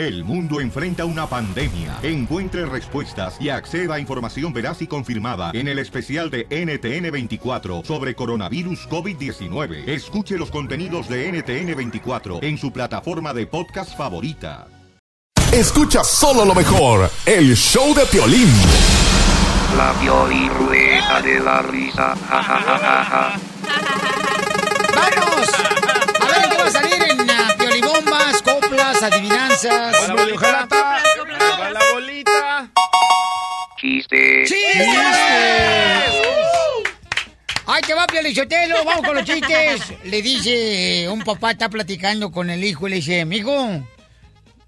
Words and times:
El 0.00 0.24
mundo 0.24 0.62
enfrenta 0.62 1.04
una 1.04 1.26
pandemia. 1.26 1.98
Encuentre 2.02 2.64
respuestas 2.64 3.36
y 3.38 3.50
acceda 3.50 3.96
a 3.96 4.00
información 4.00 4.50
veraz 4.50 4.80
y 4.80 4.86
confirmada 4.86 5.50
en 5.52 5.68
el 5.68 5.78
especial 5.78 6.30
de 6.30 6.48
NTN24 6.48 7.84
sobre 7.84 8.14
coronavirus 8.14 8.88
COVID-19. 8.88 9.86
Escuche 9.86 10.38
los 10.38 10.50
contenidos 10.50 11.06
de 11.06 11.30
NTN24 11.30 12.42
en 12.42 12.56
su 12.56 12.72
plataforma 12.72 13.34
de 13.34 13.46
podcast 13.46 13.94
favorita. 13.94 14.68
Escucha 15.52 16.02
solo 16.02 16.46
lo 16.46 16.54
mejor, 16.54 17.10
el 17.26 17.54
show 17.54 17.94
de 17.94 18.06
Piolín. 18.06 18.48
La 19.76 19.92
Pioli 20.00 20.48
Rueda 20.48 21.20
de 21.20 21.40
la 21.40 21.60
Risa. 21.60 22.16
Ja, 22.16 22.42
ja, 22.42 23.04
ja, 23.04 23.40
adivinanzas. 29.64 30.08
Va 30.08 31.00
la 31.00 31.24
bolita, 31.24 31.58
va 31.58 31.70
la 31.70 31.80
bolita. 31.92 32.70
Chiste. 33.80 34.44
¡Chistes! 34.44 34.90
¡Ay, 37.66 37.82
te 37.86 37.94
va, 37.94 38.06
Piolichotelo! 38.06 38.84
¡Vamos 38.84 39.06
con 39.06 39.14
los 39.14 39.24
chistes! 39.24 39.94
Le 40.04 40.22
dice, 40.22 41.08
un 41.08 41.22
papá 41.22 41.52
está 41.52 41.68
platicando 41.68 42.30
con 42.30 42.50
el 42.50 42.64
hijo 42.64 42.86
y 42.86 42.90
le 42.90 42.96
dice, 42.96 43.20
amigo, 43.20 43.86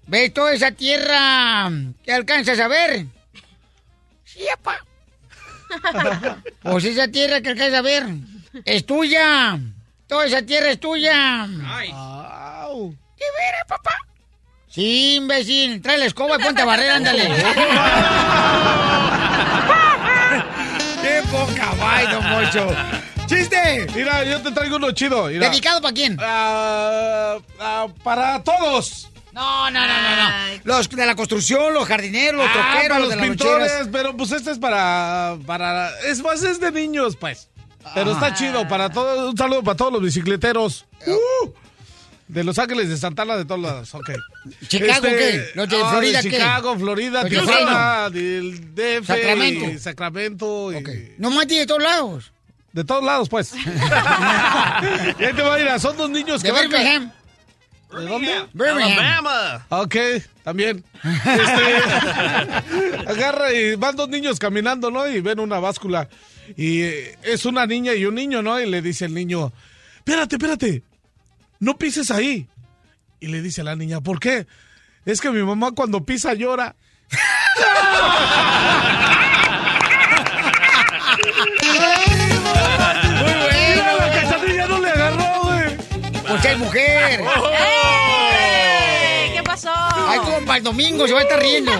¿ves 0.07 0.33
toda 0.33 0.53
esa 0.53 0.71
tierra 0.71 1.69
que 2.03 2.13
alcanzas 2.13 2.59
a 2.59 2.67
ver? 2.67 3.05
Sí, 4.23 4.45
papá. 4.63 4.85
Pues 6.61 6.85
esa 6.85 7.07
tierra 7.07 7.41
que 7.41 7.49
alcanzas 7.49 7.79
a 7.79 7.81
ver 7.81 8.05
es 8.63 8.85
tuya. 8.85 9.59
Toda 10.07 10.25
esa 10.25 10.43
tierra 10.43 10.71
es 10.71 10.79
tuya. 10.79 11.43
Au. 11.91 12.95
¿Qué 13.17 13.25
veras, 13.37 13.65
papá? 13.67 13.95
Sí, 14.73 15.15
imbécil. 15.17 15.81
Trae 15.81 15.97
la 15.99 16.05
escoba 16.05 16.37
y 16.39 16.43
ponte 16.43 16.61
a 16.63 16.65
barrer, 16.65 16.89
ándale. 16.89 17.29
¡Qué 21.01 21.21
poca 21.31 21.73
vai, 21.79 22.07
don 22.07 22.23
Mocho! 22.29 22.67
¡Chiste! 23.27 23.87
Mira, 23.95 24.23
yo 24.23 24.41
te 24.41 24.51
traigo 24.51 24.77
uno 24.77 24.91
chido. 24.91 25.27
mira. 25.27 25.49
¿Dedicado 25.49 25.81
para 25.81 25.93
quién? 25.93 26.17
Ah, 26.19 27.37
ah, 27.59 27.87
para 28.03 28.41
todos. 28.43 29.09
No, 29.31 29.69
no, 29.71 29.79
no, 29.79 29.87
no, 29.87 30.15
no. 30.15 30.29
Los 30.63 30.89
de 30.89 31.05
la 31.05 31.15
construcción, 31.15 31.73
los 31.73 31.87
jardineros, 31.87 32.41
los 32.41 32.49
Ah, 32.49 32.53
troqueros, 32.53 32.87
para 32.87 32.99
los 32.99 33.07
los 33.07 33.09
de 33.09 33.15
las 33.15 33.25
pintores, 33.27 33.71
pero 33.91 34.15
pues 34.17 34.31
este 34.31 34.51
es 34.51 34.59
para, 34.59 35.37
para, 35.45 35.89
es 36.01 36.21
más, 36.21 36.43
es 36.43 36.59
de 36.59 36.71
niños, 36.71 37.15
pues. 37.15 37.49
Pero 37.95 38.11
está 38.13 38.33
chido, 38.33 38.67
para 38.67 38.89
todos, 38.89 39.31
un 39.31 39.37
saludo 39.37 39.63
para 39.63 39.75
todos 39.77 39.93
los 39.93 40.01
bicicleteros. 40.01 40.85
Uh, 41.05 41.49
de 42.33 42.43
Los 42.43 42.57
Ángeles, 42.57 42.89
de 42.89 42.97
Santana, 42.97 43.37
de 43.37 43.45
todos 43.45 43.61
lados, 43.61 43.93
ok. 43.93 44.09
¿Chicago 44.67 45.03
qué? 45.03 45.51
¿Los 45.53 45.69
de 45.69 45.77
ah, 45.77 45.89
Florida 45.91 46.21
de 46.21 46.29
qué? 46.29 46.35
Chicago, 46.35 46.79
Florida, 46.79 47.21
¿Los 47.23 47.31
de 47.31 47.39
Tijuana, 47.39 48.09
del 48.09 48.75
DF, 48.75 49.07
Sacramento. 49.07 49.65
y 49.65 49.79
Sacramento. 49.79 50.73
y- 50.73 50.75
Ok. 50.77 50.89
No 51.19 51.29
más 51.29 51.47
de 51.47 51.65
todos 51.65 51.83
lados. 51.83 52.31
De 52.71 52.83
todos 52.83 53.03
lados, 53.03 53.29
pues. 53.29 53.53
y 55.19 55.23
ahí 55.23 55.33
te 55.33 55.41
va 55.41 55.55
a 55.55 55.59
ir, 55.59 55.79
son 55.79 55.95
dos 55.95 56.09
niños 56.09 56.41
De 56.41 56.51
que 56.51 56.59
Birmingham. 56.59 57.11
¿De 57.91 58.05
dónde? 58.05 58.45
Birmingham. 58.53 59.25
Ok, 59.69 59.95
también. 60.43 60.83
Este, 61.03 63.07
agarra 63.07 63.53
y 63.53 63.75
van 63.75 63.95
dos 63.95 64.09
niños 64.09 64.39
caminando, 64.39 64.89
¿no? 64.89 65.07
Y 65.07 65.21
ven 65.21 65.39
una 65.39 65.59
báscula. 65.59 66.09
Y 66.57 66.81
eh, 66.81 67.17
es 67.21 67.45
una 67.45 67.67
niña 67.67 67.93
y 67.93 68.05
un 68.05 68.15
niño, 68.15 68.41
¿no? 68.41 68.59
Y 68.59 68.67
le 68.67 68.81
dice 68.81 69.05
el 69.05 69.13
niño, 69.13 69.53
espérate, 69.97 70.37
espérate, 70.37 70.81
no 71.63 71.77
pises 71.77 72.11
ahí. 72.11 72.47
Y 73.19 73.27
le 73.27 73.41
dice 73.41 73.63
la 73.63 73.75
niña, 73.75 74.01
¿por 74.01 74.19
qué? 74.19 74.47
Es 75.05 75.21
que 75.21 75.31
mi 75.31 75.43
mamá 75.43 75.71
cuando 75.71 76.03
pisa 76.03 76.33
llora. 76.33 76.75
Muy 82.43 83.33
Mira, 83.33 83.85
la 83.85 83.95
bueno. 83.95 84.13
cachanilla 84.13 84.67
no 84.67 84.79
le 84.79 84.89
agarró, 84.89 85.41
güey. 85.43 85.77
Pues 86.27 86.45
es 86.45 86.57
mujer. 86.57 87.21
¡Ey! 87.21 87.27
¿Qué 89.33 89.43
pasó? 89.43 89.71
Ay, 89.73 90.19
compa, 90.19 90.57
el 90.57 90.63
domingo 90.63 91.07
se 91.07 91.13
va 91.13 91.19
a 91.19 91.23
estar 91.23 91.39
riendo. 91.39 91.71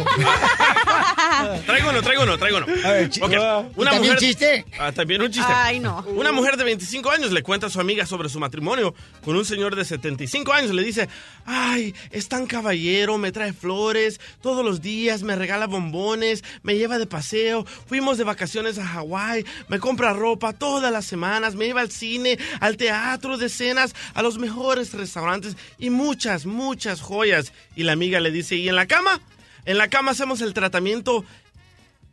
Traigo 1.65 1.89
uno, 1.89 2.01
traigo 2.01 2.23
uno, 2.23 2.37
traigo 2.37 2.57
uno. 2.57 2.65
chi- 3.09 3.21
Ok, 3.21 3.31
¿Y 3.77 3.83
también 3.85 4.17
chiste? 4.17 4.65
Ah, 4.79 4.91
también 4.91 5.21
un 5.21 5.31
chiste. 5.31 5.51
Ay, 5.53 5.79
no. 5.79 6.03
Una 6.09 6.31
mujer 6.31 6.57
de 6.57 6.63
25 6.63 7.09
años 7.11 7.31
le 7.31 7.43
cuenta 7.43 7.67
a 7.67 7.69
su 7.69 7.79
amiga 7.79 8.05
sobre 8.05 8.29
su 8.29 8.39
matrimonio 8.39 8.93
con 9.23 9.35
un 9.35 9.45
señor 9.45 9.75
de 9.75 9.85
75 9.85 10.51
años. 10.53 10.71
Le 10.73 10.83
dice, 10.83 11.07
ay, 11.45 11.93
es 12.11 12.27
tan 12.27 12.45
caballero, 12.47 13.17
me 13.17 13.31
trae 13.31 13.53
flores 13.53 14.19
todos 14.41 14.63
los 14.65 14.81
días, 14.81 15.23
me 15.23 15.35
regala 15.35 15.67
bombones, 15.67 16.43
me 16.63 16.75
lleva 16.77 16.97
de 16.97 17.05
paseo, 17.07 17.65
fuimos 17.87 18.17
de 18.17 18.23
vacaciones 18.23 18.77
a 18.77 18.85
Hawái, 18.85 19.45
me 19.67 19.79
compra 19.79 20.13
ropa 20.13 20.53
todas 20.53 20.91
las 20.91 21.05
semanas, 21.05 21.55
me 21.55 21.65
lleva 21.65 21.81
al 21.81 21.91
cine, 21.91 22.37
al 22.59 22.77
teatro 22.77 23.37
de 23.37 23.49
cenas, 23.49 23.95
a 24.13 24.21
los 24.21 24.37
mejores 24.37 24.93
restaurantes 24.93 25.55
y 25.77 25.89
muchas, 25.89 26.45
muchas 26.45 27.01
joyas. 27.01 27.51
Y 27.75 27.83
la 27.83 27.91
amiga 27.93 28.19
le 28.19 28.31
dice, 28.31 28.55
¿y 28.55 28.69
en 28.69 28.75
la 28.75 28.85
cama? 28.87 29.19
En 29.65 29.77
la 29.77 29.89
cama 29.89 30.11
hacemos 30.11 30.41
el 30.41 30.53
tratamiento. 30.53 31.25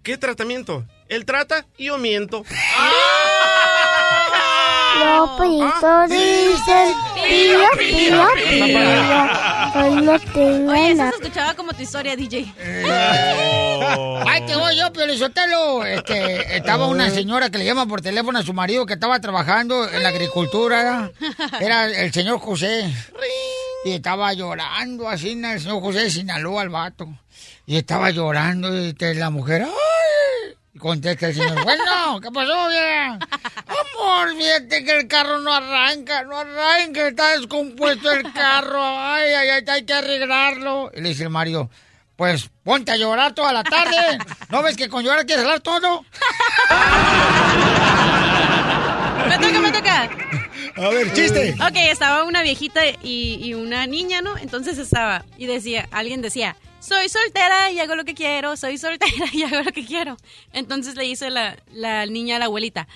¿Qué 0.03 0.17
tratamiento? 0.17 0.85
Él 1.09 1.25
trata 1.25 1.67
y 1.77 1.87
yo 1.87 1.99
miento. 1.99 2.45
Lopito 4.99 6.09
dice, 6.09 6.95
pío, 7.15 7.61
pío, 7.79 8.27
pío. 8.35 8.81
Hoy 9.75 10.03
no 10.03 10.19
tengo 10.19 10.73
Oye, 10.73 10.93
eso 10.93 11.03
se 11.03 11.23
escuchaba 11.23 11.55
como 11.55 11.73
tu 11.73 11.83
historia, 11.83 12.17
DJ. 12.17 12.53
Ay, 14.27 14.47
te 14.47 14.57
voy 14.57 14.77
yo, 14.77 14.93
Piolizotelo. 14.93 15.85
Este, 15.85 16.57
estaba 16.57 16.87
una 16.87 17.11
señora 17.11 17.51
que 17.51 17.59
le 17.59 17.65
llama 17.65 17.87
por 17.87 18.01
teléfono 18.01 18.39
a 18.39 18.43
su 18.43 18.53
marido 18.53 18.87
que 18.87 18.95
estaba 18.95 19.21
trabajando 19.21 19.89
en 19.89 20.03
la 20.03 20.09
agricultura. 20.09 21.11
Era 21.61 21.87
el 21.87 22.13
señor 22.13 22.41
José. 22.41 22.93
Y 23.85 23.93
estaba 23.93 24.33
llorando 24.35 25.09
así, 25.09 25.41
el 25.43 25.61
señor 25.61 25.81
José 25.81 26.01
de 26.01 26.11
Sinaloa, 26.11 26.63
al 26.63 26.69
vato. 26.69 27.09
Y 27.67 27.77
estaba 27.77 28.11
llorando 28.11 28.77
y 28.77 28.89
este, 28.89 29.15
la 29.15 29.31
mujer, 29.31 29.63
¡ay! 29.63 30.00
Contesta 30.81 31.29
el 31.29 31.35
señor, 31.35 31.63
bueno, 31.63 32.21
¿qué 32.23 32.31
pasó, 32.31 32.69
vieja? 32.69 33.19
Amor, 33.67 34.35
fíjate 34.35 34.83
que 34.83 34.97
el 34.97 35.07
carro 35.07 35.39
no 35.41 35.53
arranca, 35.53 36.23
no 36.25 36.39
arranca, 36.39 37.09
está 37.09 37.37
descompuesto 37.37 38.11
el 38.11 38.33
carro. 38.33 38.81
Ay, 38.83 39.31
ay, 39.35 39.49
ay, 39.51 39.65
hay 39.69 39.85
que 39.85 39.93
arreglarlo. 39.93 40.91
Y 40.95 41.03
le 41.03 41.11
dice 41.11 41.25
el 41.25 41.31
marido, 41.31 41.69
pues 42.17 42.49
ponte 42.65 42.93
a 42.93 42.97
llorar 42.97 43.35
toda 43.35 43.53
la 43.53 43.63
tarde. 43.63 44.19
¿No 44.49 44.63
ves 44.63 44.75
que 44.77 44.89
con 44.89 45.05
llorar 45.05 45.27
quieres 45.27 45.45
hablar 45.45 45.61
todo? 45.61 46.03
Me 49.29 49.39
toca, 49.39 49.61
me 49.61 49.71
toca. 49.71 50.11
A 50.81 50.89
ver, 50.89 51.13
chiste. 51.13 51.55
Ok, 51.61 51.77
estaba 51.77 52.25
una 52.25 52.43
viejita 52.43 52.81
y, 53.03 53.39
y 53.43 53.55
una 53.55 53.87
niña, 53.87 54.23
¿no? 54.23 54.39
Entonces 54.39 54.79
estaba, 54.79 55.25
y 55.37 55.45
decía, 55.47 55.87
alguien 55.93 56.23
decía, 56.23 56.57
soy 56.81 57.11
soltera 57.11 57.71
y 57.71 57.79
hago 57.81 57.95
lo 57.95 58.05
que 58.07 58.15
quiero, 58.15 58.57
soy 58.57 58.79
soltera 58.79 59.27
y 59.33 59.43
hago 59.43 59.63
lo 59.63 59.73
que 59.73 59.85
quiero. 59.85 60.17
Entonces 60.53 60.95
le 60.97 61.05
dice 61.05 61.29
la, 61.29 61.57
la 61.73 62.07
niña 62.07 62.37
a 62.37 62.39
la 62.39 62.47
abuelita, 62.47 62.89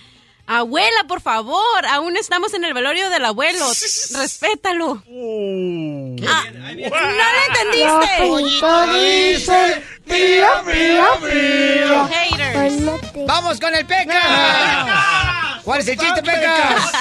abuela, 0.47 1.05
por 1.07 1.21
favor, 1.21 1.87
aún 1.91 2.17
estamos 2.17 2.55
en 2.55 2.65
el 2.65 2.73
velorio 2.73 3.11
del 3.11 3.25
abuelo, 3.27 3.67
respétalo. 4.17 5.03
Ah, 6.27 6.45
¿No 6.53 6.65
lo 6.73 7.41
entendiste? 7.49 8.17
Haters. 12.07 12.77
tengo 12.77 13.27
¡Vamos 13.27 13.61
con 13.61 13.75
el 13.75 13.85
Pecas! 13.85 14.23
¿Cuál 15.65 15.81
es 15.81 15.89
el 15.89 15.99
chiste, 15.99 16.23
Pecas? 16.23 16.93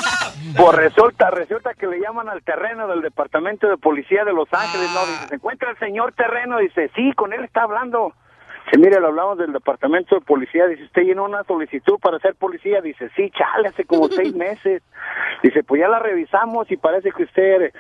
Pues 0.55 0.73
resulta, 0.75 1.29
resulta 1.31 1.73
que 1.73 1.87
le 1.87 1.99
llaman 1.99 2.29
al 2.29 2.43
terreno 2.43 2.87
del 2.87 3.01
departamento 3.01 3.67
de 3.67 3.77
policía 3.77 4.23
de 4.23 4.33
Los 4.33 4.51
Ángeles, 4.53 4.89
¿no? 4.93 5.01
Dice, 5.01 5.27
¿se 5.27 5.35
encuentra 5.35 5.71
el 5.71 5.77
señor 5.77 6.13
terreno? 6.13 6.57
Dice, 6.59 6.89
sí, 6.95 7.13
con 7.13 7.33
él 7.33 7.43
está 7.43 7.63
hablando. 7.63 8.13
Dice, 8.65 8.77
mire, 8.77 8.99
le 8.99 9.07
hablamos 9.07 9.37
del 9.37 9.53
departamento 9.53 10.15
de 10.15 10.21
policía. 10.21 10.67
Dice, 10.67 10.83
¿usted 10.83 11.03
llenó 11.03 11.25
una 11.25 11.43
solicitud 11.43 11.99
para 11.99 12.19
ser 12.19 12.35
policía? 12.35 12.81
Dice, 12.81 13.09
sí, 13.15 13.31
chale, 13.31 13.69
hace 13.69 13.85
como 13.85 14.07
seis 14.09 14.35
meses. 14.35 14.83
Dice, 15.41 15.63
pues 15.63 15.81
ya 15.81 15.87
la 15.87 15.99
revisamos 15.99 16.71
y 16.71 16.77
parece 16.77 17.11
que 17.11 17.23
usted 17.23 17.73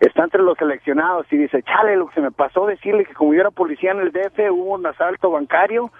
está 0.00 0.24
entre 0.24 0.42
los 0.42 0.56
seleccionados. 0.56 1.26
Y 1.30 1.36
dice, 1.36 1.62
chale, 1.62 1.96
lo 1.96 2.08
que 2.08 2.14
se 2.14 2.20
me 2.20 2.30
pasó 2.30 2.66
decirle 2.66 3.04
que 3.04 3.14
como 3.14 3.34
yo 3.34 3.40
era 3.40 3.50
policía 3.50 3.92
en 3.92 4.00
el 4.00 4.12
DF, 4.12 4.38
hubo 4.50 4.74
un 4.74 4.86
asalto 4.86 5.30
bancario 5.30 5.90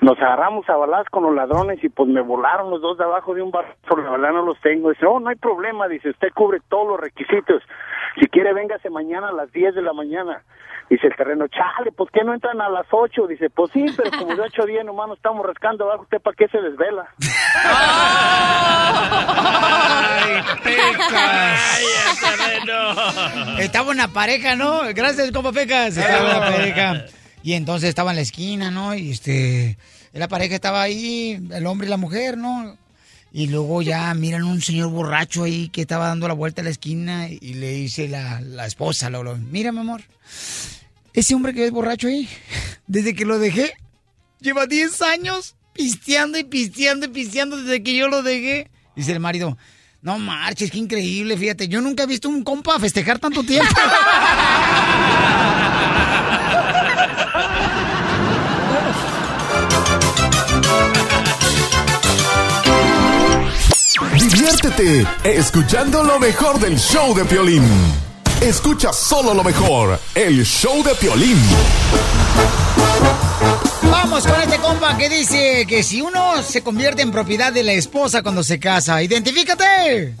nos 0.00 0.18
agarramos 0.18 0.68
a 0.68 0.76
balas 0.76 1.06
con 1.10 1.24
los 1.24 1.34
ladrones 1.34 1.82
y 1.84 1.88
pues 1.88 2.08
me 2.08 2.22
volaron 2.22 2.70
los 2.70 2.80
dos 2.80 2.96
de 2.96 3.04
abajo 3.04 3.34
de 3.34 3.42
un 3.42 3.50
bar, 3.50 3.76
por 3.86 4.02
la 4.02 4.10
verdad 4.10 4.30
no 4.32 4.42
los 4.42 4.58
tengo. 4.60 4.90
Dice, 4.90 5.06
oh, 5.06 5.20
no 5.20 5.28
hay 5.28 5.36
problema, 5.36 5.88
dice, 5.88 6.10
usted 6.10 6.28
cubre 6.34 6.60
todos 6.68 6.88
los 6.88 7.00
requisitos. 7.00 7.62
Si 8.18 8.26
quiere, 8.28 8.52
véngase 8.54 8.90
mañana 8.90 9.28
a 9.28 9.32
las 9.32 9.52
10 9.52 9.74
de 9.74 9.82
la 9.82 9.92
mañana. 9.92 10.42
Dice 10.88 11.06
el 11.06 11.14
terreno, 11.14 11.46
chale, 11.48 11.92
¿por 11.92 12.10
qué 12.10 12.24
no 12.24 12.34
entran 12.34 12.60
a 12.60 12.68
las 12.68 12.86
8? 12.90 13.26
Dice, 13.28 13.48
pues 13.50 13.70
sí, 13.72 13.86
pero 13.96 14.10
como 14.18 14.34
de 14.34 14.42
8 14.42 14.62
a 14.62 14.66
10 14.66 14.84
nomás 14.86 15.08
nos 15.08 15.18
estamos 15.18 15.46
rascando 15.46 15.84
abajo, 15.84 16.02
¿usted 16.02 16.20
para 16.20 16.34
qué 16.34 16.48
se 16.48 16.60
desvela? 16.60 17.06
¡Ay, 20.24 20.42
pecas! 20.64 21.70
Estaba 23.60 23.90
una 23.90 24.08
pareja, 24.08 24.56
¿no? 24.56 24.80
Gracias, 24.94 25.30
compa 25.30 25.52
Pecas. 25.52 25.96
Estaba 25.96 26.38
una 26.38 26.40
pareja. 26.50 27.19
Y 27.42 27.54
entonces 27.54 27.88
estaba 27.88 28.10
en 28.10 28.16
la 28.16 28.22
esquina, 28.22 28.70
¿no? 28.70 28.94
Y 28.94 29.10
este, 29.10 29.78
la 30.12 30.28
pareja 30.28 30.54
estaba 30.54 30.82
ahí, 30.82 31.40
el 31.50 31.66
hombre 31.66 31.86
y 31.86 31.90
la 31.90 31.96
mujer, 31.96 32.36
¿no? 32.36 32.76
Y 33.32 33.46
luego 33.46 33.80
ya 33.80 34.12
miran 34.14 34.42
un 34.42 34.60
señor 34.60 34.90
borracho 34.90 35.44
ahí 35.44 35.68
que 35.68 35.82
estaba 35.82 36.08
dando 36.08 36.26
la 36.26 36.34
vuelta 36.34 36.62
a 36.62 36.64
la 36.64 36.70
esquina 36.70 37.28
y 37.28 37.54
le 37.54 37.72
dice 37.72 38.08
la, 38.08 38.40
la 38.40 38.66
esposa, 38.66 39.08
lo, 39.08 39.22
lo, 39.22 39.36
mira, 39.36 39.70
mi 39.70 39.78
amor, 39.78 40.02
ese 41.12 41.34
hombre 41.34 41.54
que 41.54 41.64
es 41.64 41.70
borracho 41.70 42.08
ahí, 42.08 42.28
desde 42.88 43.14
que 43.14 43.24
lo 43.24 43.38
dejé, 43.38 43.72
lleva 44.40 44.66
10 44.66 45.00
años 45.02 45.54
pisteando 45.72 46.38
y 46.38 46.44
pisteando 46.44 47.06
y 47.06 47.10
pisteando 47.10 47.56
desde 47.56 47.82
que 47.82 47.96
yo 47.96 48.08
lo 48.08 48.22
dejé. 48.22 48.68
Dice 48.96 49.12
el 49.12 49.20
marido, 49.20 49.56
no 50.02 50.18
marches, 50.18 50.70
qué 50.70 50.78
increíble, 50.78 51.36
fíjate, 51.36 51.68
yo 51.68 51.80
nunca 51.80 52.02
he 52.02 52.06
visto 52.06 52.28
un 52.28 52.42
compa 52.42 52.80
festejar 52.80 53.20
tanto 53.20 53.44
tiempo. 53.44 53.72
Diviértete 64.00 65.04
escuchando 65.24 66.02
lo 66.02 66.18
mejor 66.18 66.58
del 66.58 66.78
show 66.78 67.14
de 67.14 67.22
Piolín. 67.26 67.62
Escucha 68.40 68.94
solo 68.94 69.34
lo 69.34 69.44
mejor, 69.44 69.98
el 70.14 70.42
show 70.42 70.82
de 70.82 70.94
Piolín. 70.94 71.36
Vamos 73.92 74.26
con 74.26 74.40
este 74.40 74.58
compa 74.58 74.96
que 74.96 75.10
dice 75.10 75.66
que 75.68 75.82
si 75.82 76.00
uno 76.00 76.38
se 76.40 76.64
convierte 76.64 77.02
en 77.02 77.12
propiedad 77.12 77.52
de 77.52 77.62
la 77.62 77.72
esposa 77.72 78.22
cuando 78.22 78.42
se 78.42 78.58
casa, 78.58 79.02
identifícate. 79.02 80.14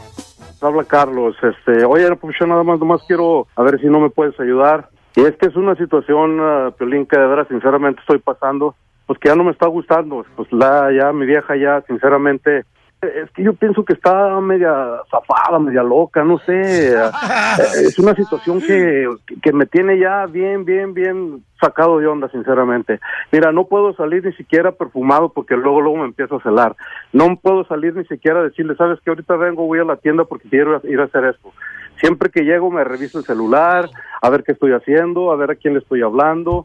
Habla 0.60 0.84
Carlos, 0.84 1.34
este, 1.42 1.82
oye, 1.86 2.14
pues 2.16 2.36
yo 2.38 2.46
nada 2.46 2.62
más, 2.62 2.78
nomás 2.78 3.00
quiero 3.06 3.48
a 3.56 3.62
ver 3.62 3.80
si 3.80 3.86
no 3.86 3.98
me 3.98 4.10
puedes 4.10 4.38
ayudar. 4.38 4.90
Y 5.16 5.22
es 5.22 5.34
que 5.36 5.46
es 5.46 5.56
una 5.56 5.74
situación, 5.76 6.38
uh, 6.38 6.72
Piolín, 6.72 7.06
que 7.06 7.18
de 7.18 7.26
verdad 7.26 7.48
sinceramente 7.48 8.02
estoy 8.02 8.18
pasando, 8.18 8.74
pues 9.06 9.18
que 9.18 9.30
ya 9.30 9.36
no 9.36 9.44
me 9.44 9.52
está 9.52 9.68
gustando. 9.68 10.26
Pues 10.36 10.52
la, 10.52 10.90
ya 10.92 11.12
mi 11.14 11.24
vieja 11.24 11.56
ya 11.56 11.82
sinceramente 11.86 12.66
es 13.02 13.30
que 13.30 13.42
yo 13.42 13.54
pienso 13.54 13.84
que 13.84 13.94
está 13.94 14.40
media 14.40 14.72
zafada, 15.10 15.58
media 15.58 15.82
loca, 15.82 16.22
no 16.22 16.38
sé. 16.38 16.94
Es 17.84 17.98
una 17.98 18.14
situación 18.14 18.60
que, 18.60 19.08
que 19.42 19.52
me 19.52 19.66
tiene 19.66 19.98
ya 19.98 20.26
bien, 20.26 20.64
bien, 20.64 20.94
bien 20.94 21.42
sacado 21.60 21.98
de 21.98 22.06
onda, 22.06 22.28
sinceramente. 22.30 23.00
Mira, 23.32 23.52
no 23.52 23.64
puedo 23.64 23.94
salir 23.94 24.24
ni 24.24 24.32
siquiera 24.32 24.72
perfumado 24.72 25.30
porque 25.30 25.56
luego, 25.56 25.80
luego 25.80 25.98
me 25.98 26.06
empiezo 26.06 26.36
a 26.36 26.42
celar. 26.42 26.76
No 27.12 27.36
puedo 27.36 27.64
salir 27.64 27.94
ni 27.94 28.04
siquiera 28.04 28.40
a 28.40 28.44
decirle, 28.44 28.76
sabes 28.76 29.00
que 29.00 29.10
ahorita 29.10 29.36
vengo, 29.36 29.66
voy 29.66 29.78
a 29.78 29.84
la 29.84 29.96
tienda 29.96 30.24
porque 30.24 30.48
quiero 30.48 30.80
ir 30.84 31.00
a 31.00 31.04
hacer 31.04 31.24
esto. 31.24 31.52
Siempre 32.00 32.30
que 32.30 32.44
llego 32.44 32.70
me 32.70 32.82
reviso 32.82 33.18
el 33.18 33.24
celular, 33.24 33.90
a 34.22 34.30
ver 34.30 34.42
qué 34.42 34.52
estoy 34.52 34.72
haciendo, 34.72 35.32
a 35.32 35.36
ver 35.36 35.50
a 35.50 35.54
quién 35.54 35.74
le 35.74 35.80
estoy 35.80 36.00
hablando. 36.00 36.64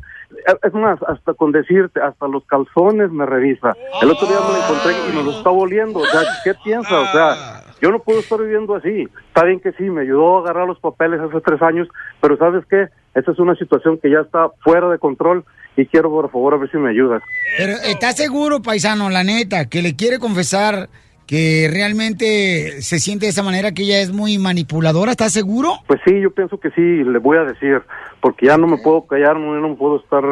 Es 0.64 0.74
más, 0.74 1.00
hasta 1.08 1.34
con 1.34 1.52
decirte, 1.52 2.02
hasta 2.02 2.28
los 2.28 2.46
calzones 2.46 3.12
me 3.12 3.26
revisa. 3.26 3.74
El 4.02 4.12
otro 4.12 4.28
día 4.28 4.38
me 4.40 4.54
lo 4.54 4.64
encontré 4.64 4.94
y 5.10 5.16
me 5.16 5.24
lo 5.24 5.38
está 5.38 5.50
volviendo. 5.50 6.00
O 6.00 6.06
sea, 6.06 6.22
¿qué 6.44 6.54
piensa? 6.64 7.00
O 7.00 7.06
sea, 7.08 7.64
yo 7.82 7.92
no 7.92 8.00
puedo 8.00 8.20
estar 8.20 8.40
viviendo 8.40 8.76
así. 8.76 9.08
Está 9.28 9.44
bien 9.44 9.60
que 9.60 9.72
sí, 9.74 9.84
me 9.84 10.02
ayudó 10.02 10.38
a 10.38 10.42
agarrar 10.42 10.68
los 10.68 10.80
papeles 10.80 11.20
hace 11.20 11.42
tres 11.42 11.62
años, 11.62 11.88
pero 12.22 12.38
¿sabes 12.38 12.66
qué? 12.70 12.88
Esta 13.14 13.32
es 13.32 13.40
una 13.40 13.56
situación 13.56 13.98
que 13.98 14.10
ya 14.10 14.20
está 14.20 14.50
fuera 14.64 14.90
de 14.90 15.00
control 15.00 15.46
y 15.78 15.86
quiero, 15.86 16.10
por 16.10 16.32
favor, 16.32 16.54
a 16.54 16.58
ver 16.58 16.72
si 16.72 16.78
me 16.78 16.90
ayudas. 16.90 17.22
Pero 17.58 17.74
¿está 17.86 18.12
seguro, 18.12 18.62
paisano, 18.62 19.10
la 19.10 19.24
neta, 19.24 19.66
que 19.66 19.82
le 19.82 19.96
quiere 19.96 20.20
confesar 20.20 20.90
que 21.28 21.70
realmente 21.72 22.82
se 22.82 23.00
siente 23.00 23.26
de 23.26 23.32
esa 23.32 23.44
manera, 23.44 23.72
que 23.72 23.84
ella 23.84 24.00
es 24.00 24.12
muy 24.12 24.38
manipuladora? 24.38 25.12
¿Estás 25.12 25.34
seguro? 25.34 25.80
Pues 25.88 26.00
sí, 26.06 26.20
yo 26.22 26.32
pienso 26.32 26.60
que 26.60 26.70
sí, 26.72 26.82
le 26.82 27.20
voy 27.20 27.38
a 27.38 27.44
decir, 27.44 27.82
porque 28.22 28.48
ya 28.48 28.58
no 28.58 28.68
me 28.68 28.78
puedo 28.78 29.06
callar, 29.06 29.38
no, 29.38 29.60
no 29.60 29.76
puedo 29.76 29.98
estar 29.98 30.24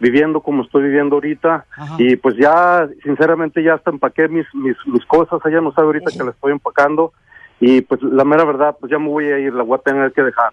viviendo 0.00 0.40
como 0.40 0.64
estoy 0.64 0.82
viviendo 0.84 1.16
ahorita 1.16 1.66
y 1.98 2.16
pues 2.16 2.36
ya 2.36 2.86
sinceramente 3.02 3.62
ya 3.62 3.74
hasta 3.74 3.90
empaqué 3.90 4.28
mis, 4.28 4.46
mis, 4.54 4.76
mis 4.86 5.04
cosas, 5.06 5.40
ella 5.46 5.60
no 5.60 5.72
sabe 5.72 5.86
ahorita 5.86 6.10
que 6.10 6.24
la 6.24 6.30
estoy 6.30 6.52
empacando 6.52 7.12
y 7.60 7.80
pues 7.80 8.02
la 8.02 8.24
mera 8.24 8.44
verdad 8.44 8.76
pues 8.78 8.90
ya 8.90 8.98
me 8.98 9.08
voy 9.08 9.26
a 9.26 9.38
ir, 9.38 9.54
la 9.54 9.62
voy 9.62 9.78
a 9.78 9.82
tener 9.82 10.12
que 10.12 10.22
dejar. 10.22 10.52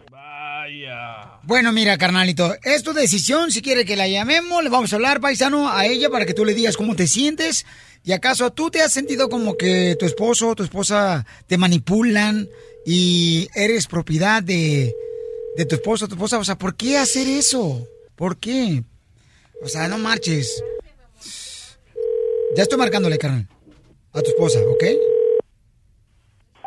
Bueno, 1.44 1.72
mira, 1.72 1.98
carnalito, 1.98 2.54
es 2.64 2.84
tu 2.84 2.94
decisión. 2.94 3.52
Si 3.52 3.62
quiere 3.62 3.84
que 3.84 3.96
la 3.96 4.08
llamemos, 4.08 4.64
le 4.64 4.70
vamos 4.70 4.94
a 4.94 4.96
hablar, 4.96 5.20
paisano, 5.20 5.70
a 5.70 5.86
ella 5.86 6.10
para 6.10 6.26
que 6.26 6.34
tú 6.34 6.46
le 6.46 6.54
digas 6.54 6.78
cómo 6.78 6.96
te 6.96 7.08
sientes. 7.08 7.66
¿Y 8.04 8.14
acaso 8.14 8.52
tú 8.52 8.72
te 8.72 8.82
has 8.82 8.92
sentido 8.92 9.30
como 9.30 9.56
que 9.56 9.96
tu 10.00 10.06
esposo 10.06 10.50
o 10.50 10.56
tu 10.56 10.64
esposa 10.64 11.26
te 11.48 11.58
manipulan 11.58 12.48
y 12.86 13.48
eres 13.56 13.88
propiedad 13.88 14.42
de, 14.42 14.96
de 15.56 15.66
tu 15.66 15.76
esposo 15.76 16.06
o 16.06 16.08
tu 16.08 16.16
esposa? 16.16 16.40
O 16.40 16.44
sea, 16.44 16.56
¿por 16.56 16.76
qué 16.76 16.98
hacer 16.98 17.28
eso? 17.28 17.88
¿Por 18.16 18.38
qué? 18.38 18.84
O 19.64 19.68
sea, 19.68 19.88
no 19.88 20.00
marches. 20.00 20.64
Ya 22.56 22.64
estoy 22.64 22.80
marcándole, 22.80 23.18
carnal, 23.18 23.48
a 24.14 24.22
tu 24.22 24.30
esposa, 24.32 24.60
¿ok? 24.60 24.84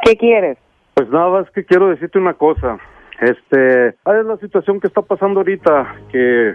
¿Qué 0.04 0.16
quieres? 0.16 0.56
Pues 0.94 1.08
nada 1.10 1.28
más 1.30 1.50
que 1.50 1.64
quiero 1.64 1.88
decirte 1.88 2.18
una 2.18 2.34
cosa. 2.34 2.78
Este, 3.20 3.88
es 3.88 4.26
la 4.26 4.38
situación 4.40 4.80
que 4.80 4.86
está 4.86 5.02
pasando 5.02 5.40
ahorita, 5.40 5.96
que 6.10 6.54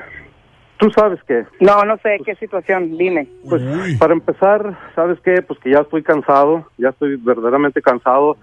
tú 0.79 0.89
sabes 0.89 1.21
que. 1.23 1.45
No, 1.59 1.83
no 1.85 1.97
sé 1.97 2.17
qué 2.25 2.35
situación, 2.35 2.97
dime. 2.97 3.27
Pues 3.47 3.61
para 3.99 4.13
empezar, 4.13 4.77
¿sabes 4.95 5.19
qué? 5.21 5.41
Pues 5.41 5.59
que 5.59 5.71
ya 5.71 5.79
estoy 5.79 6.01
cansado, 6.01 6.65
ya 6.77 6.89
estoy 6.89 7.17
verdaderamente 7.17 7.81
cansado. 7.81 8.37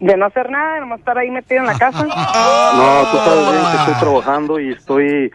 De 0.00 0.16
no 0.16 0.26
hacer 0.26 0.50
nada, 0.50 0.80
de 0.80 0.86
no 0.86 0.96
estar 0.96 1.16
ahí 1.16 1.30
metido 1.30 1.60
en 1.60 1.66
la 1.66 1.78
casa. 1.78 2.04
No, 2.06 3.10
tú 3.10 3.16
sabes 3.18 3.52
bien 3.52 3.64
que 3.70 3.76
estoy 3.76 3.94
trabajando 4.00 4.58
y 4.58 4.70
estoy 4.70 5.30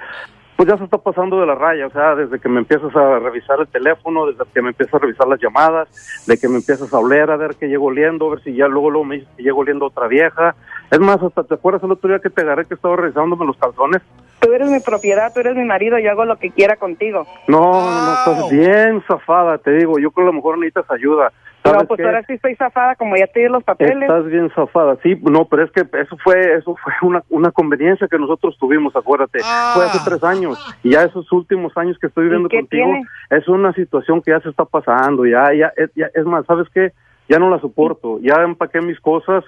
pues 0.57 0.67
ya 0.67 0.75
se 0.75 0.85
está 0.85 0.97
pasando 0.97 1.39
de 1.39 1.45
la 1.45 1.53
raya, 1.53 1.85
o 1.85 1.91
sea, 1.91 2.15
desde 2.15 2.39
que 2.39 2.49
me 2.49 2.57
empiezas 2.57 2.93
a 2.95 3.19
revisar 3.19 3.59
el 3.59 3.67
teléfono, 3.67 4.25
desde 4.25 4.43
que 4.51 4.63
me 4.63 4.69
empiezas 4.69 4.95
a 4.95 4.97
revisar 4.97 5.27
las 5.27 5.39
llamadas, 5.39 5.87
de 6.25 6.35
que 6.35 6.49
me 6.49 6.55
empiezas 6.55 6.91
a 6.91 6.97
oler, 6.97 7.29
a 7.29 7.37
ver 7.37 7.55
que 7.57 7.67
llego 7.67 7.85
oliendo, 7.85 8.25
a 8.25 8.29
ver 8.31 8.43
si 8.43 8.55
ya 8.55 8.67
luego, 8.67 8.89
luego 8.89 9.05
me 9.05 9.15
dices 9.17 9.29
que 9.37 9.43
llego 9.43 9.59
oliendo 9.59 9.85
otra 9.85 10.07
vieja. 10.07 10.55
Es 10.89 10.99
más, 10.99 11.21
hasta 11.21 11.43
te 11.43 11.53
acuerdas 11.53 11.83
el 11.83 11.91
otro 11.91 12.09
día 12.09 12.17
que 12.17 12.31
te 12.31 12.41
agarré 12.41 12.65
que 12.65 12.73
estaba 12.73 12.95
revisándome 12.95 13.45
los 13.45 13.55
calzones. 13.57 14.01
Tú 14.39 14.53
eres 14.53 14.69
mi 14.69 14.79
propiedad, 14.79 15.33
tú 15.33 15.39
eres 15.39 15.55
mi 15.55 15.65
marido, 15.65 15.97
yo 15.99 16.11
hago 16.11 16.25
lo 16.25 16.37
que 16.37 16.51
quiera 16.51 16.75
contigo. 16.75 17.25
No, 17.47 17.59
no, 17.59 18.05
no, 18.05 18.13
estás 18.13 18.49
bien 18.51 19.03
zafada, 19.07 19.57
te 19.57 19.71
digo, 19.71 19.97
yo 19.99 20.11
creo 20.11 20.25
que 20.25 20.29
a 20.29 20.33
lo 20.33 20.33
mejor 20.33 20.57
necesitas 20.57 20.89
ayuda. 20.91 21.31
No, 21.65 21.85
pues 21.85 21.99
ahora 21.99 22.23
sí 22.23 22.33
estoy 22.33 22.55
zafada, 22.55 22.95
como 22.95 23.15
ya 23.17 23.27
te 23.27 23.41
di 23.41 23.49
los 23.49 23.63
papeles. 23.63 24.03
Estás 24.03 24.25
bien 24.27 24.49
zafada, 24.55 24.97
sí, 25.03 25.19
no, 25.21 25.45
pero 25.45 25.63
es 25.63 25.71
que 25.71 25.81
eso 25.81 26.17
fue 26.23 26.55
eso 26.55 26.75
fue 26.81 26.93
una, 27.01 27.23
una 27.29 27.51
conveniencia 27.51 28.07
que 28.07 28.17
nosotros 28.17 28.57
tuvimos, 28.59 28.95
acuérdate. 28.95 29.39
Fue 29.73 29.85
hace 29.85 29.99
tres 30.09 30.23
años 30.23 30.57
y 30.83 30.91
ya 30.91 31.03
esos 31.03 31.31
últimos 31.31 31.75
años 31.77 31.97
que 31.99 32.07
estoy 32.07 32.25
viviendo 32.25 32.49
contigo 32.49 32.67
tiene? 32.69 33.03
es 33.29 33.47
una 33.47 33.73
situación 33.73 34.21
que 34.21 34.31
ya 34.31 34.39
se 34.39 34.49
está 34.49 34.65
pasando, 34.65 35.25
ya, 35.25 35.53
ya, 35.53 35.73
ya, 35.95 36.09
es 36.13 36.25
más, 36.25 36.45
¿sabes 36.45 36.67
qué? 36.73 36.91
Ya 37.27 37.39
no 37.39 37.49
la 37.49 37.59
soporto, 37.59 38.19
ya 38.21 38.35
empaqué 38.43 38.79
mis 38.79 38.99
cosas, 39.01 39.43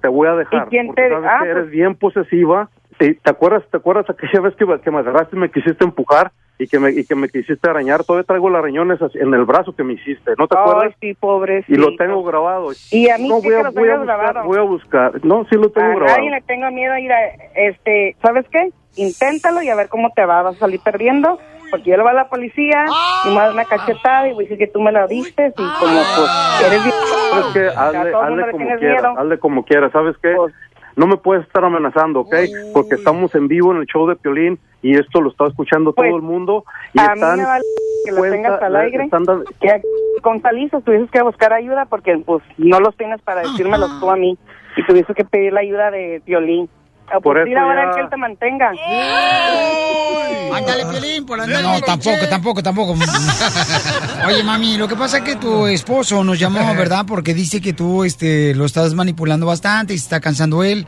te 0.00 0.08
voy 0.08 0.28
a 0.28 0.34
dejar. 0.34 0.66
¿Y 0.66 0.70
quién 0.70 0.86
porque 0.88 1.02
te- 1.02 1.10
sabes 1.10 1.28
ah, 1.28 1.38
que 1.40 1.44
pues- 1.46 1.56
eres 1.56 1.70
bien 1.70 1.94
posesiva. 1.96 2.68
¿Te, 2.98 3.14
te 3.14 3.30
acuerdas, 3.30 3.62
te 3.70 3.76
acuerdas 3.76 4.08
aquella 4.08 4.40
vez 4.40 4.54
que, 4.56 4.66
que 4.82 4.90
me 4.90 4.98
agarraste 4.98 5.36
y 5.36 5.38
me 5.38 5.50
quisiste 5.50 5.84
empujar? 5.84 6.30
Y 6.56 6.68
que, 6.68 6.78
me, 6.78 6.90
y 6.92 7.04
que 7.04 7.16
me 7.16 7.28
quisiste 7.28 7.68
arañar, 7.68 8.04
todavía 8.04 8.24
traigo 8.24 8.48
los 8.48 8.60
arañones 8.60 9.02
así- 9.02 9.18
en 9.18 9.34
el 9.34 9.44
brazo 9.44 9.74
que 9.74 9.82
me 9.82 9.94
hiciste, 9.94 10.34
¿no 10.38 10.46
te 10.46 10.56
acuerdas? 10.56 10.84
Ay, 10.84 10.94
sí, 11.00 11.14
pobre. 11.14 11.64
Y 11.66 11.74
lo 11.74 11.96
tengo 11.96 12.22
grabado. 12.22 12.70
Y 12.92 13.10
a 13.10 13.18
mí 13.18 13.28
no, 13.28 13.40
sí 13.40 13.46
voy 13.48 13.54
que 13.56 13.60
a, 13.60 13.62
lo 13.64 13.72
voy 13.72 13.88
a 13.88 13.96
buscar, 13.96 14.18
grabado. 14.18 14.46
voy 14.46 14.58
a 14.58 14.62
buscar. 14.62 15.24
No, 15.24 15.44
sí 15.50 15.56
lo 15.56 15.70
tengo 15.70 15.88
A 15.90 15.94
grabado. 15.96 16.16
nadie 16.16 16.30
le 16.30 16.40
tengo 16.42 16.70
miedo 16.70 16.92
a 16.92 17.00
ir 17.00 17.10
a, 17.12 17.18
este, 17.56 18.14
¿sabes 18.22 18.46
qué? 18.52 18.70
Inténtalo 18.94 19.62
y 19.62 19.68
a 19.68 19.74
ver 19.74 19.88
cómo 19.88 20.10
te 20.14 20.24
va, 20.24 20.42
vas 20.42 20.54
a 20.54 20.60
salir 20.60 20.78
perdiendo, 20.78 21.40
porque 21.72 21.90
yo 21.90 21.96
le 21.96 22.04
voy 22.04 22.12
a 22.12 22.14
la 22.14 22.28
policía 22.28 22.84
y 23.24 23.30
me 23.30 23.40
a 23.40 23.42
dar 23.46 23.50
una 23.54 23.64
cachetada 23.64 24.28
y 24.28 24.34
voy 24.34 24.44
a 24.44 24.48
decir 24.48 24.58
que 24.58 24.72
tú 24.72 24.80
me 24.80 24.92
la 24.92 25.08
diste 25.08 25.48
y 25.48 25.62
como 25.80 26.02
pues 26.14 26.30
eres 26.68 26.82
bien... 26.84 26.94
¿Sabes 27.30 27.46
qué? 27.52 27.66
a 27.76 27.88
Hazle, 27.88 28.14
hazle 28.14 28.42
como 28.52 28.58
tienes 28.58 28.78
quiera, 28.78 28.94
miedo. 28.94 29.08
Pues 29.14 29.24
hazle 29.24 29.38
como 29.40 29.64
quiera, 29.64 29.90
¿sabes 29.90 30.14
qué? 30.22 30.36
No 30.96 31.06
me 31.06 31.16
puedes 31.16 31.44
estar 31.46 31.64
amenazando, 31.64 32.20
¿ok? 32.20 32.34
Porque 32.72 32.94
estamos 32.94 33.34
en 33.34 33.48
vivo 33.48 33.72
en 33.72 33.78
el 33.78 33.86
show 33.86 34.06
de 34.06 34.16
Piolín 34.16 34.58
y 34.82 34.96
esto 34.96 35.20
lo 35.20 35.30
está 35.30 35.46
escuchando 35.48 35.92
Pues, 35.92 36.08
todo 36.08 36.16
el 36.16 36.22
mundo 36.22 36.64
y 36.92 37.00
a 37.00 37.08
mí 37.08 37.14
están... 37.14 37.38
me 37.38 37.44
vale 37.46 37.64
que 38.04 38.10
lo 38.12 38.18
cuenta- 38.18 38.36
tengas 38.36 38.62
al 38.62 38.76
aire. 38.76 39.04
están 39.04 39.24
dando- 39.24 39.44
Que 39.60 39.82
con 40.22 40.40
Salizos 40.42 40.84
tuvieses 40.84 41.10
que 41.10 41.22
buscar 41.22 41.52
ayuda 41.52 41.86
porque 41.86 42.16
pues 42.24 42.42
no 42.58 42.78
los 42.80 42.96
tienes 42.96 43.20
para 43.22 43.40
decírmelos 43.42 43.98
tú 44.00 44.10
a 44.10 44.16
mí 44.16 44.38
y 44.76 44.86
tuvieses 44.86 45.14
que 45.16 45.24
pedir 45.24 45.52
la 45.52 45.60
ayuda 45.60 45.90
de 45.90 46.22
violín. 46.26 46.68
Por 47.22 47.38
eso 47.38 47.46
mira 47.46 47.62
ahora 47.62 47.84
ya- 47.90 47.94
que 47.94 48.00
él 48.02 48.08
te 48.10 48.16
mantenga. 48.16 48.70
Ándale, 50.54 50.86
Piolín, 50.86 51.26
por 51.26 51.40
andar 51.40 51.62
No, 51.62 51.80
tampoco, 51.80 52.26
tampoco, 52.28 52.62
tampoco. 52.62 52.94
Oye, 54.26 54.42
mami, 54.44 54.76
lo 54.76 54.86
que 54.88 54.96
pasa 54.96 55.18
es 55.18 55.24
que 55.24 55.36
tu 55.36 55.66
esposo 55.66 56.22
nos 56.24 56.38
llamó, 56.38 56.74
¿verdad? 56.74 57.04
Porque 57.06 57.34
dice 57.34 57.60
que 57.60 57.72
tú 57.72 58.04
este, 58.04 58.54
lo 58.54 58.64
estás 58.64 58.94
manipulando 58.94 59.46
bastante 59.46 59.94
y 59.94 59.98
se 59.98 60.04
está 60.04 60.20
cansando 60.20 60.62
él. 60.64 60.86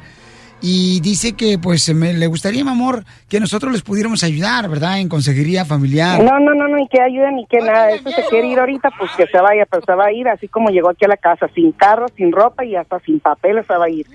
Y 0.60 1.00
dice 1.00 1.34
que, 1.34 1.58
pues, 1.58 1.94
me, 1.94 2.14
le 2.14 2.26
gustaría, 2.26 2.64
mi 2.64 2.70
amor, 2.70 3.04
que 3.28 3.40
nosotros 3.40 3.72
les 3.72 3.82
pudiéramos 3.82 4.24
ayudar, 4.24 4.68
¿verdad? 4.68 4.98
En 4.98 5.08
consejería 5.08 5.64
familiar. 5.64 6.22
No, 6.22 6.40
no, 6.40 6.54
no, 6.54 6.66
no, 6.66 6.76
ni 6.76 6.88
que 6.88 7.00
ayude 7.00 7.30
ni 7.32 7.46
que 7.46 7.58
nada. 7.58 7.90
Eso 7.90 8.10
se 8.10 8.24
quiere 8.30 8.48
ir 8.48 8.58
ahorita, 8.58 8.90
pues 8.98 9.10
que 9.16 9.26
se 9.26 9.38
vaya, 9.38 9.66
pero 9.70 9.82
se 9.84 9.94
va 9.94 10.06
a 10.06 10.12
ir 10.12 10.28
así 10.28 10.48
como 10.48 10.70
llegó 10.70 10.88
aquí 10.88 11.04
a 11.04 11.08
la 11.08 11.16
casa, 11.16 11.48
sin 11.54 11.72
carro, 11.72 12.06
sin 12.16 12.32
ropa 12.32 12.64
y 12.64 12.74
hasta 12.74 12.98
sin 13.00 13.20
papeles 13.20 13.66
se 13.66 13.76
va 13.76 13.84
a 13.84 13.90
ir. 13.90 14.06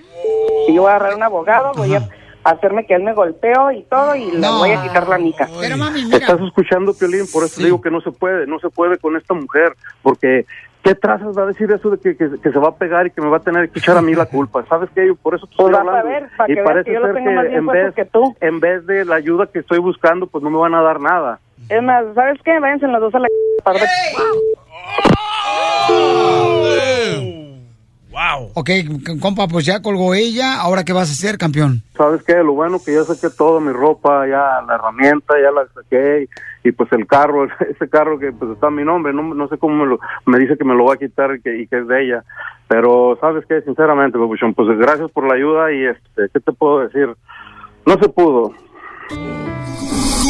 Y 0.68 0.74
yo 0.74 0.82
voy 0.82 0.90
a 0.90 0.96
agarrar 0.96 1.14
un 1.14 1.22
abogado, 1.22 1.72
voy 1.76 1.94
a 1.94 2.08
hacerme 2.44 2.86
que 2.86 2.94
él 2.94 3.02
me 3.02 3.12
golpeó 3.12 3.70
y 3.70 3.82
todo 3.84 4.16
y 4.16 4.30
le 4.32 4.48
voy 4.48 4.70
a 4.70 4.82
quitar 4.82 5.08
la 5.08 5.18
mica. 5.18 5.48
Pero 5.60 5.76
mami, 5.76 6.02
Estás 6.12 6.40
escuchando, 6.40 6.92
Piolín, 6.94 7.26
por 7.32 7.44
eso 7.44 7.56
te 7.56 7.64
digo 7.64 7.80
que 7.80 7.90
no 7.90 8.00
se 8.00 8.10
puede, 8.10 8.46
no 8.46 8.58
se 8.58 8.68
puede 8.68 8.98
con 8.98 9.16
esta 9.16 9.34
mujer, 9.34 9.74
porque 10.02 10.44
¿qué 10.82 10.94
trazas 10.94 11.36
va 11.36 11.42
a 11.42 11.46
decir 11.46 11.70
eso 11.70 11.90
de 11.90 11.98
que, 11.98 12.16
que- 12.16 12.38
que 12.40 12.50
se 12.52 12.58
va 12.58 12.68
a 12.68 12.74
pegar 12.76 13.06
y 13.06 13.10
que 13.10 13.20
me 13.20 13.28
va 13.28 13.36
a 13.38 13.40
tener 13.40 13.70
que 13.70 13.78
echar 13.78 13.96
a 13.96 14.02
mí 14.02 14.14
la 14.14 14.26
culpa? 14.26 14.64
¿Sabes 14.68 14.90
qué? 14.94 15.06
Yo 15.06 15.14
por 15.16 15.34
eso 15.34 15.46
te 15.46 15.54
Pues 15.56 15.68
estoy 15.70 15.80
hablando. 15.88 16.08
ver, 16.08 16.28
y 16.48 16.54
que 16.54 16.62
parece 16.62 16.90
que 16.90 16.98
ser 17.00 17.14
bien 17.14 17.38
en 17.54 17.66
vez, 17.66 17.94
que 17.94 18.04
tú. 18.04 18.34
en 18.40 18.60
vez 18.60 18.86
de 18.86 19.04
la 19.04 19.16
ayuda 19.16 19.46
que 19.46 19.60
estoy 19.60 19.78
buscando, 19.78 20.26
pues 20.26 20.42
no 20.42 20.50
me 20.50 20.58
van 20.58 20.74
a 20.74 20.82
dar 20.82 21.00
nada. 21.00 21.38
Es 21.68 21.82
más, 21.82 22.04
¿sabes 22.14 22.40
qué? 22.44 22.58
Váyanse 22.58 22.86
los 22.88 23.00
dos 23.00 23.14
a 23.14 23.18
la 23.20 23.28
par 23.62 23.74
de... 23.74 23.86
Wow. 28.12 28.50
Ok, 28.54 28.70
compa, 29.20 29.48
pues 29.48 29.64
ya 29.64 29.80
colgó 29.80 30.14
ella. 30.14 30.60
¿Ahora 30.60 30.84
qué 30.84 30.92
vas 30.92 31.08
a 31.08 31.12
hacer, 31.12 31.38
campeón? 31.38 31.82
¿Sabes 31.96 32.22
qué? 32.22 32.34
Lo 32.34 32.52
bueno 32.52 32.78
que 32.84 32.92
ya 32.92 33.04
saqué 33.04 33.34
toda 33.34 33.58
mi 33.58 33.72
ropa, 33.72 34.26
ya 34.26 34.60
la 34.66 34.74
herramienta, 34.74 35.34
ya 35.40 35.50
la 35.50 35.66
saqué 35.72 36.28
y, 36.62 36.68
y, 36.68 36.72
pues 36.72 36.92
el 36.92 37.06
carro, 37.06 37.46
ese 37.70 37.88
carro 37.88 38.18
que 38.18 38.30
pues 38.32 38.50
está 38.50 38.66
a 38.66 38.70
mi 38.70 38.84
nombre, 38.84 39.14
no, 39.14 39.34
no 39.34 39.48
sé 39.48 39.56
cómo 39.56 39.76
me 39.76 39.86
lo, 39.86 39.98
me 40.26 40.38
dice 40.38 40.58
que 40.58 40.64
me 40.64 40.74
lo 40.74 40.84
va 40.84 40.94
a 40.94 40.98
quitar 40.98 41.34
y 41.34 41.40
que, 41.40 41.58
y 41.62 41.66
que 41.66 41.78
es 41.78 41.88
de 41.88 42.04
ella. 42.04 42.24
Pero 42.68 43.16
¿sabes 43.18 43.46
qué? 43.48 43.62
Sinceramente, 43.62 44.18
pues 44.18 44.78
gracias 44.78 45.10
por 45.10 45.26
la 45.26 45.34
ayuda 45.34 45.72
y 45.72 45.84
este, 45.86 46.28
¿qué 46.34 46.40
te 46.40 46.52
puedo 46.52 46.80
decir? 46.80 47.08
No 47.86 47.94
se 47.94 48.08
pudo. 48.10 48.52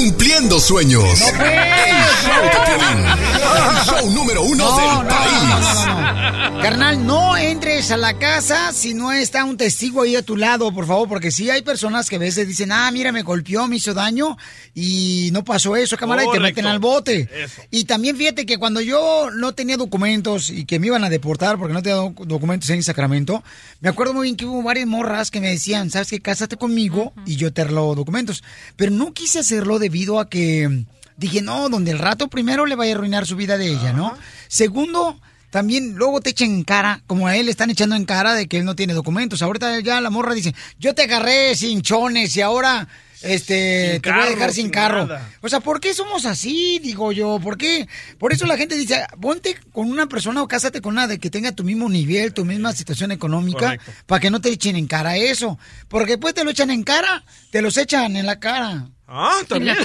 Cumpliendo 0.06 0.58
sueños. 0.58 1.20
El 1.20 1.28
show 1.30 2.42
de 2.42 2.50
Piolín. 2.66 3.06
El 3.06 3.84
show 3.84 4.10
número 4.10 4.42
uno 4.42 4.56
No, 4.64 4.76
del 4.76 5.04
no, 5.04 5.08
país. 5.08 5.42
no, 5.48 5.60
no, 5.60 6.50
no. 6.50 6.60
Carnal, 6.60 7.06
no 7.06 7.36
entres 7.36 7.90
a 7.92 7.96
la 7.96 8.18
casa 8.18 8.72
si 8.72 8.94
no 8.94 9.12
está 9.12 9.44
un 9.44 9.56
testigo 9.56 10.02
ahí 10.02 10.14
a 10.16 10.22
tu 10.22 10.36
lado, 10.36 10.72
por 10.72 10.86
favor, 10.86 11.08
porque 11.08 11.30
sí 11.32 11.50
hay 11.50 11.62
personas 11.62 12.08
que 12.08 12.16
a 12.16 12.18
veces 12.20 12.46
dicen, 12.48 12.70
ah, 12.72 12.90
mira, 12.92 13.10
me 13.12 13.22
golpeó, 13.22 13.66
me 13.68 13.76
hizo 13.76 13.94
daño 13.94 14.36
y 14.74 15.30
no 15.32 15.44
pasó 15.44 15.74
eso, 15.76 15.96
cámara, 15.96 16.24
y 16.24 16.30
te 16.30 16.40
meten 16.40 16.66
al 16.66 16.78
bote. 16.80 17.28
Eso. 17.32 17.62
Y 17.70 17.84
también 17.84 18.16
fíjate 18.16 18.44
que 18.46 18.58
cuando 18.58 18.80
yo 18.80 19.30
no 19.32 19.54
tenía 19.54 19.76
documentos 19.76 20.50
y 20.50 20.64
que 20.64 20.78
me 20.80 20.88
iban 20.88 21.02
a 21.04 21.10
deportar 21.10 21.58
porque 21.58 21.74
no 21.74 21.82
tenía 21.82 21.96
doc- 21.96 22.26
documentos 22.26 22.70
en 22.70 22.82
Sacramento, 22.82 23.42
me 23.80 23.88
acuerdo 23.88 24.14
muy 24.14 24.24
bien 24.24 24.36
que 24.36 24.46
hubo 24.46 24.62
varias 24.62 24.86
morras 24.86 25.30
que 25.30 25.40
me 25.40 25.48
decían, 25.48 25.90
¿sabes 25.90 26.08
qué? 26.10 26.20
Cásate 26.20 26.56
conmigo 26.56 27.12
y 27.26 27.36
yo 27.36 27.52
te 27.52 27.62
arreglo 27.62 27.94
documentos. 27.96 28.42
Pero 28.76 28.90
no 28.92 29.12
quise 29.12 29.40
hacerlo 29.40 29.78
debido 29.92 30.18
a 30.18 30.28
que 30.30 30.84
dije, 31.18 31.42
no, 31.42 31.68
donde 31.68 31.90
el 31.90 31.98
rato 31.98 32.28
primero 32.28 32.64
le 32.64 32.74
vaya 32.74 32.92
a 32.92 32.94
arruinar 32.96 33.26
su 33.26 33.36
vida 33.36 33.58
de 33.58 33.68
ella, 33.68 33.92
¿no? 33.92 34.16
Segundo, 34.48 35.20
también 35.50 35.94
luego 35.96 36.20
te 36.22 36.30
echan 36.30 36.48
en 36.50 36.64
cara, 36.64 37.02
como 37.06 37.26
a 37.26 37.36
él 37.36 37.44
le 37.46 37.50
están 37.52 37.68
echando 37.70 37.94
en 37.94 38.06
cara 38.06 38.34
de 38.34 38.48
que 38.48 38.56
él 38.58 38.64
no 38.64 38.74
tiene 38.74 38.94
documentos. 38.94 39.42
Ahorita 39.42 39.78
ya 39.80 40.00
la 40.00 40.08
morra 40.08 40.32
dice, 40.32 40.54
yo 40.78 40.94
te 40.94 41.02
agarré 41.02 41.54
sin 41.54 41.82
chones 41.82 42.34
y 42.36 42.40
ahora 42.40 42.88
este 43.20 43.92
Sin 43.92 44.02
te 44.02 44.10
voy 44.12 44.22
a 44.22 44.30
dejar 44.30 44.52
sin 44.52 44.64
sin 44.64 44.70
carro. 44.72 45.06
nada. 45.06 45.30
O 45.42 45.48
sea, 45.48 45.60
¿por 45.60 45.78
qué 45.78 45.94
somos 45.94 46.24
así? 46.24 46.80
Digo 46.82 47.12
yo, 47.12 47.38
¿por 47.38 47.56
qué? 47.58 47.86
Por 48.18 48.32
eso 48.32 48.46
la 48.46 48.56
gente 48.56 48.74
dice, 48.76 49.04
ponte 49.20 49.56
con 49.72 49.88
una 49.90 50.08
persona 50.08 50.42
o 50.42 50.48
cásate 50.48 50.80
con 50.80 50.94
una 50.94 51.06
de 51.06 51.18
que 51.18 51.30
tenga 51.30 51.52
tu 51.52 51.62
mismo 51.64 51.88
nivel, 51.88 52.32
tu 52.32 52.44
misma 52.46 52.72
situación 52.72 53.12
económica, 53.12 53.60
Correcto. 53.76 53.92
para 54.06 54.20
que 54.20 54.30
no 54.30 54.40
te 54.40 54.48
echen 54.48 54.74
en 54.74 54.86
cara 54.86 55.16
eso. 55.18 55.58
Porque 55.88 56.12
después 56.12 56.34
te 56.34 56.42
lo 56.44 56.50
echan 56.50 56.70
en 56.70 56.82
cara, 56.82 57.22
te 57.50 57.62
los 57.62 57.76
echan 57.76 58.16
en 58.16 58.26
la 58.26 58.40
cara. 58.40 58.88
Ah, 59.14 59.40
también. 59.46 59.76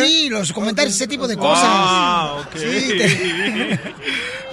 Sí, 0.00 0.28
los 0.30 0.50
comentarios, 0.52 0.94
ese 0.94 1.06
tipo 1.06 1.28
de 1.28 1.36
cosas. 1.36 1.64
Ah, 1.66 2.36
ok. 2.46 2.56
Sí, 2.56 2.88
te- 2.96 3.80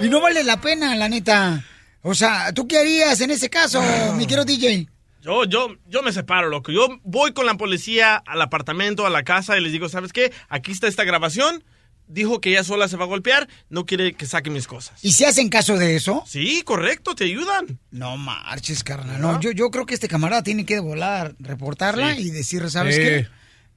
y 0.04 0.08
no 0.10 0.20
vale 0.20 0.44
la 0.44 0.60
pena, 0.60 0.94
la 0.94 1.08
neta. 1.08 1.64
O 2.02 2.14
sea, 2.14 2.52
¿tú 2.52 2.68
qué 2.68 2.78
harías 2.78 3.20
en 3.22 3.30
ese 3.30 3.48
caso, 3.48 3.82
mi 4.16 4.26
querido 4.26 4.44
DJ? 4.44 4.88
Yo, 5.22 5.44
yo, 5.44 5.68
yo 5.86 6.02
me 6.02 6.12
separo, 6.12 6.48
loco. 6.48 6.70
Yo 6.72 6.88
voy 7.02 7.32
con 7.32 7.46
la 7.46 7.54
policía 7.54 8.16
al 8.16 8.40
apartamento, 8.42 9.06
a 9.06 9.10
la 9.10 9.22
casa 9.22 9.56
y 9.56 9.62
les 9.62 9.72
digo, 9.72 9.88
¿sabes 9.88 10.12
qué? 10.12 10.32
Aquí 10.48 10.72
está 10.72 10.86
esta 10.86 11.04
grabación. 11.04 11.62
Dijo 12.06 12.40
que 12.40 12.50
ella 12.50 12.64
sola 12.64 12.88
se 12.88 12.96
va 12.96 13.04
a 13.04 13.08
golpear. 13.08 13.48
No 13.68 13.86
quiere 13.86 14.14
que 14.14 14.26
saque 14.26 14.50
mis 14.50 14.66
cosas. 14.66 14.98
¿Y 15.02 15.12
si 15.12 15.24
hacen 15.24 15.48
caso 15.48 15.76
de 15.78 15.94
eso? 15.94 16.24
Sí, 16.26 16.62
correcto, 16.64 17.14
te 17.14 17.24
ayudan. 17.24 17.78
No 17.90 18.16
marches, 18.16 18.82
carnal. 18.82 19.20
No, 19.20 19.38
yo, 19.40 19.50
yo 19.52 19.70
creo 19.70 19.86
que 19.86 19.94
este 19.94 20.08
camarada 20.08 20.42
tiene 20.42 20.64
que 20.66 20.80
volar, 20.80 21.36
reportarla 21.38 22.16
Sí. 22.16 22.22
y 22.22 22.30
decir, 22.30 22.68
¿sabes 22.70 22.96
Sí. 22.96 23.00
qué? 23.02 23.28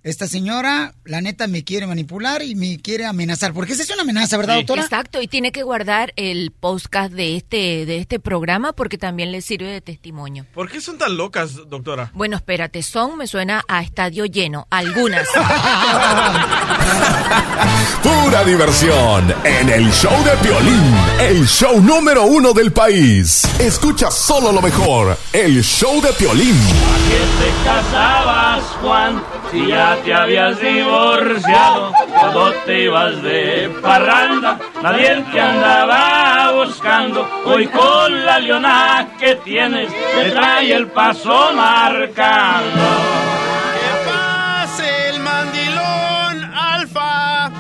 Esta 0.04 0.28
señora, 0.28 0.94
la 1.06 1.22
neta, 1.22 1.48
me 1.48 1.64
quiere 1.64 1.88
manipular 1.88 2.42
y 2.42 2.56
me 2.56 2.78
quiere 2.78 3.06
amenazar. 3.06 3.54
Porque 3.54 3.72
esa 3.72 3.84
es 3.84 3.90
una 3.90 4.02
amenaza, 4.02 4.36
¿verdad, 4.36 4.56
doctora? 4.56 4.82
Exacto, 4.82 5.22
y 5.22 5.30
tiene 5.30 5.54
que 5.54 5.64
guardar 5.64 6.12
el 6.18 6.52
podcast 6.52 7.14
de 7.14 7.38
este 7.38 7.86
de 7.86 8.00
este 8.00 8.20
programa 8.20 8.74
porque 8.74 8.98
también 8.98 9.32
le 9.32 9.40
sirve 9.42 9.72
de 9.72 9.80
testimonio. 9.80 10.46
¿Por 10.54 10.70
qué 10.70 10.82
son 10.82 10.98
tan 10.98 11.16
locas, 11.16 11.56
doctora? 11.70 12.12
Bueno, 12.14 12.36
espérate, 12.36 12.84
son 12.84 13.18
me 13.18 13.28
suena 13.28 13.64
a 13.70 13.82
estadio 13.82 14.26
lleno, 14.26 14.68
algunas. 14.70 15.26
Pura 18.04 18.44
diversión 18.44 19.34
en 19.46 19.70
el 19.70 19.90
show 19.94 20.22
de 20.26 20.32
Piolín, 20.46 20.94
el 21.22 21.48
show 21.48 21.80
número 21.82 22.26
uno 22.26 22.52
del 22.52 22.74
país. 22.74 23.46
Escucha 23.58 24.12
solo 24.12 24.52
lo 24.52 24.62
mejor, 24.62 25.18
el 25.32 25.64
show 25.64 26.02
de 26.02 26.12
Piolín. 26.12 26.58
que 27.08 27.22
te 27.40 27.50
casabas, 27.64 28.64
Juan, 28.82 29.24
si 29.54 29.68
ya 29.68 29.96
te 30.04 30.14
habías 30.14 30.60
divorciado, 30.60 31.94
todo 32.20 32.52
te 32.66 32.84
ibas 32.86 33.22
de 33.22 33.70
parranda, 33.82 34.60
nadie 34.82 35.24
te 35.32 35.40
andaba 35.40 36.52
buscando, 36.54 37.30
hoy 37.46 37.68
con 37.68 38.26
la 38.26 38.40
leona 38.40 39.10
que 39.20 39.36
tienes, 39.36 39.90
te 39.92 40.32
trae 40.32 40.74
el 40.74 40.88
paso 40.88 41.54
marcando. 41.54 42.82
¡Que 43.76 44.10
pase 44.10 45.10
el 45.10 45.20
mandilón 45.20 46.44
alfa! 46.56 47.52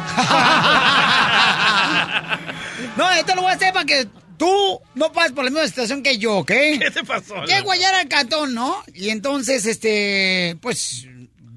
No, 2.95 3.09
esto 3.11 3.33
lo 3.33 3.41
voy 3.41 3.51
a 3.51 3.55
hacer 3.55 3.73
para 3.73 3.85
que 3.85 4.07
tú 4.37 4.79
no 4.93 5.11
pases 5.11 5.31
por 5.31 5.43
la 5.43 5.49
misma 5.49 5.65
situación 5.67 6.03
que 6.03 6.19
yo, 6.19 6.37
¿ok? 6.37 6.47
¿Qué 6.47 6.91
te 6.93 7.03
pasó? 7.03 7.43
Llego 7.45 7.71
ayer 7.71 7.91
al 7.95 8.07
cantón, 8.07 8.53
¿no? 8.53 8.83
Y 8.93 9.09
entonces, 9.09 9.65
este, 9.65 10.57
pues, 10.61 11.07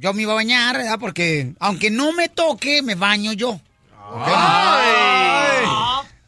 yo 0.07 0.13
me 0.15 0.23
iba 0.23 0.33
a 0.35 0.37
bañar, 0.37 0.77
¿verdad? 0.77 0.99
Porque 1.01 1.53
aunque 1.59 1.91
no 1.91 2.13
me 2.13 2.29
toque, 2.29 2.81
me 2.81 2.95
baño 2.95 3.33
yo. 3.33 3.61
¿ok? 4.13 4.29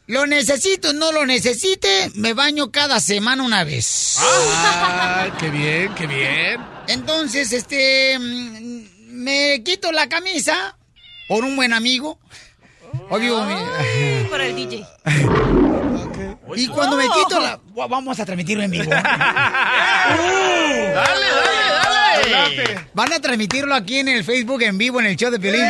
Lo 0.07 0.27
necesito, 0.27 0.91
no 0.91 1.13
lo 1.13 1.25
necesite, 1.25 2.11
me 2.15 2.33
baño 2.33 2.71
cada 2.71 2.99
semana 2.99 3.41
una 3.41 3.63
vez. 3.63 4.17
Ay, 4.19 5.31
qué 5.39 5.49
bien, 5.49 5.95
qué 5.95 6.07
bien. 6.07 6.59
Entonces, 6.87 7.53
este, 7.53 8.19
mm, 8.19 8.81
me 9.13 9.63
quito 9.63 9.93
la 9.93 10.09
camisa 10.09 10.75
por 11.29 11.45
un 11.45 11.55
buen 11.55 11.71
amigo. 11.73 12.19
Obvio, 13.09 13.41
mi- 13.45 14.27
Por 14.29 14.41
el 14.41 14.55
DJ. 14.57 14.85
y 16.55 16.67
cuando 16.67 16.97
me 16.97 17.05
quito 17.05 17.39
la... 17.39 17.57
Vamos 17.87 18.19
a 18.19 18.25
transmitirlo 18.25 18.63
en 18.63 18.71
vivo. 18.71 18.89
¡Dale, 20.89 20.95
dale, 20.95 21.68
Van 22.93 23.13
a 23.13 23.19
transmitirlo 23.19 23.75
aquí 23.75 23.99
en 23.99 24.09
el 24.09 24.23
Facebook 24.23 24.61
en 24.63 24.77
vivo 24.77 24.99
en 24.99 25.07
el 25.07 25.15
show 25.15 25.31
de 25.31 25.39
Piolín. 25.39 25.65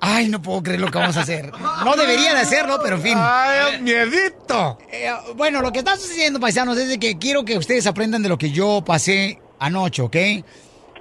Ay, 0.00 0.28
no 0.28 0.40
puedo 0.40 0.62
creer 0.62 0.80
lo 0.80 0.90
que 0.90 0.98
vamos 0.98 1.16
a 1.16 1.22
hacer. 1.22 1.50
No 1.84 1.96
debería 1.96 2.32
de 2.34 2.40
hacerlo, 2.40 2.78
pero 2.82 2.96
en 2.96 3.02
fin. 3.02 3.18
Ay, 3.18 3.80
miedito. 3.80 4.78
Eh, 4.92 5.10
bueno, 5.34 5.60
lo 5.60 5.72
que 5.72 5.80
está 5.80 5.96
sucediendo, 5.96 6.38
paisanos, 6.38 6.78
es 6.78 6.88
de 6.88 6.98
que 6.98 7.18
quiero 7.18 7.44
que 7.44 7.58
ustedes 7.58 7.86
aprendan 7.86 8.22
de 8.22 8.28
lo 8.28 8.38
que 8.38 8.50
yo 8.50 8.82
pasé 8.86 9.40
anoche, 9.58 10.02
¿ok? 10.02 10.16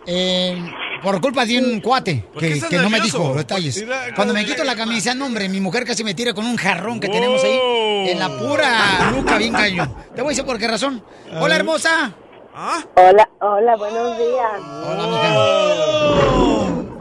Eh, 0.07 0.71
por 1.01 1.19
culpa 1.19 1.45
de 1.45 1.59
un 1.59 1.81
cuate 1.81 2.23
¿Por 2.33 2.41
qué 2.41 2.59
que, 2.59 2.77
no 2.77 2.89
me 2.89 2.99
dijo 2.99 3.19
los 3.19 3.37
detalles. 3.37 3.85
Cuando 4.15 4.33
me 4.33 4.45
quito 4.45 4.63
la 4.63 4.75
camisa, 4.75 5.13
no, 5.13 5.27
hombre, 5.27 5.49
mi 5.49 5.59
mujer 5.59 5.85
casi 5.85 6.03
me 6.03 6.13
tira 6.13 6.33
con 6.33 6.45
un 6.45 6.55
jarrón 6.57 6.99
que 6.99 7.07
tenemos 7.07 7.43
ahí 7.43 8.09
en 8.09 8.19
la 8.19 8.29
pura 8.37 9.11
nuca, 9.11 9.37
bien 9.37 9.53
gallo. 9.53 9.87
Te 10.15 10.21
voy 10.21 10.29
a 10.29 10.31
decir 10.31 10.45
por 10.45 10.57
qué 10.57 10.67
razón. 10.67 11.03
Hola, 11.39 11.55
hermosa. 11.55 12.15
¿Ah? 12.57 12.79
Hola, 12.95 13.29
hola, 13.41 13.75
buenos 13.75 14.17
días. 14.17 14.61
Hola, 14.87 15.07
mija. 15.07 15.35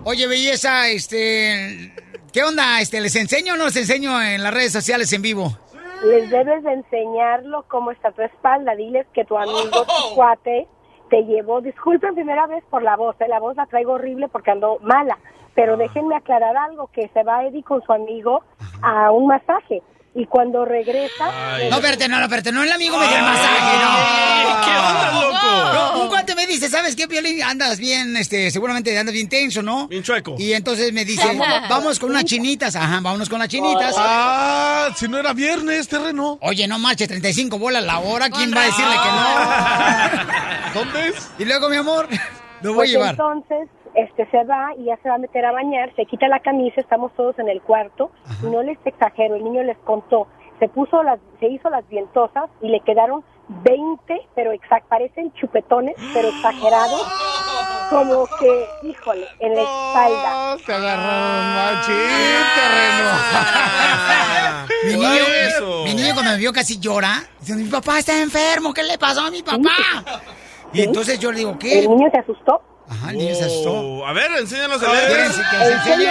Oye, 0.04 0.26
belleza, 0.26 0.88
este... 0.88 1.92
¿Qué 2.32 2.42
onda? 2.42 2.80
Este, 2.80 3.00
¿Les 3.00 3.14
enseño 3.14 3.54
o 3.54 3.56
no 3.56 3.66
les 3.66 3.76
enseño 3.76 4.20
en 4.20 4.42
las 4.42 4.52
redes 4.52 4.72
sociales 4.72 5.12
en 5.12 5.22
vivo? 5.22 5.52
Les 6.02 6.28
debes 6.28 6.64
de 6.64 6.72
enseñarlo 6.72 7.64
cómo 7.68 7.92
está 7.92 8.10
tu 8.10 8.22
espalda. 8.22 8.74
Diles 8.74 9.06
que 9.14 9.24
tu 9.24 9.38
amigo, 9.38 9.70
tu 9.70 10.14
cuate, 10.16 10.66
se 11.08 11.22
llevó, 11.22 11.60
disculpen 11.60 12.16
primera 12.16 12.48
vez 12.48 12.64
por 12.68 12.82
la 12.82 12.96
voz, 12.96 13.14
¿eh? 13.20 13.28
la 13.28 13.38
voz 13.38 13.54
la 13.54 13.66
traigo 13.66 13.92
horrible 13.92 14.26
porque 14.26 14.50
ando 14.50 14.80
mala, 14.80 15.18
pero 15.54 15.76
déjenme 15.76 16.16
aclarar 16.16 16.56
algo, 16.56 16.88
que 16.92 17.06
se 17.14 17.22
va 17.22 17.44
Eddie 17.44 17.62
con 17.62 17.80
su 17.82 17.92
amigo 17.92 18.42
a 18.82 19.12
un 19.12 19.28
masaje 19.28 19.84
y 20.14 20.26
cuando 20.26 20.64
regresa... 20.64 21.26
No, 21.70 21.76
espérate, 21.76 22.08
no, 22.08 22.18
no, 22.18 22.24
espérate, 22.24 22.52
no 22.52 22.62
el 22.62 22.70
amigo 22.72 22.96
me 22.98 23.06
dio 23.08 23.16
el 23.16 23.22
masaje, 23.22 23.76
no. 23.84 24.64
¿Qué 24.64 24.70
onda, 24.70 25.12
loco? 25.12 25.72
No, 25.96 26.02
un 26.02 26.08
cuate 26.08 26.34
me 26.36 26.46
dice, 26.46 26.68
¿sabes 26.68 26.94
qué, 26.94 27.08
Piolín? 27.08 27.42
Andas 27.42 27.78
bien, 27.78 28.16
este, 28.16 28.50
seguramente 28.50 28.96
andas 28.96 29.12
bien 29.12 29.28
tenso, 29.28 29.62
¿no? 29.62 29.88
Bien 29.88 30.02
chueco. 30.02 30.36
Y 30.38 30.52
entonces 30.52 30.92
me 30.92 31.04
dice, 31.04 31.36
vamos 31.68 31.98
con 31.98 32.10
unas 32.10 32.24
chinitas, 32.24 32.76
ajá, 32.76 33.00
vámonos 33.00 33.28
con 33.28 33.38
las 33.40 33.48
chinitas. 33.48 33.94
Ah, 33.98 34.90
si 34.96 35.08
no 35.08 35.18
era 35.18 35.32
viernes, 35.32 35.88
terreno. 35.88 36.38
Oye, 36.42 36.66
no 36.68 36.78
marche, 36.78 37.08
35 37.08 37.58
bolas 37.58 37.82
la 37.84 37.98
hora, 37.98 38.30
¿quién 38.30 38.52
va 38.54 38.62
a 38.62 38.66
decirle 38.66 38.94
que 39.02 39.10
no? 39.10 40.80
¿Dónde 40.84 41.08
es? 41.08 41.28
Y 41.38 41.44
luego, 41.44 41.68
mi 41.68 41.76
amor, 41.76 42.08
lo 42.62 42.74
voy 42.74 42.86
Pues 42.86 42.90
a 42.90 42.92
llevar. 42.92 43.10
entonces, 43.10 43.68
este 43.94 44.26
se 44.30 44.44
va 44.44 44.70
y 44.76 44.84
ya 44.84 44.96
se 44.98 45.08
va 45.08 45.16
a 45.16 45.18
meter 45.18 45.44
a 45.44 45.52
bañar, 45.52 45.94
se 45.94 46.06
quita 46.06 46.28
la 46.28 46.40
camisa, 46.40 46.80
estamos 46.80 47.12
todos 47.14 47.38
en 47.38 47.48
el 47.48 47.62
cuarto 47.62 48.10
y 48.42 48.46
no 48.46 48.62
les 48.62 48.78
exagero, 48.84 49.36
el 49.36 49.44
niño 49.44 49.62
les 49.62 49.78
contó, 49.78 50.26
se 50.58 50.68
puso 50.68 51.02
las, 51.02 51.18
se 51.40 51.48
hizo 51.48 51.70
las 51.70 51.88
vientosas 51.88 52.50
y 52.60 52.68
le 52.68 52.80
quedaron 52.80 53.24
20, 53.48 54.28
pero 54.34 54.52
exact, 54.52 54.86
parecen 54.88 55.32
chupetones, 55.34 55.94
pero 56.12 56.28
exagerados, 56.28 57.06
como 57.90 58.26
que, 58.38 58.66
híjole, 58.88 59.26
en 59.40 59.54
la 59.54 59.62
espalda. 59.62 60.56
Te 60.64 60.72
agarraron 60.72 61.54
machín, 61.54 61.94
terreno. 62.56 63.10
Mi 64.84 64.94
niño, 64.94 65.24
eso. 65.46 65.84
mi 65.84 65.94
niño 65.94 66.14
cuando 66.14 66.32
me 66.32 66.38
vio 66.38 66.52
casi 66.52 66.78
llora, 66.80 67.22
diciendo, 67.38 67.64
mi 67.64 67.70
papá 67.70 67.98
está 67.98 68.20
enfermo, 68.20 68.72
¿qué 68.72 68.82
le 68.82 68.96
pasó 68.98 69.26
a 69.26 69.30
mi 69.30 69.42
papá? 69.42 69.70
Y 70.72 70.82
entonces 70.82 71.18
yo 71.20 71.30
le 71.30 71.38
digo, 71.38 71.58
¿qué? 71.58 71.80
El 71.80 71.90
niño 71.90 72.08
se 72.10 72.18
asustó. 72.18 72.62
Ajá, 72.94 73.10
se 73.12 73.44
asustó. 73.44 73.72
Oh, 73.72 74.06
a 74.06 74.12
ver, 74.12 74.30
enséñanos 74.38 74.82
el 74.82 74.88
¿Quieren 74.88 75.08
dedo. 75.32 75.42
que 75.50 75.56
se 75.66 75.72
enseñe? 75.72 76.10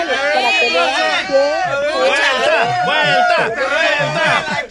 Vuelta, 1.93 2.83
vuelta, 2.85 3.37
vuelta. 3.47 4.67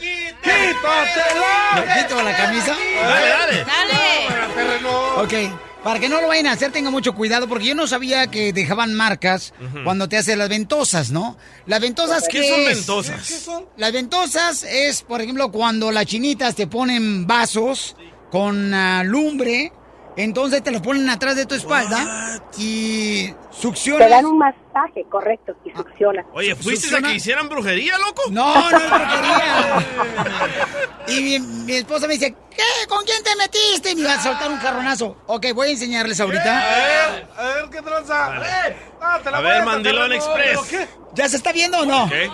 ¿Me 1.75 2.03
quito 2.03 2.23
la 2.23 2.37
camisa? 2.37 2.77
Dale, 3.03 3.29
dale. 3.29 3.65
Dale. 3.65 3.93
Ok, 5.17 5.33
para 5.85 5.99
que 6.01 6.09
no 6.09 6.21
lo 6.21 6.29
vayan 6.29 6.47
a 6.47 6.53
hacer, 6.53 6.71
tengan 6.73 6.93
mucho 6.93 7.15
cuidado, 7.15 7.49
porque 7.49 7.67
yo 7.67 7.75
no 7.75 7.87
sabía 7.87 8.27
que 8.29 8.53
dejaban 8.53 8.95
marcas 8.95 9.53
cuando 9.85 10.09
te 10.09 10.17
hacen 10.19 10.39
las 10.39 10.49
ventosas, 10.49 11.11
¿no? 11.11 11.37
Las 11.67 11.81
ventosas, 11.81 12.25
¿Qué 12.29 12.41
¿qué, 12.41 12.49
son 12.49 12.61
es? 12.61 12.77
ventosas? 12.77 13.49
Las 13.77 13.93
ventosas 13.93 14.65
es, 14.65 15.03
por 15.03 15.21
ejemplo, 15.21 15.51
cuando 15.51 15.91
las 15.93 16.07
chinitas 16.07 16.55
te 16.55 16.67
ponen 16.67 17.27
vasos 17.27 17.97
con 18.31 18.73
ah, 18.75 19.03
lumbre, 19.05 19.73
entonces 20.17 20.63
te 20.63 20.71
los 20.71 20.81
ponen 20.83 21.09
atrás 21.11 21.37
de 21.37 21.47
tu 21.47 21.55
espalda 21.55 22.41
y 22.59 23.29
Te 23.29 23.37
succionas. 23.51 24.11
dan 24.11 24.27
un 24.27 24.39
masaje, 24.39 25.05
correcto, 25.11 25.55
y 25.65 25.71
succiona. 25.71 26.25
Oye, 26.35 26.55
¿fuiste 26.55 26.87
a 26.87 26.91
¿Succiona? 26.91 27.09
que 27.09 27.15
hicieran 27.15 27.49
brujería, 27.49 27.99
loco? 27.99 28.23
No, 28.31 28.71
no 28.71 28.77
es 28.79 28.91
brujería. 28.91 29.87
Y 31.09 31.21
mi, 31.21 31.39
mi 31.41 31.73
esposa 31.75 32.07
me 32.07 32.15
dice, 32.15 32.35
¿qué? 32.51 32.63
¿Con 32.89 33.05
quién 33.05 33.23
te 33.25 33.35
metiste? 33.37 33.91
Y 33.91 33.97
me 33.97 34.05
va 34.05 34.15
a 34.15 34.23
soltar 34.23 34.51
un 34.51 34.59
carronazo. 34.59 35.17
Ok, 35.27 35.47
voy 35.55 35.69
a 35.69 35.71
enseñarles 35.73 36.21
ahorita. 36.21 36.59
A 36.61 36.77
ver, 36.77 37.29
a 37.37 37.43
ver 37.55 37.71
qué 37.71 37.83
tranza. 37.83 38.41
Ah, 39.01 39.21
te 39.23 39.31
la 39.31 39.39
A 39.39 39.41
voy 39.41 39.51
ver, 39.51 39.65
Mandilón 39.65 40.13
Express. 40.13 40.89
¿Ya 41.15 41.29
se 41.29 41.37
está 41.37 41.53
viendo 41.53 41.81
o 41.81 41.85
no? 41.85 42.09
¿Qué? 42.09 42.31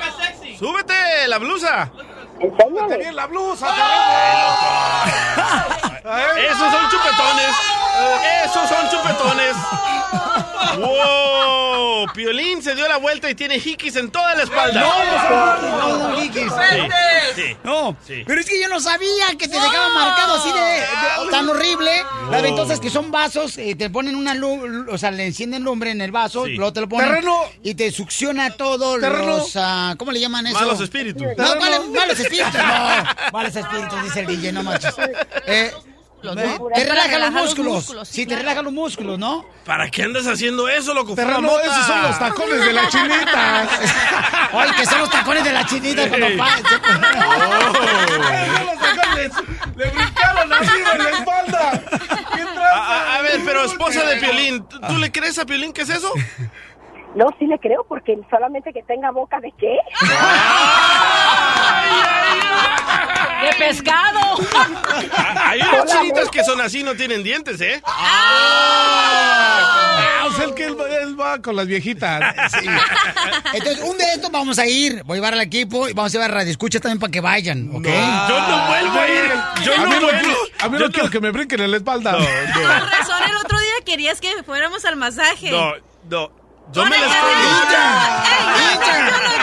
¡Súbete 0.58 0.94
la 1.28 1.38
blusa! 1.38 1.90
Enséñale. 2.40 2.98
Bien 2.98 3.16
la 3.16 3.26
blusa, 3.26 3.66
¡Esos 6.38 6.72
son 6.72 6.88
chupetones! 6.90 7.54
¡Esos 8.44 8.68
son 8.68 8.88
chupetones! 8.90 9.54
¡Wow! 10.78 12.06
Piolín 12.14 12.62
se 12.62 12.74
dio 12.74 12.88
la 12.88 12.96
vuelta 12.96 13.28
y 13.30 13.34
tiene 13.34 13.56
hikis 13.56 13.96
en 13.96 14.10
toda 14.10 14.34
la 14.34 14.42
espalda. 14.44 14.80
No, 14.80 15.58
no 15.58 15.98
no, 15.98 16.08
no, 16.10 16.16
Kikis. 16.16 16.42
Sí, 16.52 16.80
sí. 17.42 17.56
No, 17.64 17.96
Sí. 18.06 18.22
pero 18.26 18.40
es 18.40 18.46
que 18.48 18.60
yo 18.60 18.68
no 18.68 18.80
sabía 18.80 19.26
que 19.38 19.48
te 19.48 19.54
dejaban 19.60 19.94
marcado 19.94 20.34
así 20.36 20.50
de, 20.52 20.60
de- 20.60 21.30
tan 21.30 21.48
horrible. 21.48 21.90
Las 22.30 22.42
ventosas 22.42 22.80
que 22.80 22.90
son 22.90 23.10
vasos, 23.10 23.58
eh, 23.58 23.74
te 23.76 23.90
ponen 23.90 24.16
una 24.16 24.34
luz, 24.34 24.58
o 24.90 24.98
sea, 24.98 25.10
le 25.10 25.26
encienden 25.26 25.64
lumbre 25.64 25.90
en 25.90 26.00
el 26.00 26.10
vaso, 26.12 26.46
Sí. 26.46 26.52
luego 26.54 26.72
te 26.72 26.80
lo 26.80 26.88
ponen 26.88 27.08
Terreno. 27.08 27.36
y 27.62 27.74
te 27.74 27.90
succiona 27.90 28.50
todo 28.50 28.98
Terreno. 28.98 29.26
los, 29.38 29.52
ah, 29.56 29.94
¿cómo 29.98 30.12
le 30.12 30.20
llaman 30.20 30.46
eso? 30.46 30.58
Malos 30.58 30.80
espíritus. 30.80 31.22
No, 31.22 31.34
Terreno. 31.34 31.60
vale- 31.60 31.80
malos 31.98 32.18
espíritus, 32.18 32.54
no. 32.54 33.04
Malos 33.32 33.56
espíritus, 33.56 34.02
dice 34.04 34.20
el 34.20 34.26
DJ, 34.26 34.52
no 34.52 34.62
manches. 34.62 34.94
Eh, 35.46 35.72
Los 36.20 36.36
eh, 36.36 36.46
músculos. 36.46 36.78
te 36.78 36.84
relaja 36.84 37.18
los 37.18 37.32
los 37.32 37.42
músculos. 37.44 37.72
músculos, 37.74 38.08
Sí, 38.08 38.14
sí, 38.14 38.20
te 38.22 38.26
claro. 38.28 38.42
relaja 38.42 38.62
los 38.62 38.72
músculos, 38.72 39.18
¿no? 39.18 39.44
¿Para 39.64 39.88
qué 39.90 40.02
andas 40.02 40.26
haciendo 40.26 40.68
eso, 40.68 40.92
loco? 40.94 41.14
Terreno, 41.14 41.42
mota. 41.42 41.62
esos 41.64 41.86
son 41.86 42.02
los 42.02 42.18
tacones 42.18 42.60
de 42.64 42.72
la 42.72 42.88
chinita. 42.88 43.62
Ay, 44.52 44.70
que 44.72 44.86
son 44.86 44.98
los 45.00 45.10
tacones 45.10 45.44
de 45.44 45.52
la 45.52 45.64
chinita 45.64 46.08
cuando 46.08 46.28
los 46.38 46.38
tacones. 48.78 49.32
Le 49.76 49.90
brincaron 49.90 50.52
arriba 50.52 50.92
en 50.92 50.98
la 51.04 51.10
espalda. 51.10 51.82
¿Qué 52.34 52.42
A, 52.42 53.16
a- 53.16 53.22
ver, 53.22 53.40
pero 53.44 53.64
esposa 53.64 54.02
de 54.04 54.16
Piolín, 54.16 54.66
¿tú, 54.68 54.80
tú 54.80 54.96
le 54.98 55.10
crees 55.12 55.38
a 55.38 55.46
Piolín 55.46 55.72
qué 55.72 55.82
es 55.82 55.90
eso? 55.90 56.12
No, 57.14 57.26
sí 57.38 57.46
le 57.46 57.58
creo, 57.58 57.84
porque 57.88 58.18
solamente 58.30 58.72
que 58.72 58.82
tenga 58.82 59.10
boca 59.12 59.40
de 59.40 59.52
qué. 59.58 59.78
De 63.42 63.52
pescado. 63.58 64.20
Ah, 64.54 65.50
Hay 65.50 65.60
unas 65.60 65.86
chinitas 65.86 66.28
que 66.30 66.42
son 66.44 66.60
así, 66.60 66.82
no 66.82 66.94
tienen 66.94 67.22
dientes, 67.22 67.60
¿eh? 67.60 67.80
Ah, 68.90 70.24
o 70.26 70.32
sea, 70.32 70.44
el 70.46 70.54
que 70.54 70.64
él, 70.66 70.78
va- 70.80 70.88
él 70.88 71.18
va 71.20 71.40
con 71.40 71.54
las 71.56 71.66
viejitas. 71.66 72.34
Entonces, 73.52 73.80
un 73.84 73.96
de 73.98 74.04
estos 74.14 74.30
vamos 74.30 74.58
a 74.58 74.66
ir. 74.66 75.02
Voy 75.04 75.16
a 75.16 75.20
llevar 75.20 75.34
al 75.34 75.40
equipo 75.40 75.88
y 75.88 75.92
vamos 75.92 76.12
a 76.12 76.14
llevar 76.14 76.30
a 76.30 76.34
Radio 76.34 76.50
Escucha 76.50 76.80
también 76.80 76.98
para 76.98 77.10
que 77.10 77.20
vayan, 77.20 77.70
¿ok? 77.74 77.86
Yo 77.86 78.40
no 78.48 78.66
vuelvo 78.66 78.98
a 79.00 79.08
ir. 79.08 79.32
Yo 79.64 79.74
a 79.74 79.78
mí 79.78 79.82
no 79.84 80.00
no, 80.00 80.00
vuelvo. 80.06 80.20
quiero- 80.20 80.38
a 80.60 80.68
mí 80.68 80.72
no 80.78 80.78
Yo 80.86 80.90
quiero 80.92 81.10
que 81.10 81.20
me 81.20 81.30
brinquen 81.30 81.60
en 81.60 81.70
la 81.70 81.76
espalda. 81.78 82.12
Con 82.12 82.24
razón, 82.90 83.22
el 83.28 83.36
otro 83.36 83.58
día 83.58 83.72
querías 83.86 84.20
que 84.20 84.42
fuéramos 84.44 84.84
al 84.84 84.96
masaje. 84.96 85.50
No, 85.50 85.72
no. 86.10 86.30
Yo 86.72 86.84
me 86.84 86.98
la 86.98 87.06
estoy... 87.06 87.32
Inter. 88.74 89.37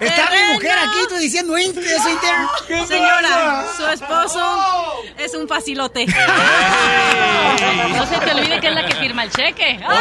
Está 0.00 0.30
mi 0.30 0.54
mujer 0.54 0.78
aquí, 0.78 0.98
tú 1.08 1.16
diciendo 1.16 1.56
eso 1.56 2.08
Inter. 2.08 2.34
Señora, 2.86 3.66
su 3.76 3.86
esposo 3.86 5.02
es 5.18 5.34
un 5.34 5.48
facilote. 5.48 6.06
No 6.06 8.06
se 8.06 8.18
te 8.18 8.32
olvide 8.32 8.60
que 8.60 8.68
es 8.68 8.74
la 8.74 8.86
que 8.86 8.94
firma 8.94 9.24
el 9.24 9.30
cheque. 9.30 9.80
¡Oh! 9.88 9.92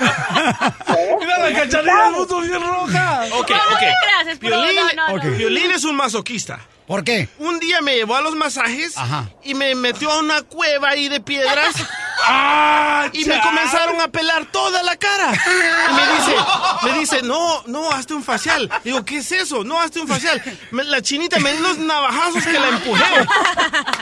Mira 1.20 1.38
la 1.38 1.48
del 1.50 2.12
mundo 2.12 2.40
bien 2.40 2.60
roja. 2.62 3.24
Ok, 3.32 3.50
No, 3.50 3.56
ok. 3.56 3.78
creas, 3.78 4.26
es 4.28 4.38
puro- 4.38 4.62
Piolín, 4.62 4.80
no, 4.96 5.08
no, 5.08 5.16
no. 5.24 5.36
Piolín 5.36 5.70
es 5.70 5.84
un 5.84 5.96
masoquista. 5.96 6.60
¿Por 6.86 7.04
qué? 7.04 7.28
Un 7.38 7.60
día 7.60 7.80
me 7.82 7.94
llevó 7.94 8.16
a 8.16 8.20
los 8.20 8.34
masajes 8.34 8.96
Ajá. 8.96 9.28
y 9.44 9.54
me 9.54 9.76
metió 9.76 10.10
a 10.10 10.18
una 10.18 10.42
cueva 10.42 10.88
ahí 10.88 11.08
de 11.08 11.20
piedras 11.20 11.72
Ah, 12.22 13.08
y 13.14 13.24
me 13.24 13.40
comenzaron 13.40 13.98
a 13.98 14.08
pelar 14.08 14.44
toda 14.52 14.82
la 14.82 14.94
cara. 14.96 15.32
Y 15.32 15.94
me 15.94 16.02
dice, 16.12 16.36
me 16.82 16.92
dice, 16.98 17.22
no, 17.22 17.62
no, 17.66 17.90
hazte 17.90 18.12
un 18.12 18.22
facial. 18.22 18.68
Digo, 18.84 19.02
¿qué 19.06 19.18
es 19.18 19.32
eso? 19.32 19.64
No, 19.64 19.80
hazte 19.80 20.00
un 20.00 20.06
facial. 20.08 20.42
Me- 20.70 20.84
la 20.84 21.00
chinita 21.00 21.38
me 21.40 21.50
dio 21.52 21.60
unos 21.60 21.78
navajazos 21.78 22.44
que 22.44 22.52
la 22.60 22.68
empujé. 22.68 23.04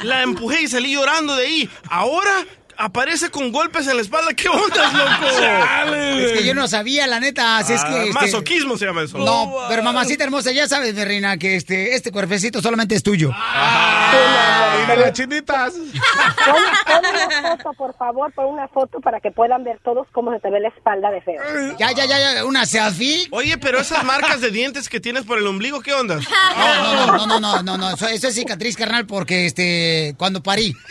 La 0.02 0.22
empujé 0.22 0.62
y 0.62 0.66
salí 0.68 0.94
llorando 0.94 1.36
de 1.36 1.46
ahí. 1.46 1.70
Ahora 1.90 2.44
aparece 2.78 3.30
con 3.30 3.50
golpes 3.52 3.86
en 3.88 3.96
la 3.96 4.02
espalda. 4.02 4.32
¿Qué 4.34 4.48
ondas, 4.48 4.94
loco? 4.94 5.10
Es 6.18 6.32
que 6.38 6.44
yo 6.46 6.54
no 6.54 6.68
sabía, 6.68 7.06
la 7.06 7.20
neta, 7.20 7.58
así 7.58 7.72
es 7.72 7.80
Ah, 7.84 7.88
que... 7.88 8.08
este, 8.08 8.12
masoquismo 8.12 8.76
se 8.76 8.86
llama 8.86 9.02
eso. 9.02 9.18
No, 9.18 9.52
pero 9.68 9.82
mamacita 9.82 10.24
hermosa, 10.24 10.52
ya 10.52 10.68
sabes, 10.68 10.94
mi 10.94 11.04
reina, 11.04 11.36
que 11.36 11.56
este, 11.56 11.94
este 11.94 12.10
cuerpecito 12.12 12.60
solamente 12.62 12.94
es 12.94 13.02
tuyo. 13.02 13.30
Y 13.30 14.86
de 14.90 14.96
las 14.96 15.12
chinitas. 15.12 15.72
Pon, 15.74 16.54
pon 16.86 17.02
una 17.10 17.42
foto, 17.56 17.72
por 17.74 17.96
favor, 17.96 18.32
pon 18.32 18.46
una 18.46 18.68
foto 18.68 19.00
para 19.00 19.20
que 19.20 19.30
puedan 19.30 19.64
ver 19.64 19.78
todos 19.84 20.06
cómo 20.12 20.32
se 20.32 20.40
te 20.40 20.50
ve 20.50 20.60
la 20.60 20.68
espalda 20.68 21.10
de 21.10 21.20
feo. 21.22 21.42
Ya, 21.78 21.92
ya, 21.92 22.04
ya, 22.06 22.34
ya, 22.34 22.44
una 22.44 22.64
selfie. 22.66 23.28
Oye, 23.30 23.58
pero 23.58 23.80
esas 23.80 24.04
marcas 24.04 24.40
de 24.40 24.50
dientes 24.50 24.88
que 24.88 25.00
tienes 25.00 25.24
por 25.24 25.38
el 25.38 25.46
ombligo, 25.46 25.80
¿qué 25.80 25.92
ondas? 25.94 26.24
No, 26.56 26.94
no, 26.94 27.06
no, 27.06 27.26
no, 27.26 27.26
no, 27.26 27.40
no, 27.40 27.62
no, 27.62 27.78
no, 27.78 27.90
eso, 27.94 28.06
eso 28.08 28.28
es 28.28 28.34
cicatriz, 28.34 28.76
carnal, 28.76 29.06
porque 29.06 29.46
este, 29.46 30.14
cuando 30.18 30.42
parí. 30.42 30.74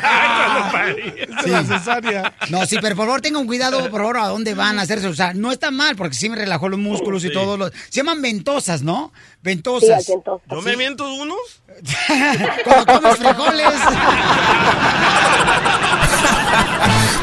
Cuando 0.00 0.72
parí. 0.72 1.14
Es 1.38 1.46
la 1.50 1.64
cesárea. 1.64 2.34
No, 2.48 2.64
sí, 2.66 2.76
pero 2.80 2.96
por 2.96 3.06
favor 3.06 3.20
tengan 3.20 3.46
cuidado, 3.46 3.80
por 3.90 4.00
favor, 4.00 4.16
a 4.18 4.26
dónde 4.28 4.54
van 4.54 4.78
a 4.78 4.82
hacerse. 4.82 5.06
O 5.06 5.14
sea, 5.14 5.32
no 5.34 5.52
está 5.52 5.70
mal, 5.70 5.96
porque 5.96 6.14
sí 6.16 6.28
me 6.28 6.36
relajó 6.36 6.68
los 6.68 6.78
músculos 6.78 7.24
y 7.24 7.28
Sí. 7.28 7.32
todo. 7.34 7.56
Lo... 7.56 7.68
Se 7.68 7.74
llaman 7.92 8.20
ventosas, 8.22 8.82
¿no? 8.82 9.12
Sí, 9.14 9.20
Ventosas. 9.42 10.06
¿Yo 10.06 10.62
me 10.62 10.76
miento 10.76 11.12
unos? 11.14 11.38
Cuando 12.64 12.86
comes 13.00 13.16
frijoles. 13.18 13.66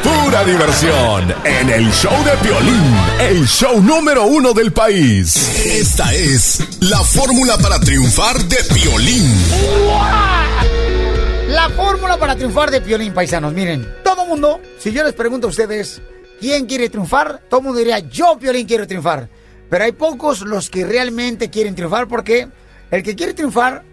Pura 0.02 0.44
diversión 0.44 1.34
en 1.44 1.70
el 1.70 1.92
show 1.92 2.12
de 2.24 2.32
Piolín, 2.48 2.96
el 3.20 3.46
show 3.46 3.80
número 3.82 4.24
uno 4.24 4.52
del 4.52 4.72
país. 4.72 5.36
Esta 5.64 6.12
es 6.14 6.60
la 6.80 6.98
fórmula 7.04 7.58
para 7.58 7.78
triunfar 7.80 8.38
de 8.44 8.56
Piolín. 8.74 9.34
Para 12.18 12.34
triunfar 12.34 12.70
de 12.70 12.80
Piolín, 12.80 13.14
paisanos. 13.14 13.52
Miren, 13.52 13.86
todo 14.02 14.26
mundo, 14.26 14.60
si 14.78 14.90
yo 14.90 15.04
les 15.04 15.14
pregunto 15.14 15.46
a 15.46 15.50
ustedes, 15.50 16.02
¿quién 16.40 16.66
quiere 16.66 16.88
triunfar? 16.88 17.42
Todo 17.48 17.60
mundo 17.60 17.78
diría, 17.78 18.00
yo, 18.00 18.36
Piolín, 18.38 18.66
quiero 18.66 18.86
triunfar. 18.86 19.28
Pero 19.70 19.84
hay 19.84 19.92
pocos 19.92 20.40
los 20.40 20.68
que 20.68 20.84
realmente 20.84 21.48
quieren 21.48 21.76
triunfar 21.76 22.08
porque 22.08 22.48
el 22.90 23.02
que 23.04 23.14
quiere 23.14 23.34
triunfar 23.34 23.84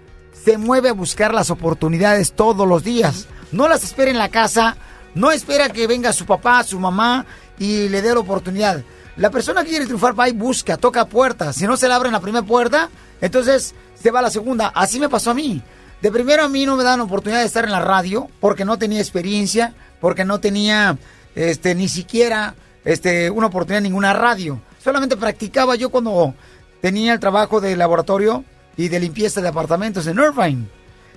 se 0.43 0.57
mueve 0.57 0.89
a 0.89 0.93
buscar 0.93 1.33
las 1.33 1.51
oportunidades 1.51 2.33
todos 2.33 2.67
los 2.67 2.83
días. 2.83 3.27
No 3.51 3.67
las 3.67 3.83
espera 3.83 4.09
en 4.09 4.17
la 4.17 4.29
casa, 4.29 4.75
no 5.13 5.31
espera 5.31 5.69
que 5.69 5.85
venga 5.85 6.11
su 6.11 6.25
papá, 6.25 6.63
su 6.63 6.79
mamá 6.79 7.27
y 7.59 7.89
le 7.89 8.01
dé 8.01 8.13
la 8.13 8.21
oportunidad. 8.21 8.83
La 9.17 9.29
persona 9.29 9.63
que 9.63 9.69
quiere 9.69 9.85
triunfar 9.85 10.19
va 10.19 10.27
y 10.27 10.33
busca, 10.33 10.77
toca 10.77 11.05
puertas. 11.05 11.55
Si 11.55 11.67
no 11.67 11.77
se 11.77 11.87
le 11.87 11.93
abren 11.93 12.11
la 12.11 12.19
primera 12.19 12.45
puerta, 12.45 12.89
entonces 13.21 13.75
se 13.93 14.11
va 14.11 14.19
a 14.19 14.23
la 14.23 14.31
segunda. 14.31 14.69
Así 14.69 14.99
me 14.99 15.09
pasó 15.09 15.31
a 15.31 15.35
mí. 15.35 15.61
De 16.05 16.11
primero 16.11 16.43
a 16.43 16.49
mí 16.49 16.67
no 16.67 16.75
me 16.75 16.83
dan 16.83 17.01
oportunidad 17.01 17.39
de 17.39 17.47
estar 17.47 17.63
en 17.63 17.71
la 17.71 17.79
radio 17.79 18.29
porque 18.39 18.63
no 18.63 18.77
tenía 18.77 18.99
experiencia, 18.99 19.73
porque 19.99 20.23
no 20.23 20.39
tenía 20.39 20.99
este 21.33 21.73
ni 21.73 21.89
siquiera 21.89 22.53
este 22.83 23.31
una 23.31 23.47
oportunidad 23.47 23.79
en 23.79 23.85
ninguna 23.85 24.13
radio. 24.13 24.61
Solamente 24.83 25.17
practicaba 25.17 25.73
yo 25.73 25.89
cuando 25.89 26.35
tenía 26.79 27.11
el 27.11 27.19
trabajo 27.19 27.59
de 27.59 27.75
laboratorio 27.75 28.45
y 28.77 28.87
de 28.87 28.99
limpieza 28.99 29.41
de 29.41 29.47
apartamentos 29.47 30.05
en 30.05 30.19
Irvine. 30.19 30.67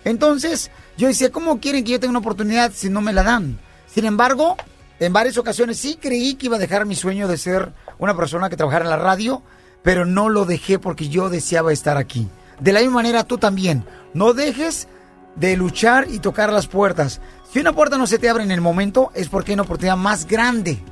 Entonces, 0.06 0.70
yo 0.96 1.08
decía, 1.08 1.30
¿cómo 1.30 1.60
quieren 1.60 1.84
que 1.84 1.90
yo 1.90 2.00
tenga 2.00 2.12
una 2.12 2.20
oportunidad 2.20 2.72
si 2.74 2.88
no 2.88 3.02
me 3.02 3.12
la 3.12 3.24
dan? 3.24 3.58
Sin 3.88 4.06
embargo, 4.06 4.56
en 5.00 5.12
varias 5.12 5.36
ocasiones 5.36 5.76
sí 5.76 5.98
creí 6.00 6.36
que 6.36 6.46
iba 6.46 6.56
a 6.56 6.60
dejar 6.60 6.86
mi 6.86 6.94
sueño 6.94 7.28
de 7.28 7.36
ser 7.36 7.74
una 7.98 8.16
persona 8.16 8.48
que 8.48 8.56
trabajara 8.56 8.86
en 8.86 8.90
la 8.90 8.96
radio, 8.96 9.42
pero 9.82 10.06
no 10.06 10.30
lo 10.30 10.46
dejé 10.46 10.78
porque 10.78 11.10
yo 11.10 11.28
deseaba 11.28 11.74
estar 11.74 11.98
aquí. 11.98 12.26
De 12.60 12.72
la 12.72 12.80
misma 12.80 12.96
manera, 12.96 13.24
tú 13.24 13.38
también. 13.38 13.84
No 14.14 14.32
dejes 14.32 14.88
de 15.36 15.56
luchar 15.56 16.06
y 16.10 16.18
tocar 16.18 16.52
las 16.52 16.66
puertas. 16.66 17.20
Si 17.52 17.60
una 17.60 17.72
puerta 17.72 17.96
no 17.96 18.06
se 18.06 18.18
te 18.18 18.28
abre 18.28 18.44
en 18.44 18.50
el 18.50 18.60
momento, 18.60 19.10
es 19.14 19.28
porque 19.28 19.52
hay 19.52 19.54
una 19.54 19.62
oportunidad 19.62 19.96
más 19.96 20.26
grande 20.26 20.82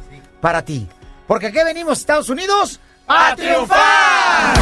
para 0.40 0.64
ti. 0.64 0.86
Porque 1.26 1.48
aquí 1.48 1.58
venimos, 1.64 1.98
Estados 1.98 2.28
Unidos, 2.30 2.80
a 3.08 3.34
triunfar. 3.34 4.56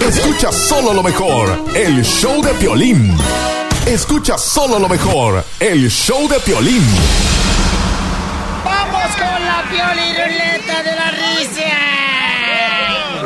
Escucha 0.00 0.52
solo 0.52 0.92
lo 0.94 1.02
mejor, 1.02 1.58
el 1.74 2.04
show 2.04 2.42
de 2.42 2.52
Piolín. 2.54 3.16
Escucha 3.86 4.38
solo 4.38 4.78
lo 4.78 4.88
mejor, 4.88 5.44
el 5.60 5.90
show 5.90 6.28
de 6.28 6.40
Piolín. 6.40 6.84
¡Vamos 8.64 9.16
con 9.16 9.46
la 9.46 9.62
pioliruleta 9.70 10.82
de 10.82 10.96
la 10.96 11.10
risa! 11.10 12.15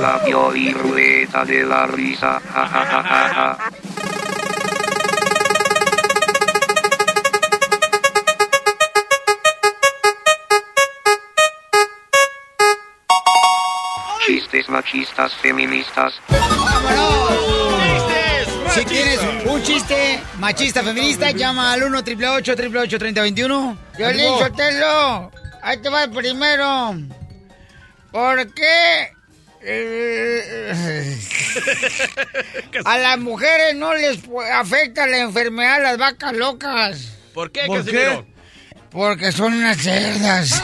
La 0.00 0.18
pioliruleta 0.24 1.44
de 1.44 1.62
la 1.62 1.86
risa. 1.86 2.40
Ja, 2.54 2.66
ja, 2.66 2.84
ja, 2.86 3.02
ja, 3.02 3.28
ja. 3.34 3.58
Chistes 14.24 14.68
machistas 14.70 15.34
feministas. 15.34 16.14
Si 18.74 18.84
tienes 18.86 19.20
un 19.44 19.62
chiste 19.62 20.20
machista 20.38 20.82
feminista, 20.82 21.30
llama 21.32 21.72
al 21.72 21.82
1 21.82 21.98
888 21.98 22.98
3021 22.98 23.78
Violín. 23.98 24.38
Sotelo, 24.38 25.30
ahí 25.62 25.76
te 25.82 25.90
va 25.90 26.04
el 26.04 26.10
primero. 26.10 26.94
¿Por 28.10 28.54
qué 28.54 29.19
eh, 29.62 31.18
a 32.84 32.98
las 32.98 33.18
mujeres 33.18 33.74
no 33.76 33.94
les 33.94 34.18
afecta 34.52 35.06
la 35.06 35.18
enfermedad 35.18 35.76
de 35.78 35.82
las 35.82 35.98
vacas 35.98 36.32
locas? 36.34 36.98
¿Por 37.34 37.50
qué, 37.52 37.66
¿Por 37.66 37.78
Casimiro? 37.78 38.26
Porque 38.90 39.30
son 39.32 39.54
unas 39.54 39.76
cerdas. 39.76 40.62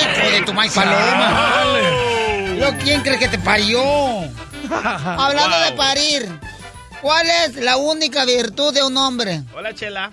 Hijo 0.00 0.30
de 0.30 0.42
tu 0.42 0.54
maíz 0.54 0.72
paloma. 0.72 1.64
¿Lo 2.58 2.72
quién 2.78 3.02
crees 3.02 3.18
que 3.18 3.28
te 3.28 3.38
parió? 3.38 3.82
Hablando 4.70 5.60
de 5.60 5.72
parir, 5.72 6.28
¿cuál 7.00 7.28
es 7.28 7.56
la 7.56 7.76
única 7.76 8.24
virtud 8.24 8.72
de 8.72 8.82
un 8.82 8.96
hombre? 8.96 9.42
Hola, 9.54 9.74
Chela. 9.74 10.10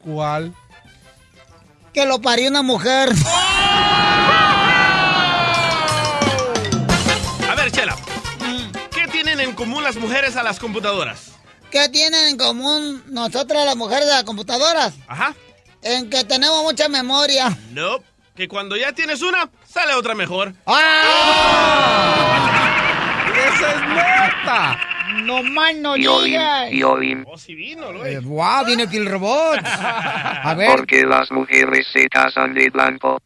¿Cuál? 0.00 0.52
Que 1.94 2.04
lo 2.04 2.20
parió 2.20 2.50
una 2.50 2.62
mujer. 2.62 3.10
A 3.24 4.09
común 9.60 9.84
las 9.84 9.96
mujeres 9.96 10.36
a 10.36 10.42
las 10.42 10.58
computadoras? 10.58 11.32
¿Qué 11.70 11.86
tienen 11.90 12.28
en 12.28 12.38
común 12.38 13.04
nosotras 13.08 13.66
las 13.66 13.76
mujeres 13.76 14.06
de 14.06 14.12
las 14.14 14.24
computadoras? 14.24 14.94
Ajá. 15.06 15.34
En 15.82 16.08
que 16.08 16.24
tenemos 16.24 16.62
mucha 16.62 16.88
memoria. 16.88 17.54
No. 17.72 17.98
Que 18.34 18.48
cuando 18.48 18.74
ya 18.78 18.94
tienes 18.94 19.20
una, 19.20 19.50
sale 19.68 19.92
otra 19.92 20.14
mejor. 20.14 20.54
¡Esa 23.36 23.74
es 23.74 23.80
neta! 23.88 24.80
No 25.24 25.42
más 25.42 25.74
no 25.76 25.92
Piolín, 25.94 26.24
digas. 26.32 26.70
piolín. 26.70 27.26
Eh, 28.06 28.20
wow, 28.22 28.64
viene 28.64 28.84
el 28.90 29.06
robot. 29.10 29.60
A 29.64 30.54
ver, 30.56 30.70
Porque 30.74 31.02
las 31.04 31.30
mujeres 31.30 31.86
se 31.92 32.08
casan 32.08 32.54
de 32.54 32.70
blanco. 32.70 33.20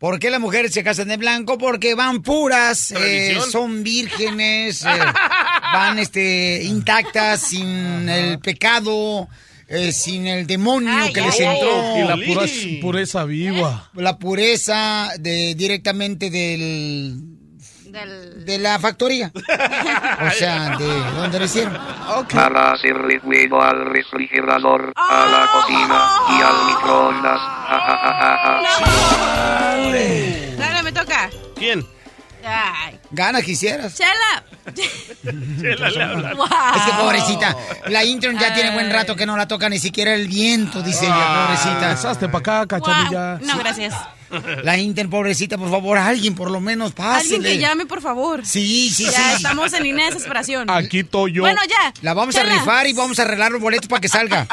¿Por 0.00 0.18
qué 0.18 0.30
las 0.30 0.40
mujeres 0.40 0.72
se 0.72 0.82
casan 0.82 1.08
de 1.08 1.16
blanco? 1.18 1.58
Porque 1.58 1.94
van 1.94 2.22
puras, 2.22 2.90
eh, 2.90 3.38
son 3.52 3.84
vírgenes, 3.84 4.82
eh, 4.82 4.88
van 5.72 6.00
este, 6.00 6.64
intactas, 6.64 7.42
sin 7.42 8.08
el 8.08 8.40
pecado, 8.40 9.28
eh, 9.68 9.92
sin 9.92 10.26
el 10.26 10.46
demonio 10.48 11.12
que 11.12 11.20
les 11.20 11.38
entró. 11.38 11.98
Y 11.98 12.08
la 12.08 12.16
pura, 12.16 12.46
pureza 12.80 13.24
viva. 13.24 13.90
La 13.94 14.18
pureza 14.18 15.10
de, 15.20 15.54
directamente 15.54 16.30
del, 16.30 17.39
de 17.90 18.58
la 18.58 18.78
factoría. 18.78 19.30
O 20.20 20.30
sea, 20.32 20.76
de 20.76 20.86
donde 21.16 21.38
lo 21.38 21.44
hicieron. 21.44 21.78
Para 22.32 22.72
hacerle 22.72 23.18
juego 23.20 23.62
al 23.62 23.86
refrigerador, 23.86 24.92
a 24.94 25.26
la 25.26 25.46
cocina 25.50 26.10
y 26.28 26.42
al 26.42 26.66
microondas. 26.66 27.40
Ja, 27.40 27.80
ja, 27.80 27.96
ja. 28.12 29.76
Dale, 30.58 30.82
me 30.82 30.92
toca. 30.92 31.30
¿Quién? 31.56 31.86
Ay. 32.44 32.98
Ganas 33.10 33.42
quisieras. 33.42 33.94
Chela. 33.94 34.44
Chela 35.60 35.90
le 35.90 36.02
habla. 36.02 36.34
Wow. 36.34 36.46
Es 36.76 36.82
que 36.82 36.92
pobrecita, 36.92 37.56
la 37.88 38.04
intern 38.04 38.38
ya 38.38 38.54
tiene 38.54 38.72
buen 38.72 38.90
rato 38.90 39.16
que 39.16 39.26
no 39.26 39.36
la 39.36 39.48
toca 39.48 39.68
ni 39.68 39.78
siquiera 39.78 40.14
el 40.14 40.28
viento, 40.28 40.82
dice 40.82 41.06
ella, 41.06 41.46
pobrecita. 41.46 41.90
Pasaste 41.90 42.28
para 42.28 42.62
acá, 42.62 42.66
cachanilla. 42.66 43.38
No, 43.42 43.58
gracias. 43.58 43.94
La 44.64 44.78
intern, 44.78 45.10
pobrecita, 45.10 45.58
por 45.58 45.70
favor, 45.70 45.98
alguien 45.98 46.34
por 46.34 46.50
lo 46.50 46.60
menos 46.60 46.92
pásele. 46.92 47.36
Alguien 47.36 47.42
que 47.42 47.58
llame, 47.58 47.86
por 47.86 48.00
favor. 48.00 48.44
Sí, 48.46 48.90
sí, 48.90 49.04
ya 49.04 49.10
sí. 49.12 49.36
estamos 49.36 49.72
en 49.72 49.82
línea 49.82 50.06
de 50.06 50.12
desesperación. 50.14 50.70
Aquí 50.70 51.00
estoy 51.00 51.32
yo. 51.32 51.42
Bueno, 51.42 51.60
ya. 51.68 51.92
La 52.02 52.14
vamos 52.14 52.36
a 52.36 52.42
Chela. 52.42 52.54
rifar 52.54 52.86
y 52.86 52.92
vamos 52.92 53.18
a 53.18 53.22
arreglar 53.22 53.52
los 53.52 53.60
boletos 53.60 53.88
para 53.88 54.00
que 54.00 54.08
salga. 54.08 54.46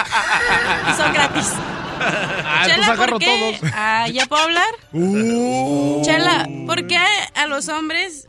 Y 0.90 0.94
son 0.98 1.14
gratis. 1.14 1.48
Ah, 2.00 2.62
Chela, 2.64 2.76
entonces 2.76 2.88
agarro 2.90 3.12
¿por 3.14 3.20
qué? 3.20 3.58
todos. 3.60 3.72
Ah, 3.74 4.08
¿Ya 4.10 4.26
puedo 4.26 4.44
hablar? 4.44 4.70
Uh. 4.94 6.02
Chela, 6.04 6.48
¿por 6.66 6.88
qué 6.88 6.98
a 7.36 7.48
los 7.48 7.68
hombres... 7.70 8.28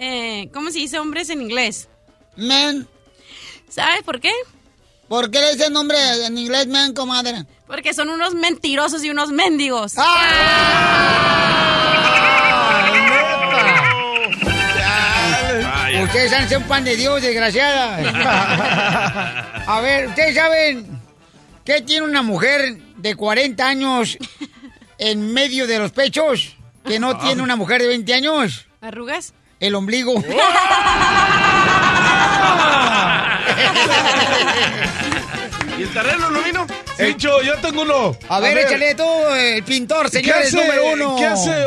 Eh, 0.00 0.48
¿Cómo 0.54 0.70
se 0.70 0.78
dice 0.78 0.98
hombres 1.00 1.28
en 1.28 1.42
inglés? 1.42 1.88
Men. 2.36 2.86
¿Sabes 3.68 4.02
por 4.04 4.20
qué? 4.20 4.30
¿Por 5.08 5.30
qué 5.30 5.40
le 5.40 5.54
dicen 5.54 5.72
nombre 5.72 5.98
en 6.24 6.38
inglés, 6.38 6.68
man, 6.68 6.92
comadre? 6.92 7.44
Porque 7.68 7.94
son 7.94 8.08
unos 8.08 8.34
mentirosos 8.34 9.04
y 9.04 9.10
unos 9.10 9.30
mendigos. 9.30 9.94
Ustedes 16.02 16.32
han 16.32 16.48
sido 16.48 16.60
un 16.60 16.66
pan 16.66 16.84
de 16.84 16.96
Dios, 16.96 17.20
desgraciada. 17.20 17.98
A 19.66 19.80
ver, 19.82 20.08
¿ustedes 20.08 20.34
saben 20.34 21.00
qué 21.64 21.82
tiene 21.82 22.06
una 22.06 22.22
mujer 22.22 22.78
de 22.96 23.14
40 23.14 23.66
años 23.66 24.16
en 24.96 25.34
medio 25.34 25.66
de 25.66 25.78
los 25.78 25.92
pechos 25.92 26.56
que 26.86 26.98
no 26.98 27.18
tiene 27.18 27.42
una 27.42 27.56
mujer 27.56 27.82
de 27.82 27.88
20 27.88 28.14
años? 28.14 28.66
¿Arrugas? 28.80 29.34
El 29.60 29.74
ombligo. 29.74 30.14
¿Y 35.78 35.82
el 35.82 35.92
terreno 35.92 36.30
no 36.30 36.40
vino? 36.40 36.66
Sincho, 36.98 37.42
yo 37.42 37.56
tengo 37.58 37.82
uno. 37.82 38.16
A 38.28 38.40
ver, 38.40 38.58
échale 38.58 38.94
tú, 38.96 39.04
el 39.36 39.62
pintor, 39.62 40.10
¿Qué 40.10 40.18
señores, 40.18 40.48
hace, 40.48 40.56
número 40.56 40.92
uno. 40.92 41.16
¿qué 41.16 41.26
hace, 41.26 41.66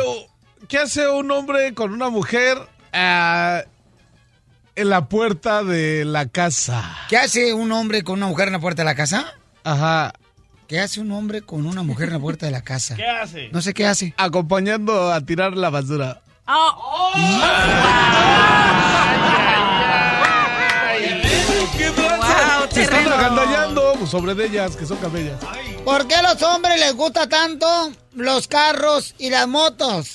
qué 0.68 0.78
hace 0.78 1.08
un 1.08 1.30
hombre 1.30 1.72
con 1.72 1.92
una 1.92 2.10
mujer 2.10 2.58
ah, 2.92 3.62
en 4.76 4.90
la 4.90 5.08
puerta 5.08 5.64
de 5.64 6.04
la 6.04 6.26
casa? 6.26 6.98
¿Qué 7.08 7.16
hace 7.16 7.54
un 7.54 7.72
hombre 7.72 8.02
con 8.02 8.18
una 8.18 8.26
mujer 8.26 8.48
en 8.48 8.52
la 8.52 8.60
puerta 8.60 8.82
de 8.82 8.86
la 8.86 8.94
casa? 8.94 9.34
Ajá. 9.64 10.12
¿Qué 10.68 10.80
hace 10.80 11.00
un 11.00 11.10
hombre 11.12 11.40
con 11.40 11.66
una 11.66 11.82
mujer 11.82 12.08
en 12.08 12.14
la 12.14 12.20
puerta 12.20 12.44
de 12.46 12.52
la 12.52 12.62
casa? 12.62 12.94
¿Qué 12.96 13.06
hace? 13.06 13.48
No 13.52 13.62
sé 13.62 13.72
qué 13.72 13.86
hace. 13.86 14.12
Acompañando 14.18 15.12
a 15.12 15.20
tirar 15.22 15.56
la 15.56 15.70
basura. 15.70 16.20
Oh. 16.46 17.12
¿Qué 21.78 21.90
Wow, 21.90 22.68
Se 22.70 22.82
están 22.82 23.04
terreno. 23.04 23.81
Sobre 24.06 24.34
de 24.34 24.46
ellas, 24.46 24.76
que 24.76 24.86
son 24.86 24.98
camellas. 24.98 25.38
¿Por 25.84 26.06
qué 26.06 26.14
a 26.16 26.22
los 26.22 26.42
hombres 26.42 26.78
les 26.78 26.94
gusta 26.94 27.28
tanto 27.28 27.66
los 28.14 28.46
carros 28.48 29.14
y 29.18 29.30
las 29.30 29.48
motos? 29.48 30.08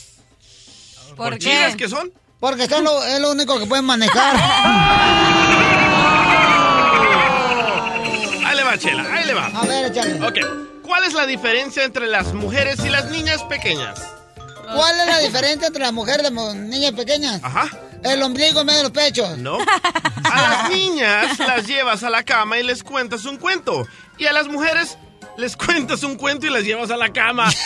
¿Por 1.15 1.33
qué? 1.33 1.39
chidas 1.39 1.75
que 1.75 1.89
son? 1.89 2.11
Porque 2.39 2.67
son 2.67 2.83
lo, 2.83 3.03
es 3.03 3.19
lo 3.19 3.31
único 3.31 3.57
que 3.59 3.65
pueden 3.65 3.85
manejar. 3.85 4.35
Ahí 8.45 8.55
le 8.55 8.63
va, 8.63 8.77
Chela, 8.77 9.03
ahí 9.13 9.25
le 9.25 9.33
va. 9.33 9.47
A 9.47 9.65
ver, 9.65 9.85
échale. 9.91 10.25
Ok. 10.25 10.37
¿Cuál 10.83 11.03
es 11.03 11.13
la 11.13 11.25
diferencia 11.25 11.83
entre 11.83 12.07
las 12.07 12.33
mujeres 12.33 12.79
y 12.85 12.89
las 12.89 13.11
niñas 13.11 13.43
pequeñas? 13.43 13.99
¿Cuál 14.73 14.99
es 15.01 15.07
la 15.07 15.19
diferencia 15.19 15.67
entre 15.67 15.83
las 15.83 15.93
mujeres 15.93 16.29
y 16.29 16.33
las 16.33 16.55
niñas 16.55 16.91
pequeñas? 16.93 17.41
Ajá. 17.43 17.69
El 18.09 18.23
ombligo 18.23 18.61
en 18.61 18.65
medio 18.65 18.77
de 18.79 18.83
los 18.83 18.91
pechos. 18.91 19.37
No. 19.37 19.57
A 20.23 20.41
las 20.41 20.69
niñas 20.69 21.37
las 21.39 21.65
llevas 21.67 22.03
a 22.03 22.09
la 22.09 22.23
cama 22.23 22.57
y 22.59 22.63
les 22.63 22.83
cuentas 22.83 23.25
un 23.25 23.37
cuento. 23.37 23.87
Y 24.17 24.25
a 24.25 24.33
las 24.33 24.47
mujeres 24.47 24.97
les 25.37 25.55
cuentas 25.57 26.03
un 26.03 26.15
cuento 26.15 26.45
y 26.47 26.49
las 26.49 26.63
llevas 26.63 26.89
a 26.91 26.97
la 26.97 27.11
cama. 27.13 27.49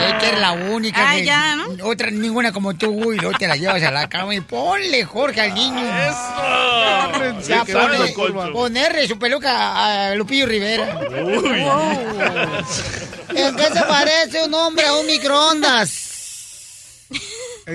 Es 0.00 0.14
que 0.14 0.28
eres 0.28 0.40
la 0.40 0.52
única. 0.52 1.10
Ah, 1.10 1.14
que- 1.16 1.24
ya, 1.26 1.56
Otra, 1.84 2.10
ninguna 2.10 2.52
como 2.52 2.74
tú, 2.74 3.12
y 3.12 3.18
luego 3.18 3.36
te 3.38 3.46
la 3.46 3.56
llevas 3.56 3.82
a 3.82 3.90
la 3.90 4.08
cama 4.08 4.34
y 4.34 4.40
ponle, 4.40 5.04
Jorge, 5.04 5.42
al 5.42 5.52
niño. 5.54 5.78
¡Eso! 5.78 7.40
Ya 7.46 7.64
pone, 7.64 8.14
ponerle 8.52 9.06
su 9.06 9.18
peluca 9.18 10.08
a 10.10 10.14
Lupillo 10.14 10.46
Rivera. 10.46 10.98
¿En 13.34 13.56
qué 13.56 13.64
se 13.64 13.82
parece 13.82 14.42
un 14.44 14.54
hombre 14.54 14.86
a 14.86 14.94
un 14.94 15.06
microondas? 15.06 16.09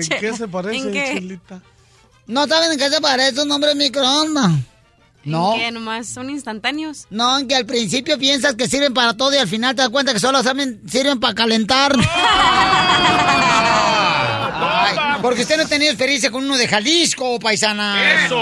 ¿En 0.00 0.20
qué 0.20 0.32
se 0.34 0.48
parece, 0.48 0.76
¿En 0.76 0.92
qué? 0.92 1.14
Chelita? 1.14 1.62
¿No 2.26 2.46
saben 2.46 2.72
en 2.72 2.78
qué 2.78 2.90
se 2.90 3.00
parece 3.00 3.42
un 3.42 3.50
hombre 3.50 3.74
microondas? 3.74 4.52
No. 5.24 5.54
Que 5.56 5.70
nomás 5.72 6.06
son 6.06 6.30
instantáneos. 6.30 7.06
No, 7.10 7.38
en 7.38 7.48
que 7.48 7.56
al 7.56 7.66
principio 7.66 8.16
piensas 8.16 8.54
que 8.54 8.68
sirven 8.68 8.94
para 8.94 9.16
todo 9.16 9.34
y 9.34 9.38
al 9.38 9.48
final 9.48 9.74
te 9.74 9.82
das 9.82 9.90
cuenta 9.90 10.12
que 10.12 10.20
solo 10.20 10.40
saben, 10.42 10.80
sirven 10.88 11.18
para 11.18 11.34
calentar. 11.34 11.92
Ay, 14.58 14.96
porque 15.20 15.42
usted 15.42 15.56
no 15.56 15.64
ha 15.64 15.66
tenido 15.66 15.90
experiencia 15.90 16.30
con 16.30 16.44
uno 16.44 16.56
de 16.56 16.68
Jalisco, 16.68 17.40
paisana. 17.40 18.24
¡Eso! 18.24 18.38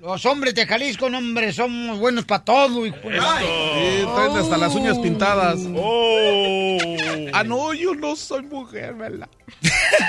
Los 0.00 0.24
hombres 0.24 0.54
de 0.54 0.66
Jalisco, 0.66 1.10
no, 1.10 1.18
hombre, 1.18 1.52
son 1.52 1.70
muy 1.70 1.98
buenos 1.98 2.24
para 2.24 2.42
todo. 2.42 2.86
hijo 2.86 2.96
Sí, 3.02 4.06
traen 4.14 4.36
hasta 4.36 4.56
las 4.56 4.74
uñas 4.74 4.98
pintadas. 4.98 5.58
¡Oh! 5.76 6.78
Ah, 7.32 7.44
no, 7.44 7.72
yo 7.74 7.94
no 7.94 8.16
soy 8.16 8.42
mujer, 8.42 8.94
¿verdad? 8.94 9.28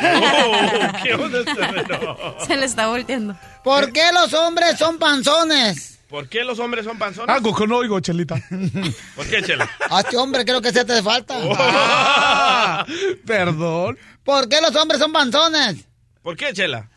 Oh, 0.04 0.54
¿Qué 1.04 1.14
onda 1.14 1.40
este 1.40 1.68
reloj? 1.68 2.18
Se 2.48 2.56
le 2.58 2.66
está 2.66 2.88
volteando. 2.88 3.36
¿Por 3.64 3.92
qué 3.92 4.12
los 4.14 4.34
hombres 4.34 4.78
son 4.78 4.98
panzones? 4.98 6.00
¿Por 6.10 6.30
qué 6.30 6.44
los 6.44 6.60
hombres 6.60 6.86
son 6.86 6.98
panzones? 7.00 7.36
Algo 7.36 7.56
que 7.56 7.66
no 7.66 7.78
oigo, 7.78 8.00
Chelita. 8.00 8.36
¿Por 9.16 9.28
qué, 9.28 9.42
Chela? 9.42 9.68
A 9.90 10.02
este 10.02 10.16
hombre 10.18 10.46
creo 10.46 10.62
que 10.62 10.72
se 10.72 10.86
te 10.86 11.02
falta. 11.02 11.36
Ah, 11.58 12.86
Perdón. 13.26 13.98
¿Por 14.24 14.48
qué 14.48 14.62
los 14.62 14.76
hombres 14.76 15.00
son 15.00 15.12
panzones? 15.12 15.78
¿Por 16.22 16.38
qué, 16.38 16.54
Chela? 16.54 16.88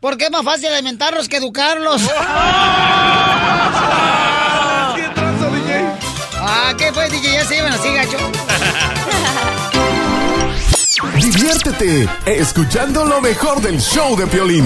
Porque 0.00 0.26
es 0.26 0.30
más 0.30 0.44
fácil 0.44 0.66
alimentarlos 0.68 1.28
que 1.28 1.38
educarlos. 1.38 2.02
¿Qué 2.02 2.08
tranza, 5.14 5.50
DJ? 5.50 5.86
Ah, 6.34 6.74
¿qué 6.76 6.92
fue, 6.92 7.08
DJ? 7.08 7.32
¿Ya 7.32 7.44
se 7.44 7.56
iban 7.58 7.72
así, 7.72 7.92
gacho? 7.94 8.27
Diviértete 10.98 12.08
escuchando 12.26 13.04
lo 13.04 13.20
mejor 13.20 13.62
del 13.62 13.78
show 13.78 14.16
de 14.16 14.26
Piolín. 14.26 14.64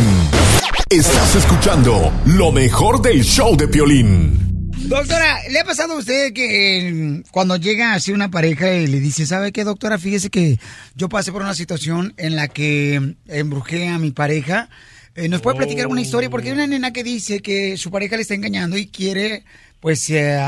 Estás 0.89 1.37
escuchando 1.37 2.11
lo 2.25 2.51
mejor 2.51 3.03
del 3.03 3.23
show 3.23 3.55
de 3.55 3.69
Piolín. 3.69 4.71
Doctora, 4.89 5.41
¿le 5.51 5.61
ha 5.61 5.65
pasado 5.65 5.93
a 5.93 5.99
usted 5.99 6.33
que 6.33 6.89
eh, 6.89 7.23
cuando 7.31 7.57
llega 7.57 7.93
así 7.93 8.13
una 8.13 8.31
pareja 8.31 8.73
y 8.73 8.87
le 8.87 9.01
dice, 9.01 9.27
¿sabe 9.27 9.53
qué, 9.53 9.63
doctora? 9.63 9.99
Fíjese 9.99 10.31
que 10.31 10.59
yo 10.95 11.11
pasé 11.11 11.33
por 11.33 11.43
una 11.43 11.55
situación 11.55 12.15
en 12.17 12.35
la 12.35 12.49
que 12.49 13.15
embrujé 13.29 13.89
a 13.89 13.99
mi 13.99 14.11
pareja. 14.11 14.71
Eh, 15.15 15.29
¿Nos 15.29 15.43
puede 15.43 15.59
platicar 15.59 15.87
una 15.87 16.01
historia? 16.01 16.31
Porque 16.31 16.49
hay 16.49 16.55
una 16.55 16.67
nena 16.67 16.95
que 16.95 17.05
dice 17.05 17.41
que 17.41 17.77
su 17.77 17.91
pareja 17.91 18.17
le 18.17 18.23
está 18.23 18.33
engañando 18.33 18.79
y 18.79 18.87
quiere, 18.87 19.45
pues, 19.81 20.09
eh, 20.09 20.41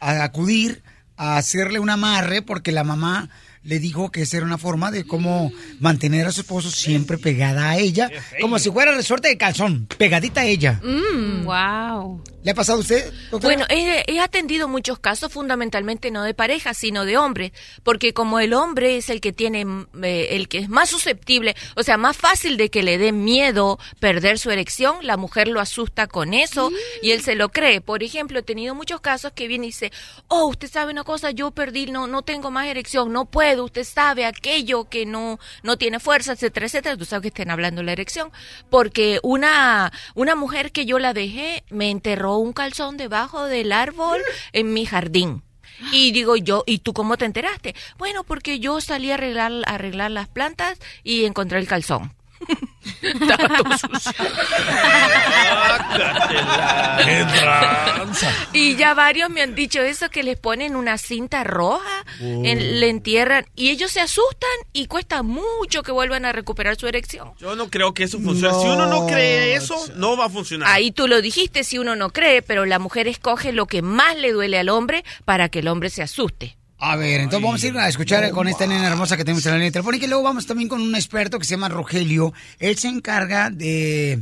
acudir 0.00 0.82
a 1.18 1.36
hacerle 1.36 1.78
un 1.78 1.90
amarre 1.90 2.40
porque 2.40 2.72
la 2.72 2.84
mamá 2.84 3.28
le 3.66 3.80
dijo 3.80 4.10
que 4.10 4.22
esa 4.22 4.36
era 4.36 4.46
una 4.46 4.58
forma 4.58 4.90
de 4.90 5.04
cómo 5.04 5.52
mantener 5.80 6.26
a 6.26 6.32
su 6.32 6.42
esposo 6.42 6.70
siempre 6.70 7.18
pegada 7.18 7.70
a 7.70 7.76
ella, 7.76 8.10
como 8.40 8.58
si 8.58 8.70
fuera 8.70 8.94
resorte 8.94 9.28
de 9.28 9.36
calzón, 9.36 9.88
pegadita 9.98 10.42
a 10.42 10.46
ella. 10.46 10.80
wow. 11.44 12.22
¿Le 12.46 12.52
ha 12.52 12.54
pasado 12.54 12.78
a 12.78 12.82
usted? 12.82 13.12
Bueno, 13.32 13.64
he, 13.68 14.20
atendido 14.20 14.68
muchos 14.68 15.00
casos, 15.00 15.32
fundamentalmente 15.32 16.12
no 16.12 16.22
de 16.22 16.32
pareja, 16.32 16.74
sino 16.74 17.04
de 17.04 17.18
hombres, 17.18 17.50
porque 17.82 18.14
como 18.14 18.38
el 18.38 18.54
hombre 18.54 18.98
es 18.98 19.10
el 19.10 19.20
que 19.20 19.32
tiene, 19.32 19.66
eh, 20.04 20.28
el 20.30 20.46
que 20.46 20.58
es 20.58 20.68
más 20.68 20.88
susceptible, 20.88 21.56
o 21.74 21.82
sea, 21.82 21.96
más 21.96 22.16
fácil 22.16 22.56
de 22.56 22.70
que 22.70 22.84
le 22.84 22.98
dé 22.98 23.10
miedo 23.10 23.80
perder 23.98 24.38
su 24.38 24.52
erección, 24.52 24.98
la 25.02 25.16
mujer 25.16 25.48
lo 25.48 25.58
asusta 25.58 26.06
con 26.06 26.34
eso 26.34 26.70
y 27.02 27.10
él 27.10 27.20
se 27.20 27.34
lo 27.34 27.48
cree. 27.48 27.80
Por 27.80 28.04
ejemplo, 28.04 28.38
he 28.38 28.44
tenido 28.44 28.76
muchos 28.76 29.00
casos 29.00 29.32
que 29.32 29.48
viene 29.48 29.66
y 29.66 29.70
dice, 29.70 29.90
oh, 30.28 30.46
usted 30.46 30.70
sabe 30.70 30.92
una 30.92 31.02
cosa, 31.02 31.32
yo 31.32 31.50
perdí, 31.50 31.86
no, 31.86 32.06
no 32.06 32.22
tengo 32.22 32.52
más 32.52 32.68
erección, 32.68 33.12
no 33.12 33.24
puedo, 33.24 33.64
usted 33.64 33.82
sabe 33.82 34.24
aquello 34.24 34.84
que 34.84 35.04
no, 35.04 35.40
no 35.64 35.78
tiene 35.78 35.98
fuerza, 35.98 36.34
etcétera, 36.34 36.66
etcétera. 36.66 36.96
Tú 36.96 37.06
sabes 37.06 37.22
que 37.22 37.28
estén 37.28 37.50
hablando 37.50 37.80
de 37.80 37.86
la 37.86 37.92
erección, 37.92 38.30
porque 38.70 39.18
una, 39.24 39.92
una 40.14 40.36
mujer 40.36 40.70
que 40.70 40.86
yo 40.86 41.00
la 41.00 41.12
dejé 41.12 41.64
me 41.70 41.90
enterró 41.90 42.35
un 42.38 42.52
calzón 42.52 42.96
debajo 42.96 43.44
del 43.44 43.72
árbol 43.72 44.20
en 44.52 44.72
mi 44.72 44.86
jardín. 44.86 45.42
Y 45.92 46.12
digo 46.12 46.36
yo, 46.36 46.64
¿y 46.66 46.78
tú 46.78 46.92
cómo 46.92 47.16
te 47.16 47.26
enteraste? 47.26 47.74
Bueno, 47.98 48.24
porque 48.24 48.60
yo 48.60 48.80
salí 48.80 49.10
a 49.10 49.14
arreglar, 49.14 49.52
a 49.66 49.74
arreglar 49.74 50.10
las 50.10 50.28
plantas 50.28 50.78
y 51.04 51.24
encontré 51.24 51.58
el 51.58 51.68
calzón. 51.68 52.15
Estaba 53.02 53.56
todo 53.58 53.78
sucio. 53.78 54.12
¡Qué 57.04 57.24
tranza! 57.40 58.30
Y 58.52 58.76
ya 58.76 58.94
varios 58.94 59.30
me 59.30 59.42
han 59.42 59.54
dicho 59.54 59.80
eso, 59.80 60.08
que 60.10 60.22
les 60.22 60.38
ponen 60.38 60.76
una 60.76 60.98
cinta 60.98 61.44
roja, 61.44 62.04
en- 62.20 62.80
le 62.80 62.88
entierran 62.88 63.46
y 63.54 63.70
ellos 63.70 63.90
se 63.90 64.00
asustan 64.00 64.48
y 64.72 64.86
cuesta 64.86 65.22
mucho 65.22 65.82
que 65.82 65.92
vuelvan 65.92 66.24
a 66.24 66.32
recuperar 66.32 66.76
su 66.76 66.86
erección. 66.86 67.32
Yo 67.38 67.56
no 67.56 67.68
creo 67.70 67.94
que 67.94 68.04
eso 68.04 68.18
funcione. 68.20 68.54
Si 68.60 68.66
uno 68.68 68.86
no 68.86 69.06
cree 69.06 69.54
eso, 69.54 69.76
no 69.96 70.16
va 70.16 70.26
a 70.26 70.30
funcionar. 70.30 70.68
Ahí 70.70 70.90
tú 70.92 71.08
lo 71.08 71.20
dijiste, 71.20 71.64
si 71.64 71.78
uno 71.78 71.96
no 71.96 72.10
cree, 72.10 72.42
pero 72.42 72.64
la 72.66 72.78
mujer 72.78 73.08
escoge 73.08 73.52
lo 73.52 73.66
que 73.66 73.82
más 73.82 74.16
le 74.16 74.32
duele 74.32 74.58
al 74.58 74.68
hombre 74.68 75.04
para 75.24 75.48
que 75.48 75.58
el 75.60 75.68
hombre 75.68 75.90
se 75.90 76.02
asuste. 76.02 76.56
A 76.78 76.96
ver, 76.96 77.20
entonces 77.20 77.42
vamos 77.42 77.62
a 77.64 77.66
ir 77.68 77.78
a 77.78 77.88
escuchar 77.88 78.30
con 78.30 78.48
esta 78.48 78.66
nena 78.66 78.86
hermosa 78.86 79.16
que 79.16 79.24
tenemos 79.24 79.44
en 79.46 79.52
la 79.52 79.58
línea 79.58 79.72
telefónica 79.72 80.04
y 80.04 80.08
luego 80.08 80.24
vamos 80.24 80.46
también 80.46 80.68
con 80.68 80.82
un 80.82 80.94
experto 80.94 81.38
que 81.38 81.44
se 81.46 81.52
llama 81.54 81.70
Rogelio. 81.70 82.34
Él 82.58 82.76
se 82.76 82.88
encarga 82.88 83.48
de, 83.48 84.20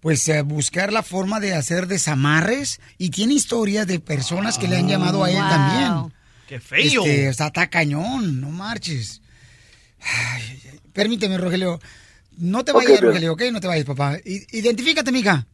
pues, 0.00 0.28
eh, 0.28 0.42
buscar 0.42 0.92
la 0.92 1.04
forma 1.04 1.38
de 1.38 1.54
hacer 1.54 1.86
desamarres 1.86 2.80
y 2.98 3.10
tiene 3.10 3.34
historias 3.34 3.86
de 3.86 4.00
personas 4.00 4.58
que 4.58 4.66
le 4.66 4.78
han 4.78 4.88
llamado 4.88 5.22
a 5.22 5.30
él 5.30 5.36
Wow. 5.36 5.48
también. 5.48 6.12
¡Qué 6.48 6.58
feo! 6.60 7.04
Este, 7.04 7.28
o 7.28 7.32
sea, 7.34 7.46
está 7.46 7.68
cañón, 7.68 8.40
no 8.40 8.50
marches. 8.50 9.22
Ay. 10.00 10.60
Permíteme, 10.92 11.38
Rogelio. 11.38 11.78
No 12.36 12.64
te 12.64 12.72
vayas, 12.72 12.92
pero- 12.96 13.08
Rogelio, 13.08 13.32
¿ok? 13.34 13.42
No 13.52 13.60
te 13.60 13.68
vayas, 13.68 13.84
papá. 13.86 14.16
I- 14.24 14.44
identifícate, 14.50 15.12
mija. 15.12 15.46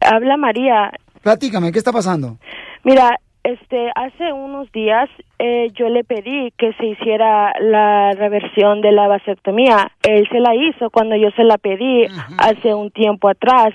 Habla 0.00 0.36
María. 0.36 0.92
Platícame, 1.22 1.72
¿qué 1.72 1.78
está 1.78 1.92
pasando? 1.92 2.38
Mira, 2.84 3.18
este, 3.42 3.88
hace 3.96 4.32
unos 4.32 4.70
días 4.72 5.08
eh, 5.42 5.70
yo 5.74 5.88
le 5.88 6.04
pedí 6.04 6.52
que 6.58 6.74
se 6.74 6.84
hiciera 6.84 7.54
la 7.60 8.12
reversión 8.12 8.82
de 8.82 8.92
la 8.92 9.08
vasectomía. 9.08 9.90
Él 10.02 10.28
se 10.30 10.38
la 10.38 10.54
hizo 10.54 10.90
cuando 10.90 11.16
yo 11.16 11.30
se 11.30 11.44
la 11.44 11.56
pedí 11.56 12.04
hace 12.36 12.74
un 12.74 12.90
tiempo 12.90 13.26
atrás. 13.26 13.72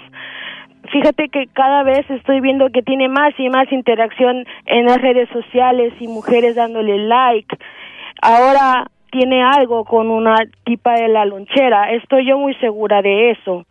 Fíjate 0.92 1.28
que 1.30 1.48
cada 1.48 1.82
vez 1.82 2.08
estoy 2.12 2.40
viendo 2.40 2.70
que 2.70 2.84
tiene 2.84 3.10
más 3.10 3.34
y 3.40 3.50
más 3.50 3.72
interacción 3.72 4.46
en 4.68 4.86
las 4.86 5.02
redes 5.02 5.28
sociales 5.30 5.92
y 6.00 6.08
mujeres 6.08 6.56
dándole 6.56 7.00
like. 7.00 7.58
Ahora 8.22 8.86
tiene 9.10 9.42
algo 9.42 9.86
con 9.86 10.12
una 10.12 10.36
tipa 10.66 10.94
de 10.94 11.08
la 11.08 11.26
lonchera. 11.26 11.94
Estoy 11.94 12.28
yo 12.28 12.38
muy 12.38 12.54
segura 12.58 13.02
de 13.02 13.32
eso 13.32 13.66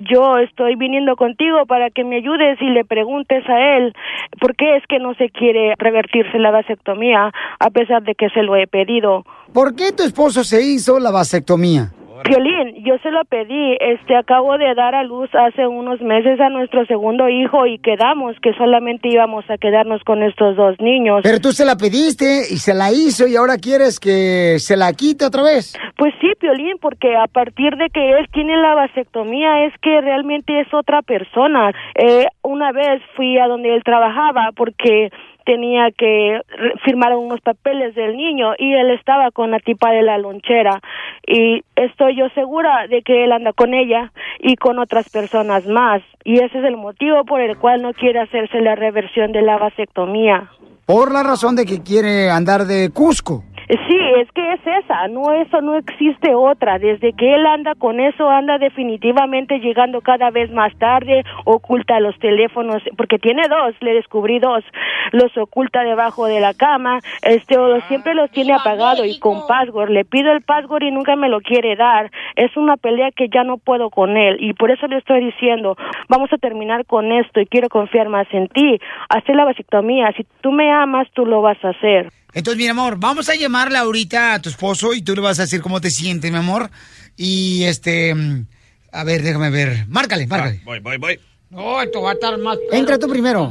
yo 0.00 0.38
estoy 0.38 0.76
viniendo 0.76 1.16
contigo 1.16 1.66
para 1.66 1.90
que 1.90 2.04
me 2.04 2.16
ayudes 2.16 2.60
y 2.60 2.70
le 2.70 2.84
preguntes 2.84 3.48
a 3.48 3.76
él 3.76 3.92
por 4.40 4.56
qué 4.56 4.76
es 4.76 4.82
que 4.88 4.98
no 4.98 5.14
se 5.14 5.30
quiere 5.30 5.74
revertirse 5.78 6.38
la 6.38 6.50
vasectomía 6.50 7.32
a 7.58 7.70
pesar 7.70 8.02
de 8.02 8.14
que 8.14 8.28
se 8.30 8.42
lo 8.42 8.56
he 8.56 8.66
pedido. 8.66 9.24
¿Por 9.52 9.74
qué 9.74 9.92
tu 9.92 10.02
esposo 10.02 10.44
se 10.44 10.62
hizo 10.62 10.98
la 10.98 11.10
vasectomía? 11.10 11.90
Piolín, 12.24 12.84
yo 12.84 12.98
se 13.02 13.10
lo 13.10 13.24
pedí, 13.24 13.76
este, 13.80 14.16
acabo 14.16 14.58
de 14.58 14.74
dar 14.74 14.94
a 14.94 15.02
luz 15.02 15.30
hace 15.34 15.66
unos 15.66 16.00
meses 16.00 16.40
a 16.40 16.48
nuestro 16.48 16.84
segundo 16.86 17.28
hijo 17.28 17.66
y 17.66 17.78
quedamos 17.78 18.36
que 18.42 18.52
solamente 18.54 19.08
íbamos 19.08 19.48
a 19.50 19.58
quedarnos 19.58 20.02
con 20.04 20.22
estos 20.22 20.56
dos 20.56 20.76
niños. 20.80 21.20
Pero 21.22 21.40
tú 21.40 21.52
se 21.52 21.64
la 21.64 21.76
pediste 21.76 22.42
y 22.50 22.58
se 22.58 22.74
la 22.74 22.92
hizo 22.92 23.26
y 23.26 23.36
ahora 23.36 23.56
quieres 23.58 23.98
que 23.98 24.58
se 24.58 24.76
la 24.76 24.92
quite 24.92 25.24
otra 25.26 25.42
vez. 25.42 25.76
Pues 25.96 26.14
sí, 26.20 26.32
Piolín, 26.38 26.78
porque 26.80 27.16
a 27.16 27.26
partir 27.26 27.76
de 27.76 27.88
que 27.90 28.18
él 28.18 28.26
tiene 28.32 28.56
la 28.56 28.74
vasectomía 28.74 29.66
es 29.66 29.72
que 29.80 30.00
realmente 30.00 30.60
es 30.60 30.72
otra 30.74 31.02
persona. 31.02 31.72
Eh, 31.94 32.26
una 32.42 32.72
vez 32.72 33.02
fui 33.16 33.38
a 33.38 33.46
donde 33.46 33.74
él 33.74 33.82
trabajaba 33.84 34.50
porque 34.56 35.10
tenía 35.44 35.90
que 35.90 36.40
firmar 36.84 37.16
unos 37.16 37.40
papeles 37.40 37.94
del 37.94 38.16
niño 38.16 38.52
y 38.58 38.74
él 38.74 38.90
estaba 38.90 39.30
con 39.30 39.50
la 39.50 39.58
tipa 39.58 39.90
de 39.90 40.02
la 40.02 40.18
lonchera 40.18 40.80
y 41.26 41.62
estoy 41.76 42.16
yo 42.16 42.28
segura 42.30 42.86
de 42.88 43.02
que 43.02 43.24
él 43.24 43.32
anda 43.32 43.52
con 43.52 43.74
ella 43.74 44.12
y 44.40 44.56
con 44.56 44.78
otras 44.78 45.08
personas 45.10 45.66
más 45.66 46.02
y 46.24 46.38
ese 46.40 46.58
es 46.58 46.64
el 46.64 46.76
motivo 46.76 47.24
por 47.24 47.40
el 47.40 47.56
cual 47.58 47.82
no 47.82 47.92
quiere 47.92 48.20
hacerse 48.20 48.60
la 48.60 48.74
reversión 48.74 49.32
de 49.32 49.42
la 49.42 49.58
vasectomía. 49.58 50.50
Por 50.86 51.12
la 51.12 51.22
razón 51.22 51.56
de 51.56 51.64
que 51.64 51.82
quiere 51.82 52.30
andar 52.30 52.64
de 52.66 52.90
Cusco. 52.90 53.44
Sí, 53.68 53.98
es 54.16 54.30
que 54.32 54.52
es 54.52 54.60
esa, 54.84 55.08
no 55.08 55.32
eso 55.32 55.60
no 55.60 55.76
existe 55.76 56.34
otra. 56.34 56.78
Desde 56.78 57.12
que 57.12 57.34
él 57.34 57.46
anda 57.46 57.74
con 57.74 58.00
eso 58.00 58.28
anda 58.28 58.58
definitivamente 58.58 59.60
llegando 59.60 60.00
cada 60.00 60.30
vez 60.30 60.50
más 60.52 60.76
tarde, 60.78 61.24
oculta 61.44 62.00
los 62.00 62.18
teléfonos 62.18 62.82
porque 62.96 63.18
tiene 63.18 63.42
dos, 63.48 63.74
le 63.80 63.94
descubrí 63.94 64.38
dos, 64.38 64.64
los 65.12 65.36
oculta 65.36 65.84
debajo 65.84 66.26
de 66.26 66.40
la 66.40 66.54
cama, 66.54 67.00
este 67.22 67.58
o 67.58 67.80
siempre 67.82 68.14
los 68.14 68.30
tiene 68.30 68.52
apagado 68.52 69.04
y 69.04 69.18
con 69.18 69.46
password. 69.46 69.90
Le 69.90 70.04
pido 70.04 70.32
el 70.32 70.42
password 70.42 70.82
y 70.82 70.90
nunca 70.90 71.16
me 71.16 71.28
lo 71.28 71.40
quiere 71.40 71.76
dar. 71.76 72.10
Es 72.36 72.56
una 72.56 72.76
pelea 72.76 73.10
que 73.10 73.28
ya 73.28 73.44
no 73.44 73.58
puedo 73.58 73.90
con 73.90 74.16
él 74.16 74.36
y 74.40 74.54
por 74.54 74.70
eso 74.70 74.86
le 74.86 74.98
estoy 74.98 75.24
diciendo, 75.24 75.76
vamos 76.08 76.32
a 76.32 76.38
terminar 76.38 76.84
con 76.86 77.12
esto 77.12 77.40
y 77.40 77.46
quiero 77.46 77.68
confiar 77.68 78.08
más 78.08 78.26
en 78.32 78.48
ti. 78.48 78.78
Hacer 79.08 79.36
la 79.36 79.44
vasectomía, 79.44 80.12
si 80.16 80.26
tú 80.40 80.52
me 80.52 80.70
amas, 80.72 81.08
tú 81.12 81.26
lo 81.26 81.42
vas 81.42 81.62
a 81.64 81.70
hacer. 81.70 82.10
Entonces, 82.34 82.62
mi 82.62 82.68
amor, 82.68 82.96
vamos 82.98 83.28
a 83.28 83.34
llamarle 83.34 83.78
ahorita 83.78 84.34
a 84.34 84.42
tu 84.42 84.48
esposo 84.48 84.94
y 84.94 85.02
tú 85.02 85.14
le 85.14 85.20
vas 85.20 85.38
a 85.38 85.42
decir 85.42 85.60
cómo 85.60 85.80
te 85.80 85.90
sientes, 85.90 86.30
mi 86.30 86.38
amor. 86.38 86.70
Y 87.16 87.64
este, 87.64 88.14
mm, 88.14 88.46
a 88.92 89.04
ver, 89.04 89.22
déjame 89.22 89.50
ver. 89.50 89.86
Márcale, 89.88 90.26
márcale. 90.26 90.60
Voy, 90.64 90.80
voy, 90.80 90.96
voy. 90.96 91.20
No, 91.50 91.82
esto 91.82 92.00
va 92.00 92.10
a 92.10 92.14
estar 92.14 92.38
más. 92.38 92.58
Entra 92.70 92.98
tú 92.98 93.08
primero. 93.08 93.50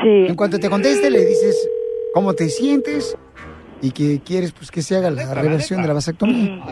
Sí. 0.00 0.26
En 0.28 0.36
cuanto 0.36 0.60
te 0.60 0.70
conteste, 0.70 1.10
le 1.10 1.24
dices 1.24 1.68
cómo 2.14 2.34
te 2.34 2.48
sientes 2.48 3.16
y 3.80 3.90
que 3.90 4.20
quieres 4.20 4.52
pues 4.52 4.70
que 4.70 4.82
se 4.82 4.96
haga 4.96 5.10
la 5.10 5.34
reversión 5.34 5.82
de 5.82 5.88
la 5.88 5.94
vasectomía. 5.94 6.62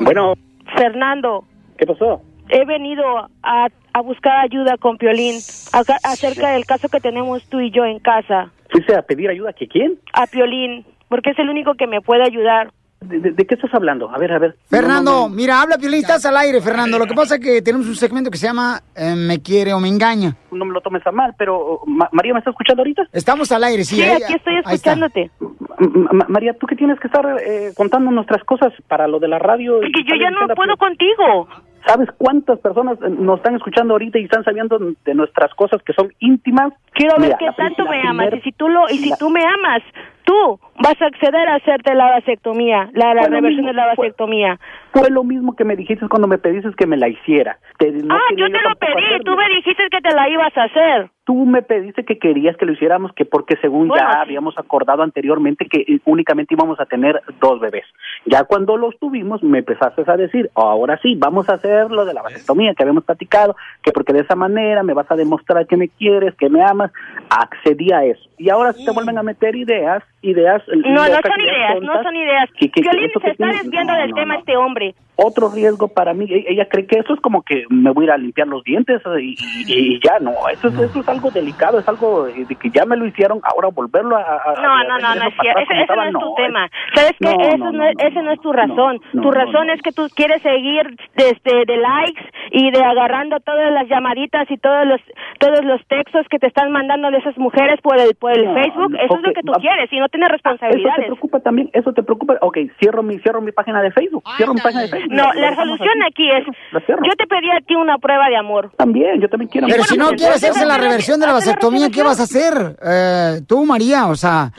Bueno. 0.00 0.34
Fernando. 0.76 1.44
¿Qué 1.78 1.86
pasó? 1.86 2.22
He 2.54 2.64
venido 2.66 3.02
a, 3.42 3.68
a 3.94 4.00
buscar 4.02 4.40
ayuda 4.44 4.76
con 4.76 4.98
Piolín 4.98 5.36
acá- 5.72 5.98
acerca 6.04 6.50
del 6.50 6.66
caso 6.66 6.88
que 6.88 7.00
tenemos 7.00 7.44
tú 7.48 7.60
y 7.60 7.70
yo 7.70 7.84
en 7.86 7.98
casa. 7.98 8.50
¿Fuiste 8.70 8.94
a 8.94 9.02
pedir 9.02 9.30
ayuda 9.30 9.52
que 9.54 9.66
quién? 9.66 9.98
A 10.12 10.26
Piolín, 10.26 10.84
porque 11.08 11.30
es 11.30 11.38
el 11.38 11.48
único 11.48 11.74
que 11.74 11.86
me 11.86 12.00
puede 12.02 12.24
ayudar. 12.24 12.70
¿De, 13.00 13.18
de- 13.18 13.30
de 13.32 13.46
qué 13.46 13.54
estás 13.56 13.72
hablando? 13.74 14.10
A 14.14 14.18
ver, 14.18 14.30
a 14.32 14.38
ver. 14.38 14.54
Fernando, 14.70 15.10
No, 15.10 15.20
no, 15.22 15.28
no. 15.30 15.34
mira, 15.34 15.60
habla 15.60 15.76
Piolín, 15.78 16.00
estás 16.00 16.24
al 16.26 16.36
aire, 16.36 16.60
Fernando. 16.60 16.98
Lo 17.00 17.06
que 17.06 17.14
pasa 17.14 17.34
es 17.36 17.40
que 17.40 17.60
tenemos 17.62 17.88
un 17.88 17.96
segmento 17.96 18.30
que 18.30 18.38
se 18.38 18.46
llama 18.46 18.80
eh, 18.94 19.14
Me 19.16 19.42
quiere 19.42 19.72
o 19.74 19.80
me 19.80 19.88
engaña. 19.88 20.36
No 20.52 20.64
me 20.64 20.72
lo 20.72 20.80
tomes 20.82 21.04
a 21.06 21.10
mal, 21.10 21.34
pero 21.36 21.80
Ma- 21.86 22.08
María, 22.12 22.32
¿me 22.34 22.38
está 22.38 22.50
escuchando 22.50 22.82
ahorita? 22.82 23.02
Estamos 23.12 23.50
al 23.50 23.64
aire, 23.64 23.82
sí. 23.84 23.96
Sí, 23.96 24.02
ahí- 24.02 24.22
aquí 24.22 24.34
estoy 24.34 24.56
escuchándote. 24.58 25.30
Ma- 25.78 26.26
María, 26.28 26.54
tú 26.54 26.66
que 26.66 26.76
tienes 26.76 27.00
que 27.00 27.08
estar 27.08 27.24
eh, 27.44 27.72
contando 27.76 28.10
nuestras 28.12 28.44
cosas 28.44 28.72
para 28.88 29.08
lo 29.08 29.18
de 29.18 29.26
la 29.28 29.38
radio. 29.40 29.78
y 29.78 29.90
Porque 29.90 30.04
yo 30.08 30.14
ya 30.22 30.30
no 30.30 30.46
puedo 30.54 30.76
contigo. 30.76 31.48
¿Sabes 31.86 32.08
cuántas 32.16 32.58
personas 32.60 32.98
nos 33.00 33.38
están 33.38 33.56
escuchando 33.56 33.94
ahorita 33.94 34.18
y 34.18 34.24
están 34.24 34.44
sabiendo 34.44 34.78
de 34.78 35.14
nuestras 35.14 35.52
cosas 35.54 35.82
que 35.82 35.92
son 35.92 36.12
íntimas? 36.20 36.72
Quiero 36.92 37.16
ver 37.18 37.34
qué 37.38 37.46
tanto 37.56 37.84
me 37.86 38.00
amas. 38.06 38.28
Y 38.34 38.40
si 38.42 38.52
tú 38.52 38.68
lo, 38.68 38.88
y 38.88 38.98
si 38.98 39.10
la- 39.10 39.16
tú 39.16 39.30
me 39.30 39.40
amas, 39.44 39.82
tú 40.24 40.58
vas 40.82 41.00
a 41.00 41.06
acceder 41.06 41.48
a 41.48 41.56
hacerte 41.56 41.94
la 41.94 42.10
vasectomía, 42.10 42.90
la, 42.92 43.14
reversión 43.14 43.44
mismo, 43.44 43.66
de 43.68 43.72
la 43.74 43.86
vasectomía. 43.86 44.58
Fue 44.92 45.10
lo 45.10 45.24
mismo 45.24 45.54
que 45.54 45.64
me 45.64 45.76
dijiste 45.76 46.08
cuando 46.08 46.28
me 46.28 46.38
pediste 46.38 46.70
que 46.76 46.86
me 46.86 46.96
la 46.96 47.08
hiciera. 47.08 47.58
Te- 47.78 47.92
no 47.92 48.14
ah, 48.14 48.20
yo 48.36 48.46
te 48.46 48.60
lo 48.62 48.74
pedí. 48.76 49.24
Tú 49.24 49.36
me 49.36 49.48
dijiste 49.56 49.84
que 49.90 50.00
te 50.00 50.14
la 50.14 50.28
ibas 50.28 50.56
a 50.56 50.64
hacer. 50.64 51.10
Tú 51.24 51.46
me 51.46 51.62
pediste 51.62 52.04
que 52.04 52.18
querías 52.18 52.56
que 52.56 52.66
lo 52.66 52.72
hiciéramos, 52.72 53.12
que 53.12 53.24
porque 53.24 53.56
según 53.60 53.88
Bueno, 53.88 54.04
ya 54.04 54.12
sí. 54.12 54.18
habíamos 54.22 54.58
acordado 54.58 55.04
anteriormente 55.04 55.66
que 55.66 55.80
eh, 55.80 56.00
únicamente 56.04 56.54
íbamos 56.54 56.80
a 56.80 56.86
tener 56.86 57.22
dos 57.40 57.60
bebés. 57.60 57.84
Ya 58.26 58.42
cuando 58.44 58.76
los 58.76 58.98
tuvimos, 58.98 59.40
me 59.42 59.58
empezaste 59.58 60.02
a 60.04 60.16
decir, 60.16 60.50
ahora 60.56 60.98
sí, 61.00 61.14
vamos 61.16 61.48
a 61.48 61.54
hacer 61.54 61.90
lo 61.90 62.04
de 62.04 62.14
la 62.14 62.22
vasectomía 62.22 62.74
que 62.74 62.82
habíamos 62.82 63.04
platicado, 63.04 63.54
que 63.82 63.92
porque 63.92 64.12
de 64.12 64.20
esa 64.20 64.34
manera 64.34 64.82
me 64.82 64.94
vas 64.94 65.10
a 65.10 65.16
demostrar 65.16 65.66
que 65.66 65.76
me 65.76 65.88
quieres, 65.88 66.34
que 66.34 66.50
me 66.50 66.62
amas. 66.62 66.90
Accedí 67.30 67.92
a 67.92 68.04
eso. 68.04 68.28
Y 68.36 68.50
ahora 68.50 68.72
sí 68.72 68.84
te 68.84 68.90
vuelven 68.90 69.16
a 69.16 69.22
meter 69.22 69.54
ideas, 69.54 70.02
ideas. 70.22 70.62
No, 70.68 70.82
no 70.90 71.04
son 71.06 71.40
ideas, 71.40 71.74
no 71.74 71.80
tontas. 71.80 72.02
son 72.04 72.16
ideas. 72.16 72.48
que- 72.58 72.70
que- 72.70 72.80
Violín 72.80 73.10
se 73.10 73.18
está 73.30 73.34
tienes- 73.44 73.62
desviando 73.62 73.92
no, 73.92 73.98
del 73.98 74.10
no, 74.10 74.16
tema 74.16 74.34
no. 74.34 74.40
este 74.40 74.56
hombre. 74.56 74.94
Otro 75.14 75.50
riesgo 75.54 75.88
para 75.88 76.14
mí, 76.14 76.24
e- 76.28 76.46
ella 76.48 76.66
cree 76.68 76.86
que 76.86 76.98
eso 76.98 77.12
es 77.14 77.20
como 77.20 77.42
que 77.42 77.64
me 77.68 77.90
voy 77.90 78.04
a 78.04 78.06
ir 78.06 78.10
a 78.12 78.16
limpiar 78.16 78.48
los 78.48 78.64
dientes 78.64 79.00
y, 79.20 79.36
y- 79.68 79.94
y 79.96 80.00
ya, 80.02 80.18
no, 80.20 80.32
eso 80.50 80.68
es, 80.68 80.74
eso 80.78 81.00
es 81.00 81.08
algo 81.08 81.30
delicado, 81.30 81.78
es 81.78 81.86
algo 81.88 82.26
eh, 82.28 82.44
de 82.48 82.54
que 82.56 82.70
ya 82.70 82.86
me 82.86 82.96
lo 82.96 83.04
hicieron, 83.06 83.40
ahora 83.44 83.68
volverlo 83.68 84.16
a... 84.16 84.22
a- 84.22 84.36
a- 84.56 84.62
No, 84.62 84.72
a- 84.74 84.84
no, 84.84 84.98
no, 84.98 85.14
no, 85.14 85.28
es 85.28 85.34
cierto. 85.40 85.60
Ese, 85.60 85.82
ese 85.82 85.94
no 85.96 86.02
es 86.04 86.12
tu 86.12 86.18
no, 86.20 86.34
tema. 86.36 86.64
es- 86.64 86.72
¿Sabes 86.94 87.12
qué? 87.20 87.24
no, 87.36 87.44
Eso 87.44 87.56
no, 87.58 87.72
no, 87.72 87.78
no, 87.78 87.84
ese 87.98 88.22
no 88.22 88.32
es 88.32 88.40
tu 88.40 88.52
razón. 88.52 89.00
no, 89.12 89.22
tu 89.22 89.28
no, 89.28 89.34
razón 89.34 89.66
no. 89.66 89.72
es 89.74 89.82
que 89.82 89.92
tú 89.92 90.08
quieres 90.16 90.40
seguir 90.42 90.96
desde 91.14 91.64
de 91.66 91.76
likes 91.76 92.22
y 92.52 92.70
de 92.70 92.82
agarrando 92.82 93.38
todas 93.40 93.70
las 93.72 93.86
llamaditas 93.88 94.50
y 94.50 94.56
todos 94.56 94.86
los 94.86 95.00
todos 95.38 95.64
los 95.64 95.84
textos 95.88 96.26
que 96.30 96.38
te 96.38 96.46
están 96.46 96.70
mandando 96.72 97.10
de 97.10 97.18
esas 97.18 97.36
mujeres 97.36 97.80
por 97.82 97.98
el 98.00 98.14
por 98.14 98.32
el 98.32 98.44
No, 98.46 98.54
Facebook. 98.54 98.90
no, 98.92 98.98
Eso 98.98 99.16
es 99.16 99.22
lo 99.22 99.32
que 99.34 99.42
tú 99.42 99.52
va- 99.52 99.58
quieres 99.60 99.92
y 99.92 99.98
no 99.98 100.08
tienes 100.12 100.28
¿Eso 100.28 100.36
te 100.38 100.48
responsabilidades. 100.50 101.06
preocupa 101.06 101.40
también? 101.40 101.70
¿Eso 101.72 101.92
te 101.92 102.02
preocupa? 102.02 102.36
Ok, 102.40 102.58
cierro 102.78 103.02
mi, 103.02 103.18
cierro 103.18 103.40
mi 103.40 103.50
página 103.50 103.82
de 103.82 103.90
Facebook, 103.90 104.22
cierro 104.36 104.54
mi 104.54 104.60
página 104.60 104.82
de 104.82 104.88
Facebook. 104.88 105.12
No, 105.12 105.32
Lo 105.32 105.40
la 105.40 105.50
dejamos 105.50 105.78
solución 105.78 106.02
aquí 106.06 106.30
es, 106.30 106.46
La 106.70 106.80
yo 106.86 107.12
te 107.16 107.26
pedí 107.26 107.50
a 107.50 107.60
ti 107.66 107.74
una 107.74 107.98
prueba 107.98 108.28
de 108.28 108.36
amor. 108.36 108.70
También, 108.76 109.20
yo 109.20 109.28
también 109.28 109.48
quiero... 109.50 109.66
Pero 109.66 109.82
si 109.84 109.96
no 109.96 110.08
quiere 110.10 110.24
entonces, 110.34 110.50
hacerse 110.50 110.66
la 110.66 110.78
reversión 110.78 111.18
de 111.18 111.26
la 111.26 111.32
la 111.32 111.38
vasectomía, 111.38 111.90
¿qué 111.90 112.02
vas 112.02 112.20
a 112.20 112.24
hacer? 112.24 112.76
Eh, 112.84 113.40
tú, 113.48 113.64
María, 113.64 114.06
o 114.06 114.14
sea, 114.14 114.52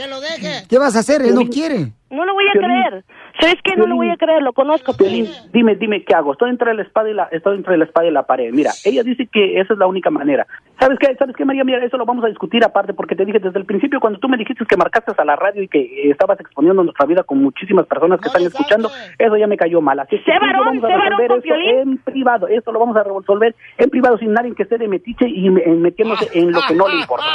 ¿qué 0.68 0.78
vas 0.78 0.96
a 0.96 1.00
hacer? 1.00 1.22
Él 1.22 1.36
no 1.36 1.48
quiere. 1.48 1.94
No 2.10 2.26
lo 2.26 2.34
voy 2.34 2.46
a 2.48 2.52
creer. 2.52 3.06
¿Sabes 3.43 3.60
qué? 3.62 3.75
No 3.75 3.88
lo 3.88 3.97
voy 3.97 4.10
a 4.10 4.15
creer, 4.15 4.41
lo 4.41 4.53
conozco. 4.53 4.93
Piolín, 4.93 5.27
dime, 5.51 5.75
dime, 5.75 6.01
¿qué 6.06 6.15
hago? 6.15 6.32
Estoy 6.32 6.49
entre 6.49 6.73
la 6.73 6.82
espada 6.82 7.10
y 7.10 7.13
la, 7.13 7.23
estoy 7.29 7.58
entre 7.58 7.77
la 7.77 7.84
espada 7.84 8.08
y 8.08 8.12
la 8.12 8.23
pared. 8.23 8.53
Mira, 8.53 8.71
ella 8.86 9.03
dice 9.03 9.27
que 9.27 9.60
esa 9.60 9.73
es 9.73 9.79
la 9.79 9.86
única 9.86 10.10
manera. 10.10 10.47
¿Sabes 10.79 10.97
qué? 10.97 11.13
¿Sabes 11.19 11.36
qué, 11.36 11.43
María? 11.43 11.65
Mira, 11.65 11.84
eso 11.84 11.97
lo 11.97 12.06
vamos 12.06 12.23
a 12.23 12.29
discutir 12.29 12.63
aparte 12.63 12.93
porque 12.93 13.17
te 13.17 13.25
dije 13.25 13.39
desde 13.39 13.60
el 13.60 13.65
principio 13.65 13.99
cuando 13.99 14.17
tú 14.19 14.29
me 14.29 14.38
dijiste 14.38 14.63
que 14.65 14.77
marcaste 14.77 15.12
a 15.17 15.25
la 15.25 15.36
radio 15.36 15.62
y 15.62 15.67
que 15.67 15.82
eh, 15.82 16.12
estabas 16.12 16.39
exponiendo 16.39 16.84
nuestra 16.84 17.06
vida 17.06 17.23
con 17.23 17.43
muchísimas 17.43 17.86
personas 17.86 18.21
que 18.21 18.29
están 18.29 18.43
escuchando, 18.43 18.89
eso 19.19 19.36
ya 19.36 19.47
me 19.47 19.58
cayó 19.58 19.82
mal. 19.82 19.99
Así 19.99 20.21
que 20.23 20.32
varón, 20.39 20.79
vamos 20.79 20.84
a 20.86 21.10
resolver 21.10 21.27
con 21.27 21.38
esto 21.39 21.53
en 21.53 21.97
privado. 21.97 22.47
Esto 22.47 22.71
lo 22.71 22.79
vamos 22.79 22.95
a 22.95 23.03
resolver 23.03 23.56
en 23.77 23.89
privado 23.89 24.17
sin 24.19 24.32
nadie 24.32 24.56
que 24.56 24.63
esté 24.63 24.77
de 24.77 24.88
metiche 24.88 25.27
y 25.27 25.49
metiéndose 25.49 26.29
en 26.34 26.49
lo 26.53 26.62
que 26.65 26.75
no 26.75 26.88
le 26.88 26.95
importa. 26.95 27.25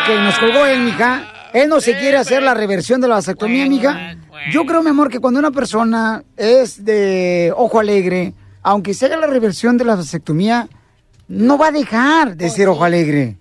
Ok, 0.00 0.24
nos 0.24 0.38
colgó 0.38 0.64
él, 0.64 0.80
mija. 0.80 1.20
Él 1.52 1.68
no 1.68 1.80
se 1.82 1.98
quiere 1.98 2.16
hacer 2.16 2.42
la 2.42 2.54
reversión 2.54 3.02
de 3.02 3.08
la 3.08 3.16
vasectomía, 3.16 3.66
mija. 3.66 4.16
Yo 4.50 4.66
creo, 4.66 4.82
mi 4.82 4.90
amor, 4.90 5.08
que 5.08 5.20
cuando 5.20 5.38
una 5.38 5.50
persona 5.50 6.24
es 6.36 6.84
de 6.84 7.52
ojo 7.56 7.78
alegre, 7.78 8.34
aunque 8.62 8.94
se 8.94 9.06
haga 9.06 9.16
la 9.16 9.26
reversión 9.26 9.76
de 9.76 9.84
la 9.84 9.94
vasectomía, 9.94 10.68
no 11.28 11.58
va 11.58 11.68
a 11.68 11.72
dejar 11.72 12.36
de 12.36 12.50
ser 12.50 12.68
ojo 12.68 12.84
alegre. 12.84 13.38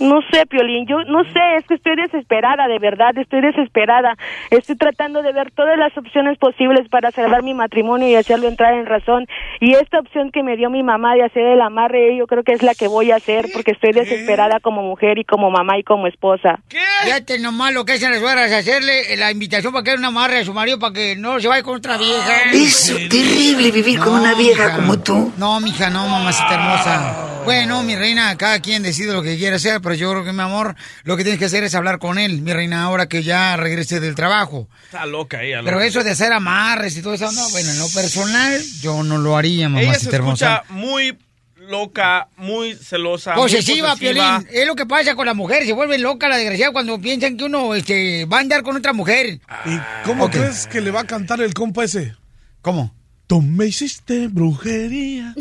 No 0.00 0.20
sé, 0.30 0.46
Piolín, 0.46 0.86
yo 0.86 1.04
no 1.04 1.22
sé, 1.24 1.40
es 1.58 1.66
que 1.66 1.74
estoy 1.74 1.96
desesperada, 1.96 2.66
de 2.66 2.78
verdad, 2.78 3.16
estoy 3.16 3.40
desesperada. 3.40 4.16
Estoy 4.50 4.76
tratando 4.76 5.22
de 5.22 5.32
ver 5.32 5.50
todas 5.50 5.78
las 5.78 5.96
opciones 5.96 6.38
posibles 6.38 6.88
para 6.88 7.10
salvar 7.10 7.42
mi 7.42 7.54
matrimonio 7.54 8.08
y 8.08 8.14
hacerlo 8.14 8.48
entrar 8.48 8.74
en 8.74 8.86
razón. 8.86 9.26
Y 9.60 9.74
esta 9.74 9.98
opción 9.98 10.30
que 10.30 10.42
me 10.42 10.56
dio 10.56 10.70
mi 10.70 10.82
mamá 10.82 11.14
de 11.14 11.24
hacer 11.24 11.44
el 11.44 11.60
amarre, 11.60 12.16
yo 12.16 12.26
creo 12.26 12.42
que 12.42 12.52
es 12.52 12.62
la 12.62 12.74
que 12.74 12.88
voy 12.88 13.10
a 13.10 13.16
hacer 13.16 13.46
porque 13.52 13.72
estoy 13.72 13.92
desesperada 13.92 14.60
como 14.60 14.82
mujer 14.82 15.18
y 15.18 15.24
como 15.24 15.50
mamá 15.50 15.78
y 15.78 15.82
como 15.82 16.06
esposa. 16.06 16.60
Fíjate 17.04 17.38
nomás 17.38 17.74
lo 17.74 17.84
que 17.84 17.92
hacen 17.92 18.10
las 18.10 18.20
suegras, 18.20 18.52
hacerle 18.52 19.16
la 19.16 19.30
invitación 19.30 19.72
para 19.72 19.84
que 19.84 19.90
él 19.92 19.98
una 19.98 20.08
amarre 20.08 20.38
a 20.38 20.44
su 20.44 20.52
marido 20.52 20.78
para 20.78 20.94
que 20.94 21.16
no 21.16 21.38
se 21.38 21.48
vaya 21.48 21.62
con 21.62 21.76
otra 21.76 21.96
vieja. 21.96 22.50
Es 22.52 22.86
terrible 23.08 23.70
vivir 23.70 23.98
con 23.98 24.14
una 24.14 24.34
vieja 24.34 24.76
como 24.76 24.98
tú. 24.98 25.32
No, 25.36 25.60
mija, 25.60 25.90
no, 25.90 26.06
mamacita 26.08 26.54
hermosa. 26.54 27.28
Bueno, 27.44 27.82
mi 27.82 27.96
reina, 27.96 28.36
cada 28.36 28.60
quien 28.60 28.84
decide 28.84 29.12
lo 29.12 29.20
que 29.20 29.36
quiere 29.36 29.56
hacer, 29.56 29.80
pero 29.82 29.94
yo 29.94 30.10
creo 30.10 30.24
que, 30.24 30.32
mi 30.32 30.42
amor, 30.42 30.74
lo 31.04 31.16
que 31.16 31.24
tienes 31.24 31.38
que 31.38 31.46
hacer 31.46 31.64
es 31.64 31.74
hablar 31.74 31.98
con 31.98 32.18
él, 32.18 32.40
mi 32.42 32.52
reina, 32.52 32.82
ahora 32.84 33.06
que 33.08 33.22
ya 33.22 33.56
regrese 33.56 34.00
del 34.00 34.14
trabajo. 34.14 34.68
Está 34.84 35.06
loca 35.06 35.42
ella. 35.42 35.60
Pero 35.62 35.76
loca. 35.76 35.86
eso 35.86 36.04
de 36.04 36.10
hacer 36.12 36.32
amarres 36.32 36.96
y 36.96 37.02
todo 37.02 37.14
eso, 37.14 37.30
no, 37.32 37.50
bueno, 37.50 37.70
en 37.70 37.78
lo 37.78 37.88
personal, 37.88 38.62
yo 38.80 39.02
no 39.02 39.18
lo 39.18 39.36
haría, 39.36 39.66
Ella 39.66 39.94
se 39.94 40.14
hermosa. 40.14 40.54
escucha 40.56 40.72
muy 40.72 41.18
loca, 41.56 42.28
muy 42.36 42.74
celosa. 42.74 43.34
Posesiva, 43.34 43.88
muy 43.94 43.96
posesiva. 43.98 44.38
Piolín. 44.40 44.48
Es 44.60 44.66
lo 44.66 44.74
que 44.74 44.86
pasa 44.86 45.14
con 45.14 45.26
las 45.26 45.36
mujeres. 45.36 45.66
Se 45.66 45.72
vuelven 45.72 46.02
locas 46.02 46.28
la 46.28 46.36
desgraciada 46.36 46.72
cuando 46.72 47.00
piensan 47.00 47.36
que 47.36 47.44
uno 47.44 47.74
este, 47.74 48.24
va 48.26 48.38
a 48.38 48.40
andar 48.40 48.62
con 48.62 48.76
otra 48.76 48.92
mujer. 48.92 49.40
¿Y 49.64 49.78
cómo 50.04 50.30
crees 50.30 50.66
que 50.66 50.80
le 50.80 50.90
va 50.90 51.00
a 51.00 51.04
cantar 51.04 51.40
el 51.40 51.54
compa 51.54 51.84
ese? 51.84 52.14
¿Cómo? 52.60 52.94
Tú 53.32 53.40
me 53.40 53.64
hiciste 53.64 54.28
brujería. 54.28 55.32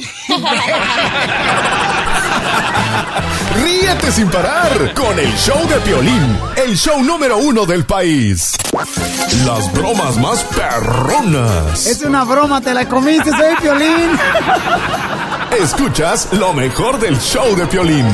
Ríete 3.61 4.11
sin 4.13 4.31
parar 4.31 4.93
con 4.93 5.19
el 5.19 5.29
show 5.33 5.67
de 5.67 5.75
Piolín, 5.81 6.39
el 6.55 6.77
show 6.77 7.03
número 7.03 7.39
uno 7.39 7.65
del 7.65 7.83
país. 7.83 8.55
Las 9.45 9.73
bromas 9.73 10.17
más 10.19 10.41
perronas. 10.55 11.85
Es 11.85 12.01
una 12.03 12.23
broma, 12.23 12.61
te 12.61 12.73
la 12.73 12.87
comiste, 12.87 13.29
soy 13.29 13.57
Piolín. 13.59 14.11
Escuchas 15.59 16.31
lo 16.31 16.53
mejor 16.53 16.97
del 16.97 17.19
show 17.19 17.57
de 17.57 17.65
Piolín. 17.65 18.07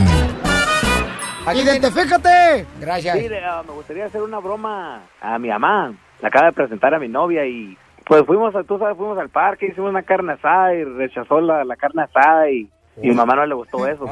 Identifícate. 1.53 2.65
Gracias. 2.81 3.15
Mire, 3.15 3.45
ah, 3.45 3.61
me 3.63 3.73
gustaría 3.73 4.05
hacer 4.05 4.23
una 4.23 4.39
broma 4.39 5.03
a 5.21 5.37
mi 5.37 5.49
mamá. 5.49 5.93
La 6.19 6.29
acaba 6.29 6.47
de 6.47 6.53
presentar 6.53 6.95
a 6.95 6.99
mi 6.99 7.07
novia 7.07 7.45
y 7.45 7.77
pues 8.07 8.25
fuimos, 8.25 8.55
a- 8.55 8.63
tú 8.63 8.77
sabes, 8.79 8.97
fuimos 8.97 9.17
al 9.17 9.29
parque, 9.29 9.67
hicimos 9.67 9.89
una 9.89 10.03
carne 10.03 10.33
asada 10.33 10.73
y 10.73 10.83
rechazó 10.83 11.41
la, 11.41 11.63
la 11.65 11.75
carne 11.75 12.03
asada 12.03 12.49
y, 12.49 12.69
mi 12.99 13.11
mamá 13.11 13.35
no 13.35 13.45
le 13.45 13.53
gustó 13.53 13.85
eso. 13.85 14.05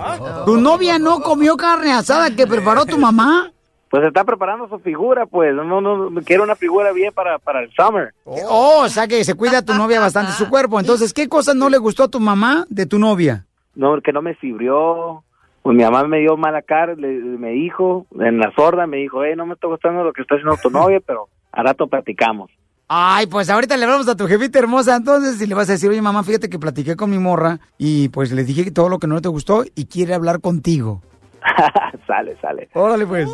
¿Tu 0.45 0.57
novia 0.57 0.99
no 0.99 1.19
comió 1.21 1.57
carne 1.57 1.91
asada 1.91 2.35
que 2.35 2.45
preparó 2.45 2.85
tu 2.85 2.97
mamá? 2.99 3.51
Pues 3.89 4.03
está 4.05 4.23
preparando 4.23 4.67
su 4.67 4.77
figura, 4.79 5.25
pues. 5.25 5.55
No, 5.55 5.81
no, 5.81 6.09
quiero 6.23 6.43
una 6.43 6.55
figura 6.55 6.91
bien 6.91 7.11
para, 7.13 7.39
para 7.39 7.61
el 7.61 7.71
summer. 7.71 8.13
Oh, 8.25 8.81
o 8.83 8.89
sea 8.89 9.07
que 9.07 9.23
se 9.23 9.33
cuida 9.33 9.63
tu 9.63 9.73
novia 9.73 9.99
bastante 9.99 10.33
su 10.33 10.49
cuerpo. 10.49 10.79
Entonces, 10.79 11.13
¿qué 11.13 11.27
cosas 11.27 11.55
no 11.55 11.69
le 11.69 11.77
gustó 11.79 12.03
a 12.03 12.07
tu 12.09 12.19
mamá 12.19 12.65
de 12.69 12.85
tu 12.85 12.99
novia? 12.99 13.45
No, 13.73 13.99
que 14.01 14.11
no 14.13 14.21
me 14.21 14.35
sirvió. 14.35 15.23
Pues 15.63 15.75
mi 15.75 15.83
mamá 15.83 16.03
me 16.03 16.19
dio 16.19 16.37
mala 16.37 16.61
cara, 16.61 16.93
le- 16.93 17.07
me 17.21 17.51
dijo, 17.51 18.05
en 18.19 18.37
la 18.37 18.51
sorda 18.55 18.85
me 18.85 18.97
dijo, 18.97 19.23
hey, 19.23 19.33
no 19.35 19.47
me 19.47 19.55
está 19.55 19.65
gustando 19.67 20.03
lo 20.03 20.13
que 20.13 20.21
está 20.21 20.35
haciendo 20.35 20.57
tu 20.61 20.69
novia, 20.69 20.99
pero 21.03 21.27
a 21.51 21.63
rato 21.63 21.87
platicamos. 21.87 22.51
Ay, 22.87 23.25
pues 23.27 23.49
ahorita 23.49 23.77
le 23.77 23.85
hablamos 23.85 24.07
a 24.07 24.15
tu 24.15 24.27
jefita 24.27 24.59
hermosa, 24.59 24.95
entonces, 24.95 25.41
y 25.41 25.47
le 25.47 25.55
vas 25.55 25.69
a 25.69 25.73
decir, 25.73 25.89
oye, 25.89 26.01
mamá, 26.01 26.23
fíjate 26.23 26.49
que 26.49 26.59
platiqué 26.59 26.95
con 26.95 27.09
mi 27.09 27.17
morra 27.17 27.59
y 27.79 28.09
pues 28.09 28.31
le 28.31 28.43
dije 28.43 28.69
todo 28.69 28.89
lo 28.89 28.99
que 28.99 29.07
no 29.07 29.19
te 29.21 29.29
gustó 29.29 29.63
y 29.75 29.85
quiere 29.85 30.13
hablar 30.13 30.39
contigo. 30.39 31.01
sale, 32.07 32.37
sale. 32.41 32.69
Órale, 32.73 33.07
pues. 33.07 33.29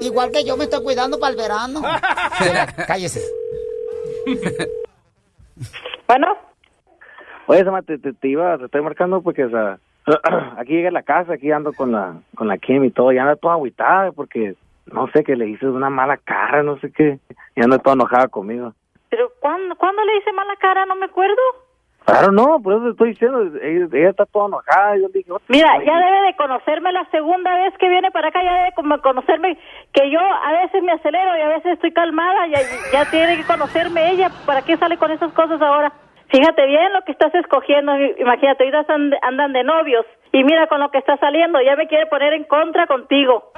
Igual 0.00 0.30
que 0.30 0.44
yo 0.44 0.56
me 0.56 0.64
estoy 0.64 0.82
cuidando 0.84 1.18
para 1.18 1.32
el 1.32 1.36
verano. 1.36 1.82
Cállese. 2.86 3.20
Bueno. 6.06 6.26
Oye, 7.46 7.64
Sama, 7.64 7.82
te, 7.82 7.98
te, 7.98 8.12
te 8.12 8.28
iba, 8.28 8.58
te 8.58 8.66
estoy 8.66 8.82
marcando 8.82 9.22
porque, 9.22 9.44
o 9.44 9.50
sea, 9.50 9.78
aquí 10.58 10.72
llegué 10.72 10.88
a 10.88 10.92
la 10.92 11.02
casa, 11.02 11.34
aquí 11.34 11.50
ando 11.50 11.72
con 11.72 11.92
la, 11.92 12.16
con 12.34 12.48
la 12.48 12.58
Kim 12.58 12.84
y 12.84 12.90
todo, 12.90 13.12
y 13.12 13.18
anda 13.18 13.36
toda 13.36 13.54
agüitada 13.54 14.12
porque, 14.12 14.54
no 14.92 15.08
sé, 15.08 15.24
que 15.24 15.36
le 15.36 15.48
hice 15.48 15.66
una 15.66 15.90
mala 15.90 16.16
cara, 16.18 16.62
no 16.62 16.78
sé 16.78 16.92
qué, 16.92 17.18
y 17.56 17.62
anda 17.62 17.78
toda 17.78 17.94
enojada 17.94 18.28
conmigo. 18.28 18.72
¿Pero 19.08 19.30
cuándo, 19.40 19.76
cuándo 19.76 20.02
le 20.04 20.16
hice 20.18 20.32
mala 20.32 20.56
cara? 20.56 20.86
No 20.86 20.96
me 20.96 21.06
acuerdo. 21.06 21.36
Claro, 22.04 22.32
no, 22.32 22.60
por 22.60 22.74
eso 22.74 22.82
te 22.84 22.90
estoy 22.90 23.08
diciendo, 23.10 23.40
ella, 23.62 23.86
ella 23.90 24.10
está 24.10 24.26
toda 24.26 24.48
enojada, 24.48 24.96
yo 24.98 25.08
dije, 25.08 25.30
Mira, 25.48 25.68
"Ay, 25.72 25.86
ya 25.86 25.96
debe 25.96 26.20
de 26.26 26.36
conocerme 26.36 26.92
la 26.92 27.06
segunda 27.06 27.56
vez 27.56 27.72
que 27.78 27.88
viene 27.88 28.10
para 28.10 28.28
acá, 28.28 28.42
ya 28.42 28.52
debe 28.58 28.72
como 28.74 29.00
conocerme 29.00 29.56
que 29.94 30.10
yo 30.10 30.20
a 30.20 30.52
veces 30.52 30.82
me 30.82 30.92
acelero 30.92 31.38
y 31.38 31.40
a 31.40 31.48
veces 31.48 31.72
estoy 31.72 31.92
calmada, 31.92 32.46
ya, 32.48 32.58
ya 32.92 33.10
tiene 33.10 33.38
que 33.38 33.44
conocerme 33.44 34.10
ella, 34.10 34.30
¿para 34.44 34.60
qué 34.60 34.76
sale 34.76 34.98
con 34.98 35.12
esas 35.12 35.32
cosas 35.32 35.62
ahora? 35.62 35.92
Fíjate 36.28 36.66
bien 36.66 36.92
lo 36.92 37.02
que 37.04 37.12
estás 37.12 37.34
escogiendo, 37.34 37.96
imagínate, 38.18 38.64
ahorita 38.64 38.92
andan 39.22 39.52
de 39.54 39.64
novios 39.64 40.04
y 40.32 40.44
mira 40.44 40.66
con 40.66 40.80
lo 40.80 40.90
que 40.90 40.98
está 40.98 41.16
saliendo, 41.16 41.58
ya 41.62 41.74
me 41.74 41.86
quiere 41.86 42.04
poner 42.06 42.34
en 42.34 42.44
contra 42.44 42.86
contigo. 42.86 43.50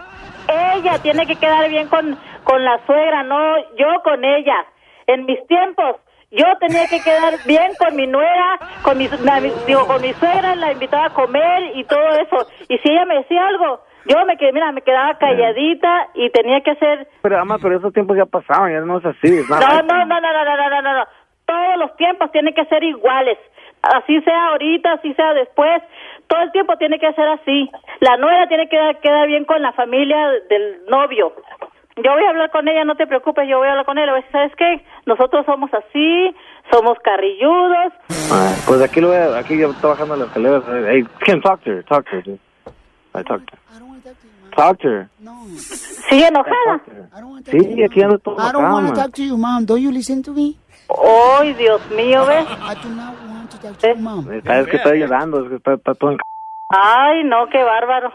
Ella 0.49 0.99
tiene 1.03 1.27
que 1.27 1.37
quedar 1.37 1.69
bien 1.69 1.89
con, 1.89 2.19
con 2.45 2.65
la 2.65 2.79
suegra, 2.87 3.23
no 3.23 3.57
yo 3.77 4.03
con 4.05 4.25
ella. 4.25 4.65
En 5.07 5.25
mis 5.27 5.45
tiempos, 5.47 5.97
yo 6.31 6.45
tenía 6.59 6.87
que 6.89 7.01
quedar 7.01 7.41
bien 7.45 7.75
con 7.79 7.95
mi 7.97 8.07
nuera, 8.07 8.61
con 8.83 8.99
mi, 8.99 9.09
la- 9.09 9.41
digo, 9.67 9.87
con 9.87 10.01
mi 10.03 10.13
suegra, 10.15 10.55
la 10.57 10.73
invitaba 10.73 11.07
a 11.07 11.11
comer 11.11 11.77
y 11.77 11.85
todo 11.85 12.09
eso. 12.21 12.47
Y 12.69 12.79
si 12.79 12.91
ella 12.91 13.05
me 13.05 13.17
decía 13.17 13.47
algo, 13.47 13.81
yo 14.07 14.25
me 14.25 14.37
quedé, 14.37 14.53
mira, 14.53 14.71
me 14.73 14.83
quedaba 14.83 15.19
calladita 15.19 16.09
y 16.15 16.31
tenía 16.31 16.61
que 16.61 16.73
hacer 16.73 17.09
Pero, 17.23 17.39
ama, 17.41 17.59
pero 17.61 17.77
esos 17.79 17.93
tiempos 17.93 18.17
ya 18.17 18.27
pasaron, 18.27 18.71
ya 18.73 18.81
no 18.81 18.99
es 18.99 19.05
así. 19.05 19.31
no, 19.49 19.57
no, 19.83 20.05
no, 20.05 20.21
no, 20.21 20.21
no, 20.21 20.45
no, 20.45 20.69
no, 20.71 20.83
no, 20.83 20.95
no. 20.95 21.05
Todos 21.45 21.77
los 21.79 21.97
tiempos 21.97 22.31
tienen 22.33 22.55
que 22.55 22.65
ser 22.67 22.83
iguales. 22.83 23.39
Así 23.83 24.21
sea 24.23 24.49
ahorita, 24.49 24.95
así 24.95 25.15
sea 25.15 25.33
después. 25.35 25.81
Todo 26.29 26.41
el 26.43 26.53
tiempo 26.53 26.77
tiene 26.77 26.99
que 26.99 27.12
ser 27.12 27.29
así. 27.29 27.70
La 28.01 28.16
nuera 28.16 28.49
tiene 28.49 28.68
que 28.68 28.79
quedar 29.03 29.27
bien 29.29 29.45
con 29.45 29.62
la 29.62 29.72
familia 29.72 30.16
del 30.49 30.85
novio. 30.89 31.33
Yo 32.03 32.12
voy 32.12 32.24
a 32.24 32.29
hablar 32.31 32.51
con 32.51 32.68
ella, 32.68 32.85
no 32.85 32.95
te 32.97 33.07
preocupes, 33.07 33.49
yo 33.49 33.59
voy 33.59 33.68
a 33.68 33.70
hablar 33.70 33.87
con 33.87 33.97
él. 33.97 34.11
¿Sabes 34.31 34.53
qué? 34.59 34.85
Nosotros 35.07 35.47
somos 35.47 35.70
así, 35.72 36.35
somos 36.70 36.99
carrilludos. 37.03 37.93
Ah, 38.31 38.53
pues 38.66 38.83
aquí 38.83 39.01
lo 39.01 39.09
voy 39.09 39.16
a- 39.16 39.39
aquí 39.39 39.57
yo 39.57 39.70
estoy 39.70 39.91
bajando 39.91 40.16
las 40.16 40.29
escaleras. 40.29 40.62
Hey, 40.89 41.05
Kim, 41.24 41.41
talk 41.41 41.62
to 41.62 41.70
her, 41.70 41.85
talk 41.85 42.05
to 42.11 42.16
her. 42.16 42.22
dude. 42.24 42.39
I 43.14 43.22
talk 43.22 43.41
to 43.47 43.53
her. 43.57 43.59
Talk 44.55 44.79
to 44.81 44.89
her. 44.89 45.09
¿Sigue 46.11 46.27
enojada? 46.27 46.83
Sí, 47.51 47.83
aquí 47.83 48.03
ando 48.03 48.18
todo 48.18 48.37
I 48.39 48.53
don't 48.53 48.70
want 48.70 48.89
to 48.89 48.95
talk 48.95 49.12
to 49.14 49.22
you, 49.22 49.37
mom. 49.39 49.64
Don't 49.64 49.81
you 49.81 49.91
listen 49.91 50.22
to 50.22 50.33
me? 50.33 50.55
¡Ay, 51.41 51.55
Dios 51.55 51.81
mío, 51.91 52.24
ves! 52.27 52.45
I 52.47 52.74
do 52.83 52.89
not 52.91 53.14
you, 53.63 53.97
mom. 53.97 54.31
Está- 54.33 54.61
es 54.61 54.67
que 54.69 54.77
está 54.77 54.95
llorando, 54.95 55.43
es 55.45 55.49
que 55.51 55.57
está, 55.57 55.75
está 55.75 55.95
todo 55.95 56.13
en... 56.13 56.19
Ay, 56.69 57.23
no, 57.25 57.49
qué 57.49 57.63
bárbaro. 57.63 58.13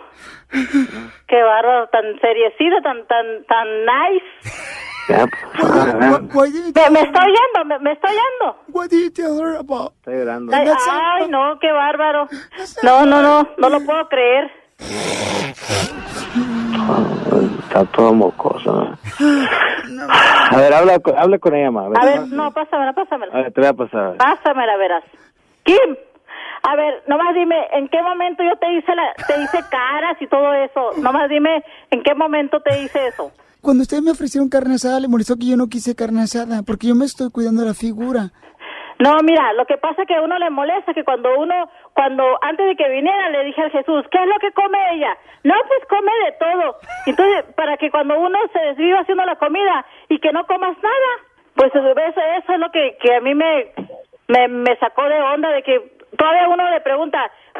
Qué 1.27 1.41
bárbaro, 1.41 1.87
tan 1.87 2.03
seriecito, 2.19 2.81
tan, 2.83 3.07
tan, 3.07 3.45
tan 3.45 3.67
nice. 3.85 4.25
Pues, 6.33 6.51
Me, 6.53 6.89
me 6.89 7.01
está 7.01 7.19
oyendo, 7.23 7.65
me, 7.65 7.79
me 7.79 7.91
está 7.93 8.09
oyendo. 8.09 8.61
What 8.73 8.89
did 8.89 9.03
you 9.05 9.11
tell 9.11 9.39
her 9.39 9.55
about? 9.57 9.93
está 9.99 10.11
llorando. 10.11 10.53
Ay, 10.53 10.67
ay, 10.91 11.27
no, 11.29 11.57
qué 11.59 11.71
bárbaro. 11.71 12.27
No, 12.83 13.05
no, 13.05 13.21
no, 13.21 13.47
no 13.57 13.69
lo 13.69 13.79
puedo 13.85 14.09
creer. 14.09 14.51
Está 17.63 17.85
todo 17.85 18.13
mocoso. 18.13 18.97
¿no? 19.89 20.07
A 20.11 20.57
ver, 20.57 20.73
habla, 20.73 20.99
con- 20.99 21.17
habla 21.17 21.39
con 21.39 21.55
ella, 21.55 21.71
ma. 21.71 21.85
A 21.85 22.05
ver, 22.05 22.27
no, 22.27 22.51
pásamela, 22.51 22.91
pásamela. 22.93 23.33
A 23.33 23.37
ver, 23.43 23.53
te 23.53 23.61
voy 23.61 23.69
a 23.69 23.73
pasar. 23.73 24.17
Pásamela, 24.17 24.75
verás. 24.77 25.03
Kim, 25.71 25.95
a 26.63 26.75
ver, 26.75 27.03
nomás 27.07 27.33
dime, 27.33 27.55
¿en 27.71 27.87
qué 27.87 28.01
momento 28.01 28.43
yo 28.43 28.57
te 28.57 28.73
hice, 28.73 28.93
la, 28.93 29.13
te 29.25 29.41
hice 29.41 29.59
caras 29.69 30.17
y 30.19 30.27
todo 30.27 30.53
eso? 30.53 30.91
Nomás 30.97 31.29
dime, 31.29 31.63
¿en 31.89 32.03
qué 32.03 32.13
momento 32.13 32.59
te 32.59 32.81
hice 32.81 33.07
eso? 33.07 33.31
Cuando 33.61 33.83
ustedes 33.83 34.03
me 34.03 34.11
ofrecieron 34.11 34.49
carne 34.49 34.75
asada, 34.75 34.99
le 34.99 35.07
molestó 35.07 35.37
que 35.37 35.47
yo 35.47 35.55
no 35.55 35.67
quise 35.67 35.95
carne 35.95 36.23
asada, 36.23 36.61
porque 36.67 36.87
yo 36.87 36.95
me 36.95 37.05
estoy 37.05 37.31
cuidando 37.31 37.63
la 37.63 37.73
figura. 37.73 38.31
No, 38.99 39.15
mira, 39.23 39.53
lo 39.53 39.65
que 39.65 39.77
pasa 39.77 40.01
es 40.01 40.07
que 40.09 40.15
a 40.15 40.21
uno 40.21 40.37
le 40.37 40.49
molesta 40.49 40.93
que 40.93 41.05
cuando 41.05 41.29
uno, 41.39 41.55
cuando 41.93 42.23
antes 42.41 42.67
de 42.67 42.75
que 42.75 42.89
viniera 42.89 43.29
le 43.29 43.45
dije 43.45 43.61
al 43.61 43.71
Jesús, 43.71 44.03
¿qué 44.11 44.19
es 44.19 44.27
lo 44.27 44.37
que 44.39 44.51
come 44.51 44.77
ella? 44.93 45.17
No, 45.43 45.55
pues 45.67 45.79
come 45.87 46.11
de 46.25 46.31
todo. 46.33 46.75
Entonces, 47.05 47.45
para 47.55 47.77
que 47.77 47.89
cuando 47.89 48.19
uno 48.19 48.37
se 48.51 48.59
desviva 48.59 48.99
haciendo 48.99 49.25
la 49.25 49.37
comida 49.37 49.85
y 50.09 50.19
que 50.19 50.33
no 50.33 50.45
comas 50.45 50.75
nada, 50.83 51.11
pues 51.55 51.73
eso, 51.73 51.89
eso 51.89 52.53
es 52.53 52.59
lo 52.59 52.69
que, 52.71 52.97
que 53.01 53.15
a 53.15 53.21
mí 53.21 53.33
me, 53.33 53.73
me, 54.31 54.47
me 54.47 54.75
sacó 54.77 55.03
de 55.07 55.21
onda 55.21 55.49
de 55.49 55.61
que 55.63 55.97
todavía 56.17 56.47
uno 56.49 56.69
le 56.69 56.81
pregunta, 56.81 57.19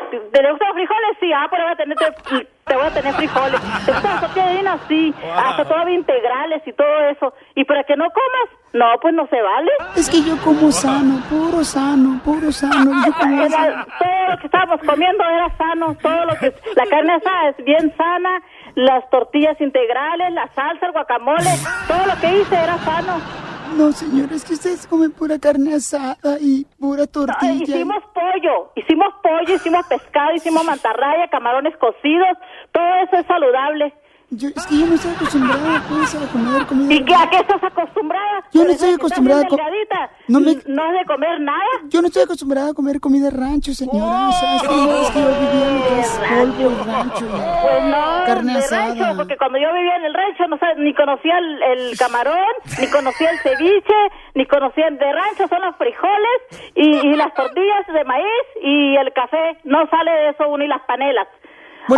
¿te 0.10 0.42
le 0.42 0.52
gustan 0.52 0.68
los 0.70 0.76
frijoles? 0.78 1.18
Sí, 1.20 1.32
ah, 1.34 1.48
pues 1.50 1.62
voy 1.62 1.72
a 1.72 1.76
tener, 1.76 1.98
te, 1.98 2.48
te 2.66 2.76
voy 2.76 2.86
a 2.86 2.92
tener 2.94 3.14
frijoles. 3.14 3.62
¿Te 3.86 3.92
gustan 3.92 4.12
las 4.12 4.22
tortillas 4.22 4.48
de 4.48 4.54
harina? 4.54 4.78
Sí, 4.88 5.14
hasta 5.36 5.66
todavía 5.66 5.96
integrales 5.96 6.62
y 6.66 6.74
todo 6.74 7.00
eso. 7.10 7.34
¿Y 7.56 7.64
para 7.66 7.84
que 7.84 7.96
no 7.96 8.06
comas? 8.06 8.58
No, 8.74 8.86
pues 9.02 9.14
no 9.14 9.28
se 9.28 9.42
vale. 9.42 9.72
Es 9.98 10.10
que 10.10 10.22
yo 10.24 10.38
como 10.44 10.72
sano, 10.72 11.22
puro 11.30 11.62
sano, 11.64 12.20
puro 12.24 12.52
sano. 12.54 12.92
Yo 13.06 13.14
como 13.14 13.42
Era- 13.42 13.50
sano. 13.50 13.86
todo 14.00 14.28
lo 14.32 14.38
que 14.38 14.46
estábamos 14.48 14.80
comiendo 14.86 15.24
era 15.26 15.50
sano, 15.58 15.96
todo 16.02 16.26
lo 16.26 16.36
que 16.40 16.54
la 16.76 16.86
carne 16.86 17.14
asada 17.16 17.50
es 17.50 17.66
bien 17.66 17.94
sana, 17.98 18.42
las 18.76 19.10
tortillas 19.10 19.60
integrales, 19.60 20.34
la 20.34 20.48
salsa, 20.54 20.86
el 20.86 20.92
guacamole, 20.92 21.52
todo 21.88 22.06
lo 22.06 22.22
que 22.22 22.40
hice 22.40 22.56
era 22.56 22.78
sano. 22.80 23.20
No, 23.78 23.92
señor, 23.94 24.32
es 24.34 24.44
que 24.44 24.54
ustedes 24.54 24.86
comen 24.86 25.12
pura 25.12 25.40
carne 25.40 25.76
asada 25.76 26.38
y 26.42 26.66
pura 26.78 27.08
tortilla. 27.08 27.64
hicimos 27.64 28.04
pollo, 28.14 28.72
hicimos 28.76 29.14
pollo, 29.24 29.56
hicimos 29.56 29.88
pescado, 29.88 30.34
hicimos 30.36 30.66
mantarraya, 30.66 31.30
camarones 31.30 31.78
cocidos, 31.78 32.38
todo 32.74 32.96
eso 33.04 33.16
es 33.18 33.26
saludable. 33.28 33.94
Yo, 34.34 34.48
es 34.48 34.66
que 34.66 34.80
yo 34.80 34.86
no 34.86 34.96
estoy 34.96 35.12
acostumbrada 35.14 35.84
pues, 35.90 36.16
a 36.16 36.32
comer 36.32 36.66
comida. 36.66 36.94
¿Y 36.94 37.04
qué, 37.04 37.14
a 37.16 37.30
qué 37.30 37.38
estás 37.40 37.62
acostumbrada? 37.64 38.44
Yo 38.54 38.64
no 38.64 38.70
estoy 38.72 38.94
acostumbrada 38.94 39.42
a 39.42 39.44
bien 39.44 39.50
co- 39.50 39.58
delgadita. 39.58 40.10
No 40.30 40.40
me- 40.40 40.56
¿No 40.68 40.84
has 40.86 40.94
de 40.94 41.06
comer 41.06 41.42
nada? 41.42 41.60
Yo 41.90 42.02
no 42.02 42.08
estoy 42.08 42.24
acostumbrada 42.24 42.70
a 42.70 42.74
comer 42.74 43.02
comida 43.02 43.26
de 43.30 43.32
rancho, 43.38 43.74
señora. 43.74 44.30
O 44.30 44.32
sea, 44.32 44.56
es 44.56 44.62
que, 44.64 45.02
es 45.02 45.12
que 45.12 45.20
yo 45.20 45.28
vivía 45.28 45.68
en 45.68 46.52
y 46.62 46.86
rancho. 46.88 47.26
y 47.26 47.30
Pues 47.62 47.84
no, 47.84 48.24
Carne 48.26 48.54
de 48.54 48.60
asada. 48.60 48.88
rancho, 48.88 49.18
porque 49.18 49.36
cuando 49.38 49.58
yo 49.60 49.68
vivía 49.74 49.96
en 49.98 50.06
el 50.06 50.14
rancho 50.14 50.48
no 50.48 50.58
sab- 50.60 50.78
ni 50.78 50.94
conocía 50.94 51.38
el, 51.38 51.64
el 51.64 51.98
camarón, 51.98 52.54
ni 52.80 52.88
conocía 52.88 53.32
el 53.32 53.40
ceviche, 53.40 54.00
ni 54.36 54.46
conocía 54.46 54.90
de 54.92 55.12
rancho 55.12 55.46
son 55.50 55.60
los 55.62 55.76
frijoles 55.76 56.40
y, 56.76 56.88
y 57.06 57.16
las 57.16 57.34
tortillas 57.34 57.86
de 57.94 58.06
maíz 58.06 58.46
y 58.64 58.96
el 58.96 59.12
café. 59.12 59.58
No 59.66 59.86
sale 59.90 60.10
de 60.12 60.30
eso 60.30 60.48
uno 60.48 60.64
y 60.64 60.68
las 60.70 60.82
panelas. 60.84 61.28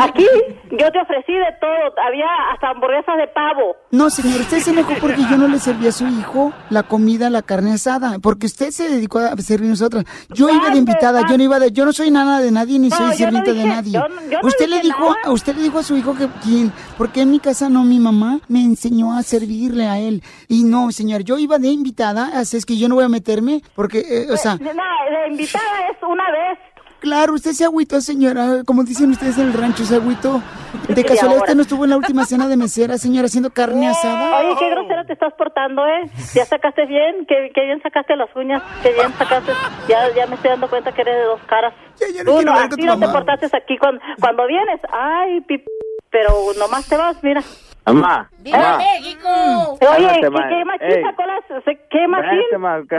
Aquí 0.01 0.25
yo 0.71 0.91
te 0.91 0.99
ofrecí 1.01 1.33
de 1.33 1.51
todo, 1.59 1.93
había 2.07 2.25
hasta 2.53 2.69
hamburguesas 2.69 3.17
de 3.17 3.27
pavo. 3.27 3.75
No, 3.91 4.09
señor, 4.09 4.41
usted 4.41 4.59
se 4.59 4.71
enojó 4.71 4.93
porque 4.99 5.21
yo 5.29 5.37
no 5.37 5.47
le 5.47 5.59
serví 5.59 5.87
a 5.87 5.91
su 5.91 6.07
hijo 6.07 6.51
la 6.69 6.83
comida, 6.83 7.29
la 7.29 7.41
carne 7.41 7.73
asada, 7.73 8.17
porque 8.19 8.47
usted 8.47 8.71
se 8.71 8.89
dedicó 8.89 9.19
a 9.19 9.35
servirnos 9.37 9.81
otras. 9.81 10.05
Yo 10.33 10.49
iba 10.49 10.69
de 10.69 10.77
invitada, 10.77 11.21
yo 11.29 11.37
no 11.37 11.43
iba 11.43 11.59
de, 11.59 11.71
yo 11.71 11.85
no 11.85 11.93
soy 11.93 12.09
nana 12.11 12.39
de 12.39 12.51
nadie 12.51 12.79
ni 12.79 12.89
No, 12.89 12.95
soy 12.95 13.07
no 13.07 13.13
sirvienta 13.13 13.53
de 13.53 13.65
nadie. 13.65 13.91
yo 13.93 14.07
no 14.41 14.47
usted 14.47 14.67
le 14.67 14.79
dijo, 14.81 14.99
nada. 15.09 15.15
a 15.25 15.31
usted 15.31 15.55
le 15.55 15.61
dijo 15.63 15.79
a 15.79 15.83
su 15.83 15.95
hijo 15.97 16.15
que 16.15 16.27
quién, 16.43 16.71
porque 16.97 17.21
en 17.21 17.31
mi 17.31 17.39
casa 17.39 17.69
no, 17.69 17.83
mi 17.83 17.99
mamá 17.99 18.39
me 18.47 18.63
enseñó 18.63 19.13
a 19.17 19.21
servirle 19.23 19.87
a 19.87 19.99
él. 19.99 20.23
Y 20.47 20.63
no, 20.63 20.91
señor, 20.91 21.23
yo 21.23 21.37
iba 21.37 21.59
de 21.59 21.67
invitada, 21.67 22.31
así 22.39 22.57
es 22.57 22.65
que 22.65 22.77
yo 22.77 22.87
no 22.89 22.95
voy 22.95 23.03
a 23.05 23.09
meterme, 23.09 23.61
porque, 23.75 23.99
eh, 23.99 24.31
o 24.31 24.37
sea, 24.37 24.55
No, 24.55 24.63
de 24.63 25.27
invitada 25.29 25.65
es 25.91 25.97
una 26.01 26.23
vez. 26.31 26.57
Claro, 27.03 27.33
usted 27.33 27.51
se 27.51 27.65
agüitó, 27.65 27.99
señora, 27.99 28.63
como 28.65 28.83
dicen 28.83 29.11
ustedes 29.11 29.37
en 29.37 29.47
el 29.47 29.53
rancho, 29.53 29.83
se 29.83 29.95
agüitó. 29.95 30.41
De 30.87 31.03
casualidad 31.03 31.41
usted 31.41 31.55
no 31.55 31.61
estuvo 31.61 31.83
en 31.83 31.89
la 31.89 31.97
última 31.97 32.25
cena 32.25 32.47
de 32.47 32.55
mesera, 32.55 32.97
señora, 32.97 33.25
haciendo 33.25 33.49
carne 33.51 33.89
asada. 33.89 34.39
Oye, 34.39 34.55
qué 34.57 34.69
grosero 34.69 35.05
te 35.05 35.13
estás 35.13 35.33
portando, 35.33 35.85
¿eh? 35.85 36.09
Ya 36.33 36.45
sacaste 36.45 36.85
bien, 36.85 37.25
qué, 37.27 37.51
qué 37.53 37.65
bien 37.65 37.81
sacaste 37.83 38.15
las 38.15 38.33
uñas, 38.35 38.63
qué 38.81 38.93
bien 38.93 39.11
sacaste. 39.13 39.51
Ya, 39.89 40.13
ya 40.15 40.25
me 40.27 40.35
estoy 40.35 40.51
dando 40.51 40.69
cuenta 40.69 40.93
que 40.93 41.01
eres 41.01 41.15
de 41.15 41.23
dos 41.23 41.41
caras. 41.45 41.73
Tú 41.99 42.05
quiero 42.09 42.31
no, 42.31 42.37
hablar 42.39 42.69
con 42.69 42.79
así 42.79 42.81
tu 42.81 42.87
no 42.87 42.99
te 42.99 43.07
portaste 43.11 43.57
aquí 43.57 43.77
cuando, 43.77 44.01
cuando 44.19 44.47
vienes. 44.47 44.79
Ay, 44.91 45.41
pip, 45.41 45.65
pero 46.09 46.29
nomás 46.57 46.87
te 46.87 46.95
vas, 46.95 47.21
mira. 47.21 47.41
Mamá, 47.85 48.29
mamá. 48.49 48.77
México! 48.77 49.77
Oye, 49.81 50.07
¿qué, 50.07 50.21
qué 50.21 50.65
machín 50.65 51.03
sacó 51.03 51.23
las, 51.25 51.65
qué 51.91 52.07
machín, 52.07 52.97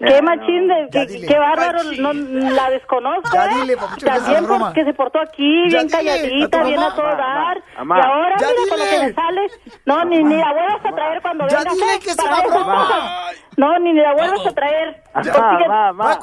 qué 0.00 0.12
Ya, 0.14 0.22
machín, 0.22 0.66
de, 0.66 0.88
qué, 0.90 1.26
qué 1.28 1.38
bárbaro, 1.38 1.78
no, 1.98 2.12
la 2.12 2.70
desconozco, 2.70 3.30
Ya 3.34 3.44
¿eh? 3.46 3.48
dile, 3.60 3.76
papuchón, 3.76 3.98
que 3.98 4.16
es 4.16 4.22
También 4.24 4.46
porque 4.60 4.84
se 4.84 4.94
portó 4.94 5.20
aquí, 5.20 5.68
Ya 5.70 5.78
bien 5.84 5.88
dile, 5.88 6.10
a 6.10 6.14
calladita, 6.16 6.60
tu 6.62 6.66
bien 6.68 6.80
a 6.82 6.94
todo 6.94 7.06
dar. 7.16 7.62
Mamá, 7.78 7.98
y 7.98 8.00
ahora 8.06 8.34
ya 8.40 8.46
mira 8.48 8.60
con 8.70 8.78
lo 8.78 8.84
dile. 8.84 8.96
que 8.98 9.06
me 9.06 9.12
sale. 9.14 9.40
No, 9.86 10.04
ni, 10.06 10.22
ni 10.24 10.36
la 10.36 10.52
vuelvas 10.52 10.84
a 10.86 10.92
traer 10.94 11.22
cuando 11.22 11.48
Ya 11.48 11.58
vengas. 11.58 11.74
dile 11.74 11.94
¿eh? 11.94 11.98
que 12.02 12.10
esas 12.10 12.42
broma. 12.44 12.64
cosas. 12.86 13.36
No, 13.56 13.78
ni 13.80 13.92
la 13.92 14.12
vuelvas 14.14 14.46
a 14.46 14.50
traer. 14.52 15.02
Mamá, 15.14 15.92
mamá. 15.92 16.18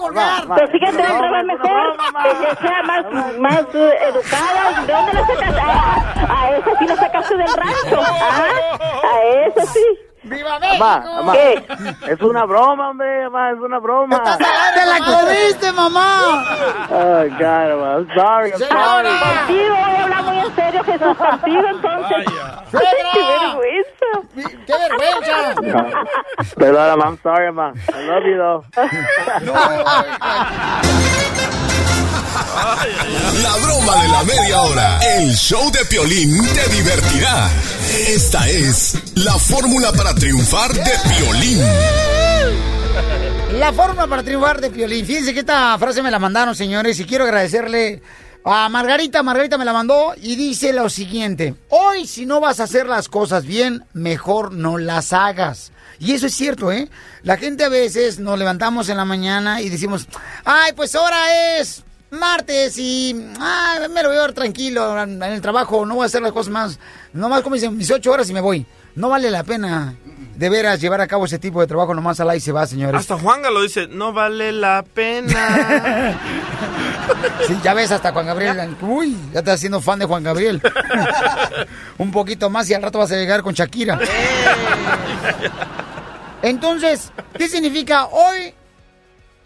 Pues 0.47 0.71
fíjate, 0.71 0.97
No, 0.97 1.03
otra 1.03 1.11
vez 1.11 1.21
es 1.21 1.29
una 1.29 1.43
mejor, 1.43 1.83
broma, 1.83 2.11
mamá. 2.11 2.23
que 2.23 2.55
sea 2.67 2.83
más, 2.83 3.37
más 3.37 3.75
eh, 3.75 3.97
educada. 4.09 4.81
¿De 4.87 4.93
dónde 4.93 5.13
la 5.13 5.27
sacaste? 5.27 5.61
Ah, 5.61 6.25
a 6.29 6.49
eso 6.57 6.71
sí 6.79 6.85
la 6.87 6.95
sacaste 6.95 7.37
del 7.37 7.47
rancho. 7.47 8.01
Ah, 8.01 8.45
a 9.13 9.23
eso 9.45 9.65
sí. 9.73 9.85
¡Viva 10.27 10.59
Mamá, 10.59 10.99
México! 10.99 11.13
mamá. 11.15 11.33
¿Qué? 11.33 11.65
Es 12.11 12.21
una 12.21 12.45
broma, 12.45 12.89
hombre, 12.89 13.23
mamá, 13.29 13.51
es 13.51 13.59
una 13.59 13.79
broma. 13.79 14.23
¡Te 14.37 14.85
la 14.85 14.99
comiste, 15.05 15.71
mamá! 15.71 16.45
Oh, 16.89 17.23
God, 17.23 17.69
mamá, 17.79 17.97
I'm 17.97 18.07
sorry, 18.15 18.51
I'm 18.51 18.59
sorry. 18.59 19.09
Contigo 19.19 19.75
voy 19.75 19.95
a 19.95 20.03
hablar 20.03 20.23
muy 20.23 20.37
en 20.39 20.55
serio, 20.55 20.83
Jesús, 20.83 21.17
contigo 21.17 21.63
entonces. 21.69 22.25
¡Qué 22.71 22.77
vergüenza! 23.23 24.09
¡Qué 24.65 24.73
vergüenza! 24.73 25.61
No. 25.61 25.85
Perdona, 26.57 26.95
mamá, 26.95 27.05
I'm 27.11 27.17
sorry, 27.23 27.51
mamá. 27.51 27.73
I 27.89 28.01
love 28.07 28.25
you, 28.25 28.37
though. 28.37 28.63
La 33.43 33.55
broma 33.57 34.01
de 34.01 34.07
la 34.07 34.23
media 34.23 34.61
hora. 34.61 34.99
El 35.17 35.35
show 35.35 35.71
de 35.71 35.85
Piolín 35.85 36.43
te 36.53 36.69
divertirá. 36.75 37.49
Esta 38.07 38.49
es 38.49 38.97
la 39.15 39.33
fórmula 39.33 39.91
para 39.91 40.15
triunfar 40.15 40.73
de 40.73 40.91
Piolín. 41.07 41.61
La 43.59 43.71
forma 43.73 44.07
para 44.07 44.23
triunfar 44.23 44.59
de 44.59 44.71
Piolín. 44.71 45.05
Fíjense 45.05 45.33
que 45.33 45.41
esta 45.41 45.77
frase 45.77 46.01
me 46.01 46.09
la 46.09 46.17
mandaron, 46.17 46.55
señores, 46.55 46.99
y 46.99 47.05
quiero 47.05 47.25
agradecerle 47.25 48.01
a 48.43 48.67
Margarita. 48.69 49.21
Margarita 49.21 49.59
me 49.59 49.65
la 49.65 49.73
mandó 49.73 50.13
y 50.19 50.35
dice 50.35 50.73
lo 50.73 50.89
siguiente. 50.89 51.53
Hoy, 51.69 52.07
si 52.07 52.25
no 52.25 52.39
vas 52.39 52.59
a 52.59 52.63
hacer 52.63 52.87
las 52.87 53.07
cosas 53.07 53.45
bien, 53.45 53.85
mejor 53.93 54.51
no 54.51 54.79
las 54.79 55.13
hagas. 55.13 55.71
Y 55.99 56.13
eso 56.13 56.25
es 56.25 56.33
cierto, 56.33 56.71
¿eh? 56.71 56.89
La 57.21 57.37
gente 57.37 57.63
a 57.63 57.69
veces 57.69 58.19
nos 58.19 58.37
levantamos 58.39 58.89
en 58.89 58.97
la 58.97 59.05
mañana 59.05 59.61
y 59.61 59.69
decimos, 59.69 60.07
ay, 60.43 60.73
pues 60.75 60.95
ahora 60.95 61.57
es 61.59 61.83
martes 62.11 62.77
y 62.77 63.15
ah, 63.39 63.87
me 63.89 64.01
lo 64.03 64.09
voy 64.09 64.17
a 64.17 64.21
ver 64.21 64.33
tranquilo 64.33 65.01
en 65.01 65.21
el 65.21 65.41
trabajo, 65.41 65.85
no 65.85 65.95
voy 65.95 66.03
a 66.03 66.07
hacer 66.07 66.21
las 66.21 66.31
cosas 66.31 66.51
más, 66.51 66.79
nomás 67.13 67.41
como 67.41 67.55
dicen, 67.55 67.75
mis 67.75 67.91
ocho 67.91 68.11
horas 68.11 68.29
y 68.29 68.33
me 68.33 68.41
voy. 68.41 68.65
No 68.95 69.09
vale 69.09 69.29
la 69.29 69.43
pena 69.43 69.93
de 70.35 70.49
veras 70.49 70.81
llevar 70.81 71.01
a 71.01 71.07
cabo 71.07 71.25
ese 71.25 71.37
tipo 71.37 71.61
de 71.61 71.67
trabajo, 71.67 71.93
nomás 71.93 72.19
al 72.19 72.35
y 72.35 72.39
se 72.39 72.51
va, 72.51 72.65
señores. 72.65 73.01
Hasta 73.01 73.17
Juanga 73.17 73.51
lo 73.51 73.61
dice, 73.61 73.87
no 73.87 74.13
vale 74.13 74.51
la 74.51 74.83
pena. 74.83 76.19
Sí, 77.47 77.57
ya 77.63 77.73
ves, 77.73 77.91
hasta 77.91 78.11
Juan 78.11 78.25
Gabriel. 78.25 78.75
Uy, 78.81 79.15
ya 79.31 79.39
estás 79.39 79.55
haciendo 79.55 79.79
fan 79.79 79.97
de 79.97 80.05
Juan 80.05 80.23
Gabriel. 80.23 80.61
Un 81.97 82.11
poquito 82.11 82.49
más 82.49 82.69
y 82.69 82.73
al 82.73 82.83
rato 82.83 82.99
vas 82.99 83.11
a 83.11 83.15
llegar 83.15 83.43
con 83.43 83.53
Shakira. 83.53 83.97
Entonces, 86.41 87.11
¿qué 87.37 87.47
significa 87.47 88.07
hoy? 88.07 88.53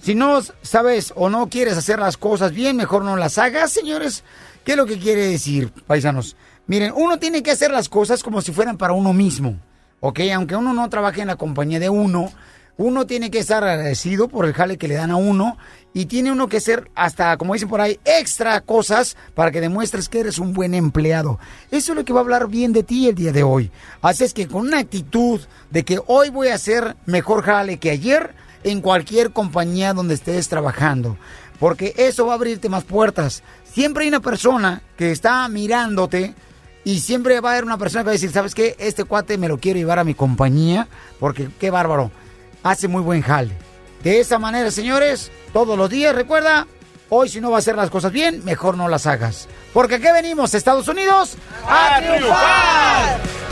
Si 0.01 0.15
no 0.15 0.39
sabes 0.63 1.13
o 1.15 1.29
no 1.29 1.47
quieres 1.47 1.77
hacer 1.77 1.99
las 1.99 2.17
cosas 2.17 2.53
bien, 2.53 2.75
mejor 2.75 3.03
no 3.03 3.15
las 3.17 3.37
hagas, 3.37 3.71
señores. 3.71 4.23
¿Qué 4.63 4.71
es 4.71 4.77
lo 4.77 4.87
que 4.87 4.97
quiere 4.97 5.27
decir, 5.27 5.71
paisanos? 5.85 6.35
Miren, 6.65 6.91
uno 6.95 7.19
tiene 7.19 7.43
que 7.43 7.51
hacer 7.51 7.69
las 7.69 7.87
cosas 7.87 8.23
como 8.23 8.41
si 8.41 8.51
fueran 8.51 8.77
para 8.77 8.93
uno 8.93 9.13
mismo. 9.13 9.59
¿Ok? 9.99 10.21
Aunque 10.33 10.55
uno 10.55 10.73
no 10.73 10.89
trabaje 10.89 11.21
en 11.21 11.27
la 11.27 11.35
compañía 11.35 11.79
de 11.79 11.89
uno, 11.89 12.31
uno 12.77 13.05
tiene 13.05 13.29
que 13.29 13.37
estar 13.37 13.63
agradecido 13.63 14.27
por 14.27 14.45
el 14.45 14.53
jale 14.53 14.79
que 14.79 14.87
le 14.87 14.95
dan 14.95 15.11
a 15.11 15.17
uno 15.17 15.59
y 15.93 16.07
tiene 16.07 16.31
uno 16.31 16.47
que 16.47 16.57
hacer 16.57 16.89
hasta, 16.95 17.37
como 17.37 17.53
dicen 17.53 17.69
por 17.69 17.81
ahí, 17.81 17.99
extra 18.03 18.59
cosas 18.61 19.15
para 19.35 19.51
que 19.51 19.61
demuestres 19.61 20.09
que 20.09 20.21
eres 20.21 20.39
un 20.39 20.53
buen 20.53 20.73
empleado. 20.73 21.37
Eso 21.69 21.91
es 21.91 21.95
lo 21.95 22.05
que 22.05 22.13
va 22.13 22.21
a 22.21 22.23
hablar 22.23 22.47
bien 22.47 22.73
de 22.73 22.81
ti 22.81 23.07
el 23.07 23.13
día 23.13 23.31
de 23.31 23.43
hoy. 23.43 23.69
Así 24.01 24.23
es 24.23 24.33
que 24.33 24.47
con 24.47 24.61
una 24.61 24.79
actitud 24.79 25.41
de 25.69 25.83
que 25.83 25.99
hoy 26.07 26.29
voy 26.29 26.47
a 26.47 26.55
hacer 26.55 26.95
mejor 27.05 27.43
jale 27.43 27.77
que 27.77 27.91
ayer 27.91 28.33
en 28.63 28.81
cualquier 28.81 29.31
compañía 29.31 29.93
donde 29.93 30.15
estés 30.15 30.49
trabajando. 30.49 31.17
Porque 31.59 31.93
eso 31.97 32.25
va 32.25 32.33
a 32.33 32.35
abrirte 32.35 32.69
más 32.69 32.83
puertas. 32.83 33.43
Siempre 33.71 34.03
hay 34.03 34.09
una 34.09 34.19
persona 34.19 34.81
que 34.97 35.11
está 35.11 35.47
mirándote 35.47 36.33
y 36.83 36.99
siempre 36.99 37.39
va 37.39 37.49
a 37.49 37.51
haber 37.53 37.65
una 37.65 37.77
persona 37.77 38.01
que 38.01 38.05
va 38.05 38.11
a 38.11 38.13
decir, 38.13 38.31
¿sabes 38.31 38.55
qué? 38.55 38.75
Este 38.79 39.03
cuate 39.03 39.37
me 39.37 39.47
lo 39.47 39.59
quiero 39.59 39.77
llevar 39.77 39.99
a 39.99 40.03
mi 40.03 40.15
compañía 40.15 40.87
porque 41.19 41.49
qué 41.59 41.69
bárbaro. 41.69 42.11
Hace 42.63 42.87
muy 42.87 43.01
buen 43.01 43.21
jale. 43.21 43.55
De 44.03 44.19
esa 44.19 44.39
manera, 44.39 44.71
señores, 44.71 45.31
todos 45.53 45.77
los 45.77 45.89
días, 45.89 46.15
recuerda, 46.15 46.67
hoy 47.09 47.29
si 47.29 47.39
no 47.39 47.51
va 47.51 47.57
a 47.57 47.59
hacer 47.59 47.75
las 47.75 47.91
cosas 47.91 48.11
bien, 48.11 48.43
mejor 48.43 48.77
no 48.77 48.87
las 48.87 49.05
hagas. 49.05 49.47
Porque 49.73 49.95
aquí 49.95 50.07
venimos, 50.11 50.53
Estados 50.53 50.87
Unidos, 50.87 51.37
a, 51.67 51.99
triunfar. 52.01 53.50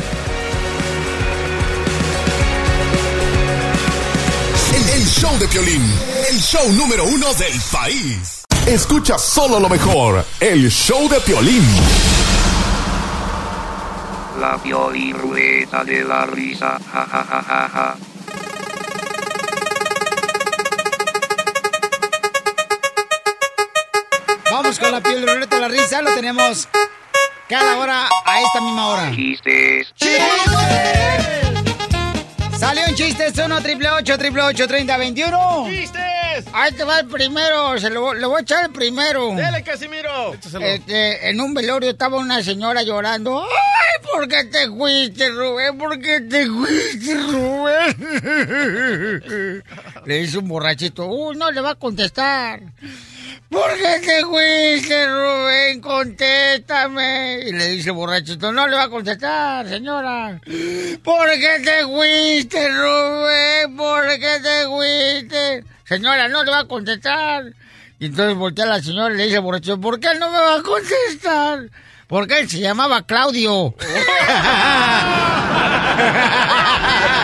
El 4.99 5.05
show 5.05 5.39
de 5.39 5.47
Piolín, 5.47 5.81
el 6.29 6.39
show 6.41 6.73
número 6.73 7.05
uno 7.05 7.33
del 7.35 7.57
país. 7.71 8.43
Escucha 8.67 9.17
solo 9.17 9.57
lo 9.57 9.69
mejor, 9.69 10.25
el 10.41 10.69
show 10.69 11.07
de 11.07 11.21
Piolín. 11.21 11.63
La 14.41 14.57
Pioli 14.61 15.13
Rueda 15.13 15.85
de 15.85 16.03
la 16.03 16.25
Risa. 16.25 16.77
Ja, 16.91 17.07
ja, 17.09 17.23
ja, 17.23 17.41
ja, 17.47 17.69
ja. 17.73 17.95
Vamos 24.51 24.79
con 24.79 24.91
la 24.91 25.01
piel 25.01 25.25
de 25.25 25.33
ruleta 25.33 25.55
de 25.55 25.61
la 25.61 25.67
risa, 25.69 26.01
lo 26.01 26.13
tenemos 26.13 26.67
cada 27.47 27.77
hora 27.77 28.09
a 28.25 28.41
esta 28.41 28.59
misma 28.59 28.87
hora. 28.87 29.11
Chistes. 29.15 29.93
Salió 32.59 32.83
un 32.89 32.95
chiste, 32.95 33.27
es 33.27 33.37
1 33.37 33.61
triple 33.61 33.89
8 33.89 34.17
triple 34.17 34.41
8 34.41 34.67
30 34.67 34.97
21. 34.97 35.65
¡Chistes! 35.69 36.45
Ahí 36.51 36.73
te 36.73 36.83
va 36.83 36.99
el 36.99 37.07
primero, 37.07 37.77
se 37.79 37.89
lo, 37.89 38.13
le 38.13 38.25
voy 38.25 38.39
a 38.39 38.41
echar 38.41 38.65
el 38.65 38.71
primero. 38.71 39.33
Dele, 39.33 39.63
Casimiro. 39.63 40.33
Este, 40.61 41.29
en 41.29 41.39
un 41.39 41.53
velorio 41.53 41.89
estaba 41.89 42.17
una 42.17 42.43
señora 42.43 42.83
llorando. 42.83 43.41
¡Ay, 43.43 44.05
por 44.11 44.27
qué 44.27 44.43
te 44.43 44.67
fuiste, 44.67 45.29
Rubén! 45.29 45.77
¿Por 45.77 45.99
qué 46.01 46.19
te 46.21 46.47
fuiste, 46.47 47.15
Rubén? 47.15 47.95
Le 50.05 50.19
dice 50.19 50.37
un 50.37 50.49
borrachito. 50.49 51.05
¡Uy, 51.07 51.37
no 51.37 51.51
le 51.51 51.61
va 51.61 51.71
a 51.71 51.75
contestar! 51.75 52.61
¿Por 53.49 53.75
qué 53.77 53.99
te 54.05 54.23
fuiste, 54.25 55.07
Rubén? 55.07 55.81
Contéstame. 55.81 57.39
Y 57.47 57.51
le 57.51 57.67
dice 57.69 57.89
borrachito, 57.89 58.51
no 58.51 58.67
le 58.67 58.75
va 58.75 58.83
a 58.83 58.89
contestar, 58.89 59.67
señora. 59.67 60.39
¿Por 61.03 61.29
qué 61.31 61.59
te 61.63 61.83
fuiste, 61.83 62.69
Rubén? 62.69 63.75
¿Por 63.75 64.07
qué 64.19 64.39
te 64.43 64.65
fuiste? 64.67 65.63
Señora, 65.83 66.27
no 66.27 66.43
le 66.43 66.51
va 66.51 66.59
a 66.59 66.67
contestar. 66.67 67.45
Y 67.97 68.05
entonces 68.05 68.37
voltea 68.37 68.67
la 68.67 68.83
señora 68.83 69.11
y 69.13 69.17
le 69.17 69.23
dice 69.25 69.37
al 69.37 69.43
borracho, 69.43 69.81
¿por 69.81 69.99
qué 69.99 70.09
no 70.19 70.29
me 70.29 70.37
va 70.37 70.55
a 70.57 70.61
contestar? 70.61 71.69
Porque 72.07 72.39
él 72.39 72.49
se 72.49 72.59
llamaba 72.59 73.03
Claudio. 73.05 73.73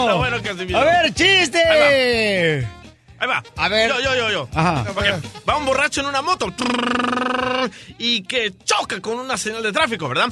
Está 0.00 0.14
bueno, 0.14 0.36
está 0.36 0.52
bueno, 0.52 0.56
Casimiro. 0.58 0.78
A 0.78 0.84
ver, 0.84 1.14
chiste. 1.14 2.68
Ahí 3.18 3.28
va. 3.28 3.42
A 3.56 3.68
ver. 3.68 3.88
Yo, 3.90 4.00
yo, 4.00 4.14
yo, 4.16 4.30
yo. 4.30 4.48
Ajá. 4.54 4.84
Va 5.48 5.56
un 5.56 5.64
borracho 5.66 6.00
en 6.00 6.06
una 6.06 6.22
moto. 6.22 6.52
Y 7.98 8.22
que 8.24 8.52
choca 8.64 9.00
con 9.00 9.18
una 9.20 9.36
señal 9.36 9.62
de 9.62 9.72
tráfico, 9.72 10.08
¿verdad? 10.08 10.26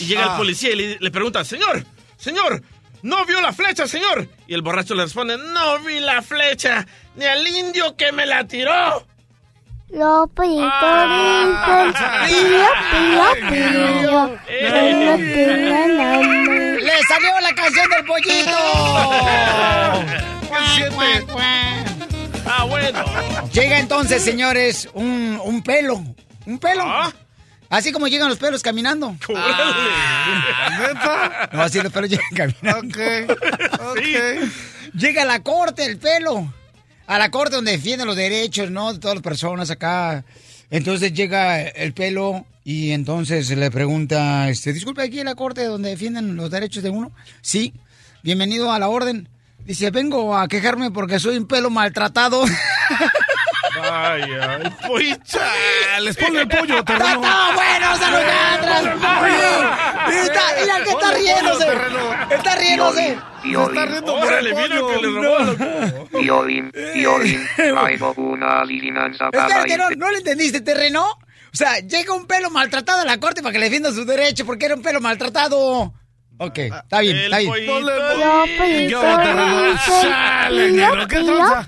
Y 0.00 0.04
llega 0.06 0.24
Ah. 0.26 0.30
el 0.32 0.36
policía 0.36 0.70
y 0.72 0.76
le, 0.76 0.98
le 1.00 1.10
pregunta, 1.10 1.44
señor, 1.44 1.84
señor, 2.18 2.62
¿no 3.02 3.24
vio 3.24 3.40
la 3.40 3.52
flecha, 3.52 3.86
señor? 3.86 4.28
Y 4.46 4.54
el 4.54 4.62
borracho 4.62 4.94
le 4.94 5.04
responde, 5.04 5.38
no 5.38 5.78
vi 5.80 6.00
la 6.00 6.20
flecha, 6.22 6.86
ni 7.16 7.24
al 7.24 7.46
indio 7.46 7.96
que 7.96 8.12
me 8.12 8.26
la 8.26 8.44
tiró. 8.46 9.06
Ah. 10.62 12.26
pío. 13.48 14.38
¡Le 16.88 17.02
salió 17.06 17.40
la 17.40 17.54
canción 17.54 17.90
del 17.90 18.04
pollito! 18.06 18.50
Ah, 22.50 22.64
bueno. 22.64 23.04
Llega 23.52 23.78
entonces, 23.78 24.24
señores, 24.24 24.88
un, 24.94 25.38
un 25.44 25.62
pelo. 25.62 26.02
Un 26.46 26.58
pelo. 26.58 26.82
Así 27.68 27.92
como 27.92 28.08
llegan 28.08 28.30
los 28.30 28.38
pelos 28.38 28.62
caminando. 28.62 29.14
¿Neta? 30.80 31.50
No, 31.52 31.62
así 31.62 31.78
los 31.82 31.92
pelos 31.92 32.08
llegan 32.08 32.24
caminando. 32.34 32.98
Llega 34.94 35.22
a 35.22 35.26
la 35.26 35.42
corte 35.42 35.84
el 35.84 35.98
pelo. 35.98 36.50
A 37.06 37.18
la 37.18 37.30
corte 37.30 37.56
donde 37.56 37.72
defienden 37.72 38.06
los 38.06 38.16
derechos, 38.16 38.70
¿no? 38.70 38.94
De 38.94 38.98
todas 38.98 39.16
las 39.16 39.22
personas 39.22 39.70
acá. 39.70 40.24
Entonces 40.70 41.12
llega 41.12 41.60
el 41.60 41.92
pelo 41.92 42.46
y 42.68 42.92
entonces 42.92 43.48
le 43.48 43.70
pregunta, 43.70 44.50
este, 44.50 44.74
disculpe, 44.74 45.00
aquí 45.00 45.20
en 45.20 45.24
la 45.24 45.34
corte 45.34 45.64
donde 45.64 45.88
defienden 45.88 46.36
los 46.36 46.50
derechos 46.50 46.82
de 46.82 46.90
uno. 46.90 47.12
Sí, 47.40 47.72
bienvenido 48.22 48.70
a 48.70 48.78
la 48.78 48.88
orden. 48.88 49.30
Dice, 49.60 49.90
vengo 49.90 50.36
a 50.36 50.46
quejarme 50.48 50.90
porque 50.90 51.18
soy 51.18 51.38
un 51.38 51.46
pelo 51.46 51.70
maltratado. 51.70 52.44
Ay, 53.80 54.22
ay, 54.22 54.74
poicha. 54.86 55.40
Les 56.02 56.16
ponle 56.16 56.42
el 56.42 56.48
pollo, 56.48 56.78
¡Está 56.78 56.98
terreno. 56.98 57.20
todo 57.20 57.54
bueno, 57.54 57.96
se 60.08 60.20
está, 60.24 60.40
mira 60.60 60.76
el 60.78 60.84
que 60.84 60.90
está 60.90 61.12
riéndose. 61.12 61.66
Está 62.30 62.56
riéndose. 62.56 63.18
Piolín, 63.42 64.08
Órale, 64.08 64.54
mira 64.54 64.68
que 64.68 64.96
le 65.00 65.08
robó. 65.08 65.38
loco. 65.38 66.18
Piolín, 66.18 66.72
Piolín, 66.92 67.40
traigo 67.56 68.12
una 68.16 68.60
adivinanza 68.60 69.30
para 69.30 69.46
Espérate, 69.46 69.76
no, 69.78 69.84
este. 69.84 69.96
¿no 69.96 70.10
le 70.10 70.18
entendiste, 70.18 70.60
terreno? 70.60 71.06
O 71.58 71.64
sea, 71.64 71.80
llega 71.80 72.14
un 72.14 72.24
pelo 72.24 72.50
maltratado 72.50 73.02
a 73.02 73.04
la 73.04 73.18
corte 73.18 73.42
para 73.42 73.52
que 73.52 73.58
le 73.58 73.64
defienda 73.64 73.90
su 73.90 74.04
derecho 74.04 74.46
porque 74.46 74.66
era 74.66 74.76
un 74.76 74.82
pelo 74.82 75.00
maltratado. 75.00 75.92
Ok, 76.38 76.56
está 76.56 77.00
bien, 77.00 77.16
está 77.16 77.38
bien. 77.38 77.52
¿qué 81.08 81.18
tranza? 81.24 81.66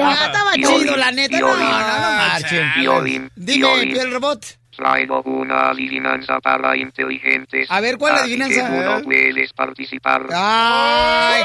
Ah, 0.00 0.26
estaba 0.26 0.52
chido, 0.54 0.96
la 0.96 1.10
neta. 1.10 1.40
No, 1.40 1.48
no, 1.48 1.56
no 1.56 1.68
marchen. 1.68 2.72
Piolín, 2.74 3.28
Dime, 3.34 3.86
piel 3.88 4.12
robot. 4.12 4.46
Traigo 4.76 5.22
una 5.22 5.70
adivinanza 5.70 6.38
para 6.38 6.76
inteligentes. 6.76 7.68
A 7.68 7.80
ver, 7.80 7.98
¿cuál 7.98 8.14
así 8.14 8.26
adivinanza? 8.26 8.54
que 8.54 8.76
tú 8.76 8.80
no 8.80 9.02
puedes 9.02 9.52
participar. 9.54 10.28
Ay, 10.32 11.42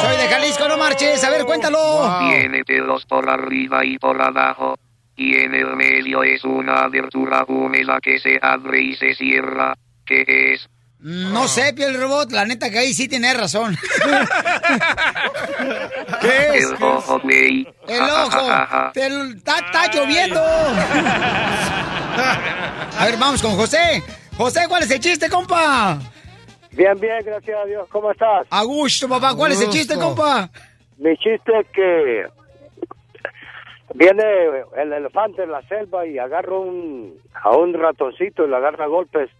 soy 0.00 0.16
de 0.16 0.28
Jalisco, 0.28 0.66
no 0.66 0.76
marches. 0.76 1.22
A 1.22 1.30
ver, 1.30 1.44
cuéntalo. 1.44 2.18
Tiene 2.28 2.64
pelos 2.64 3.06
por 3.06 3.30
arriba 3.30 3.84
y 3.84 3.96
por 3.96 4.20
abajo. 4.20 4.76
Y 5.16 5.36
en 5.36 5.54
el 5.54 5.76
medio 5.76 6.22
es 6.22 6.44
una 6.44 6.84
abertura 6.84 7.44
húmeda 7.48 7.98
que 8.02 8.18
se 8.18 8.38
abre 8.40 8.82
y 8.82 8.96
se 8.96 9.14
cierra. 9.14 9.74
¿Qué 10.04 10.24
es? 10.52 10.68
No 10.98 11.48
sé, 11.48 11.72
piel 11.74 11.98
robot. 11.98 12.30
La 12.32 12.44
neta 12.44 12.70
que 12.70 12.78
ahí 12.78 12.92
sí 12.92 13.08
tienes 13.08 13.36
razón. 13.36 13.76
¿Qué 16.20 16.58
es? 16.58 16.70
El 16.70 16.82
ojo, 16.82 17.20
güey. 17.20 17.66
El 17.88 18.02
ojo. 18.02 18.40
Está, 18.94 19.58
está 19.58 19.92
lloviendo. 19.94 20.40
A 22.98 23.04
ver, 23.04 23.16
vamos 23.18 23.42
con 23.42 23.56
José. 23.56 24.02
José, 24.36 24.60
¿cuál 24.68 24.82
es 24.82 24.90
el 24.90 25.00
chiste, 25.00 25.30
compa? 25.30 25.98
Bien, 26.72 26.98
bien, 26.98 27.24
gracias 27.24 27.58
a 27.58 27.64
Dios. 27.66 27.86
¿Cómo 27.90 28.10
estás? 28.10 28.46
A 28.50 28.62
gusto, 28.64 29.08
papá. 29.08 29.34
¿Cuál 29.34 29.52
es 29.52 29.60
el 29.60 29.70
chiste, 29.70 29.96
compa? 29.96 30.50
Mi 30.98 31.16
chiste 31.18 31.52
es 31.60 31.66
que 31.72 32.24
viene 33.96 34.22
el 34.76 34.92
elefante 34.92 35.42
en 35.42 35.50
la 35.50 35.62
selva 35.62 36.06
y 36.06 36.18
agarra 36.18 36.58
un, 36.58 37.18
a 37.34 37.56
un 37.56 37.74
ratoncito 37.74 38.44
y 38.44 38.50
le 38.50 38.56
agarra 38.56 38.84
a 38.84 38.88
golpes. 38.88 39.30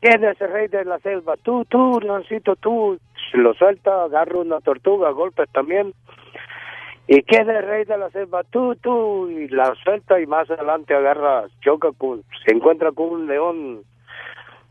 ¿Quién 0.00 0.24
es 0.24 0.40
el 0.40 0.52
rey 0.52 0.68
de 0.68 0.84
la 0.84 0.98
selva? 1.00 1.36
Tú, 1.42 1.64
tú, 1.64 1.98
ratoncito, 1.98 2.56
tú. 2.56 2.98
Lo 3.32 3.54
suelta, 3.54 4.04
agarra 4.04 4.38
una 4.38 4.60
tortuga 4.60 5.10
golpes 5.10 5.48
también. 5.50 5.94
¿Y 7.08 7.22
quién 7.22 7.48
es 7.48 7.56
el 7.56 7.66
rey 7.66 7.84
de 7.84 7.98
la 7.98 8.10
selva? 8.10 8.44
Tú, 8.44 8.76
tú. 8.76 9.28
Y 9.30 9.48
la 9.48 9.74
suelta 9.82 10.20
y 10.20 10.26
más 10.26 10.50
adelante 10.50 10.94
agarra, 10.94 11.46
choca 11.60 11.90
con, 11.96 12.22
se 12.44 12.54
encuentra 12.54 12.92
con 12.92 13.08
un 13.08 13.26
león 13.26 13.84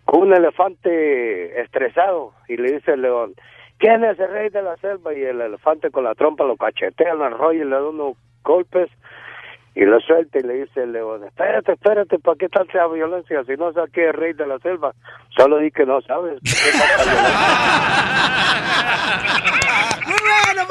con 0.06 0.22
un 0.22 0.34
elefante 0.34 1.60
estresado 1.60 2.34
y 2.48 2.58
le 2.58 2.74
dice 2.74 2.94
el 2.94 3.02
león, 3.02 3.34
¿quién 3.80 4.04
es 4.04 4.20
el 4.20 4.30
rey 4.30 4.50
de 4.50 4.62
la 4.62 4.78
selva? 4.78 5.14
Y 5.14 5.22
el 5.24 5.42
elefante 5.42 5.90
con 5.90 6.04
la 6.04 6.14
trompa 6.14 6.46
lo 6.46 6.56
cachetea, 6.56 7.16
lo 7.16 7.26
arrolla 7.26 7.64
y 7.64 7.66
le 7.66 7.76
da 7.76 7.90
unos 7.90 8.16
golpes 8.46 8.90
y 9.76 9.84
lo 9.84 10.00
suelta 10.00 10.40
y 10.40 10.44
le 10.44 10.54
dice 10.54 10.84
el 10.84 10.94
león, 10.94 11.26
espérate, 11.26 11.74
espérate, 11.74 12.18
¿para 12.20 12.38
qué 12.38 12.48
tanta 12.48 12.88
violencia? 12.88 13.44
Si 13.46 13.54
no 13.58 13.74
sabes 13.74 13.92
qué 13.92 14.08
es 14.08 14.16
rey 14.16 14.32
de 14.32 14.48
la 14.48 14.58
selva, 14.60 14.94
solo 15.36 15.58
di 15.58 15.70
que 15.72 15.86
no 15.86 16.00
sabes. 16.02 16.40
¿Por 16.40 16.54
qué 16.54 16.72
tanta 16.72 17.04
Muy 20.08 20.18
bueno. 20.46 20.66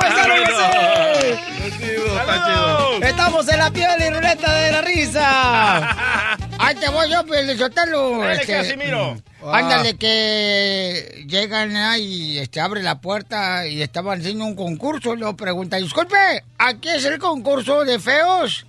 Estamos 3.06 3.52
en 3.52 3.58
la 3.58 3.70
piel 3.70 3.90
y 4.00 4.10
ruleta 4.14 4.54
de 4.54 4.72
la 4.72 4.80
risa. 4.80 6.36
Ahí 6.64 6.74
te 6.76 6.88
voy 6.88 7.10
yo, 7.10 7.26
pues, 7.26 7.58
Sotelo. 7.58 8.20
Dale, 8.20 8.46
Casimiro. 8.46 9.16
Ándale, 9.52 9.96
que 9.96 11.24
llegan 11.28 11.76
ahí, 11.76 12.38
este, 12.38 12.58
abre 12.60 12.82
la 12.82 13.02
puerta 13.02 13.66
y 13.66 13.82
estaban 13.82 14.20
haciendo 14.20 14.46
un 14.46 14.56
concurso. 14.56 15.12
Y 15.12 15.18
luego 15.18 15.36
pregunta, 15.36 15.76
disculpe, 15.76 16.16
¿aquí 16.56 16.88
es 16.88 17.04
el 17.04 17.18
concurso 17.18 17.84
de 17.84 17.98
feos? 17.98 18.64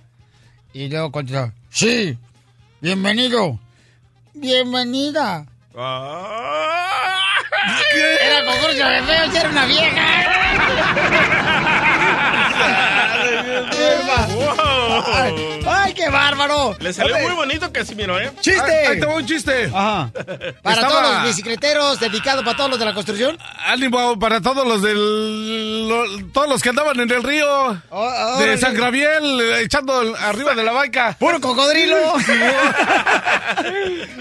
Y 0.74 0.88
luego 0.88 1.10
contesta, 1.10 1.54
sí, 1.70 2.18
bienvenido. 2.82 3.58
Bienvenida. 4.34 5.46
Era 7.94 8.44
concurso 8.44 8.86
de 8.86 9.02
feos, 9.04 9.34
era 9.34 9.48
una 9.48 9.64
vieja. 9.64 10.06
Ay, 15.14 15.60
ay, 15.66 15.94
qué 15.94 16.08
bárbaro. 16.08 16.76
Le 16.78 16.92
salió 16.92 17.16
muy 17.18 17.32
bonito 17.32 17.70
Casimiro, 17.72 18.18
¿eh? 18.20 18.30
¡Chiste! 18.40 18.60
Ahí- 18.62 18.86
ahí 18.94 19.00
te 19.00 19.06
va 19.06 19.14
un 19.14 19.26
chiste. 19.26 19.64
Ajá. 19.72 20.10
Para 20.62 20.76
Estaba- 20.76 20.88
todos 20.88 21.02
los 21.14 21.22
bicicleteros, 21.24 22.00
dedicado 22.00 22.44
para 22.44 22.56
todos 22.56 22.70
los 22.70 22.78
de 22.78 22.84
la 22.84 22.94
construcción. 22.94 23.38
Ánimo 23.66 24.18
para 24.18 24.40
todos 24.40 24.66
los 24.66 24.82
del. 24.82 25.88
lo- 25.88 26.26
todos 26.32 26.48
los 26.48 26.62
que 26.62 26.70
andaban 26.70 26.98
en 27.00 27.10
el 27.10 27.22
río 27.22 27.46
de 27.74 27.78
órale. 27.90 28.58
San 28.58 28.74
Gabriel, 28.74 29.40
eh, 29.40 29.60
echando 29.62 30.00
el- 30.02 30.14
arriba 30.16 30.54
de 30.54 30.62
la 30.64 30.72
vaca. 30.72 31.16
¡Puro 31.18 31.40
cocodrilo! 31.40 31.96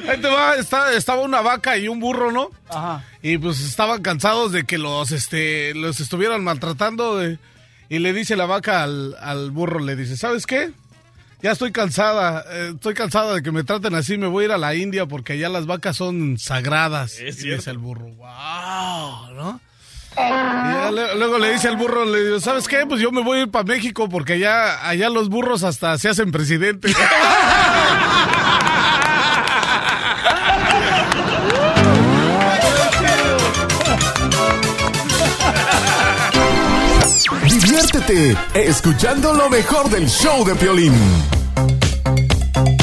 Ahí 0.09 0.17
te 0.21 0.27
va, 0.27 0.55
está- 0.55 0.93
estaba 0.93 1.21
una 1.21 1.41
vaca 1.41 1.77
y 1.77 1.87
un 1.87 1.99
burro, 1.99 2.31
¿no? 2.31 2.49
Ajá. 2.69 3.03
Y 3.21 3.37
pues 3.37 3.59
estaban 3.61 4.01
cansados 4.01 4.51
de 4.51 4.65
que 4.65 4.77
los, 4.77 5.11
este, 5.11 5.73
los 5.75 5.99
estuvieran 5.99 6.43
maltratando. 6.43 7.17
de- 7.17 7.37
y 7.89 7.99
le 7.99 8.13
dice 8.13 8.35
la 8.35 8.45
vaca 8.45 8.83
al, 8.83 9.15
al 9.21 9.51
burro, 9.51 9.79
le 9.79 9.95
dice, 9.95 10.17
¿sabes 10.17 10.45
qué? 10.45 10.71
Ya 11.41 11.51
estoy 11.51 11.71
cansada, 11.71 12.43
eh, 12.49 12.71
estoy 12.75 12.93
cansada 12.95 13.35
de 13.35 13.43
que 13.43 13.51
me 13.51 13.63
traten 13.63 13.93
así, 13.93 14.17
me 14.17 14.27
voy 14.27 14.43
a 14.43 14.47
ir 14.47 14.51
a 14.53 14.57
la 14.57 14.73
India 14.73 15.05
porque 15.05 15.33
allá 15.33 15.49
las 15.49 15.65
vacas 15.67 15.95
son 15.97 16.37
sagradas. 16.39 17.19
Es 17.19 17.43
y 17.43 17.49
dice 17.49 17.69
el 17.71 17.77
burro, 17.77 18.05
wow, 18.15 19.31
¿no? 19.35 19.59
Y 20.17 20.93
le- 20.95 21.15
luego 21.17 21.37
le 21.37 21.51
dice 21.53 21.67
al 21.67 21.75
burro, 21.75 22.05
le 22.05 22.23
digo, 22.23 22.39
¿sabes 22.39 22.67
qué? 22.69 22.85
Pues 22.87 23.01
yo 23.01 23.11
me 23.11 23.21
voy 23.21 23.39
a 23.39 23.41
ir 23.43 23.51
para 23.51 23.65
México 23.65 24.07
porque 24.09 24.33
allá, 24.33 24.87
allá 24.87 25.09
los 25.09 25.27
burros 25.29 25.63
hasta 25.63 25.97
se 25.97 26.07
hacen 26.09 26.31
presidentes. 26.31 26.95
Diviértete 38.07 38.69
escuchando 38.69 39.33
lo 39.33 39.49
mejor 39.49 39.89
del 39.89 40.07
show 40.07 40.45
de 40.45 40.53
Piolín. 40.55 40.93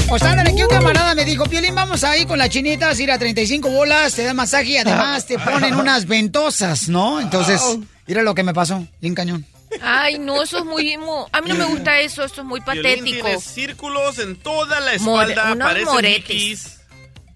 Pues 0.09 0.23
ándale, 0.23 0.51
aquí 0.51 0.63
un 0.63 0.69
camarada 0.69 1.15
me 1.15 1.25
dijo, 1.25 1.45
Piolín, 1.45 1.75
vamos 1.75 2.03
ahí 2.05 2.27
con 2.27 2.39
las 2.39 2.49
chinitas, 2.51 2.99
ir 2.99 3.11
a 3.13 3.19
35 3.19 3.71
bolas, 3.71 4.15
te 4.15 4.25
dan 4.25 4.35
masaje 4.37 4.71
y 4.71 4.77
además 4.79 5.27
te 5.27 5.39
ponen 5.39 5.75
unas 5.77 6.07
ventosas, 6.07 6.89
¿no? 6.89 7.21
Entonces, 7.21 7.61
mira 8.07 8.23
lo 8.23 8.35
que 8.35 8.43
me 8.43 8.53
pasó, 8.53 8.85
bien 9.01 9.15
cañón. 9.15 9.47
Ay, 9.81 10.19
no, 10.19 10.43
eso 10.43 10.59
es 10.59 10.65
muy... 10.65 10.97
mu- 10.99 11.25
A 11.33 11.41
mí 11.41 11.49
no 11.51 11.55
me 11.55 11.65
gusta 11.67 12.01
eso, 12.01 12.25
eso 12.25 12.41
es 12.41 12.47
muy 12.47 12.61
Piolín 12.61 12.83
patético. 12.83 13.27
tiene 13.27 13.41
círculos 13.41 14.19
en 14.19 14.37
toda 14.37 14.81
la 14.81 14.99
More- 14.99 15.33
espalda, 15.33 15.53
unos 15.53 15.69
parecen 15.69 15.93
moretes. 15.95 16.29
Mickeys. 16.29 16.79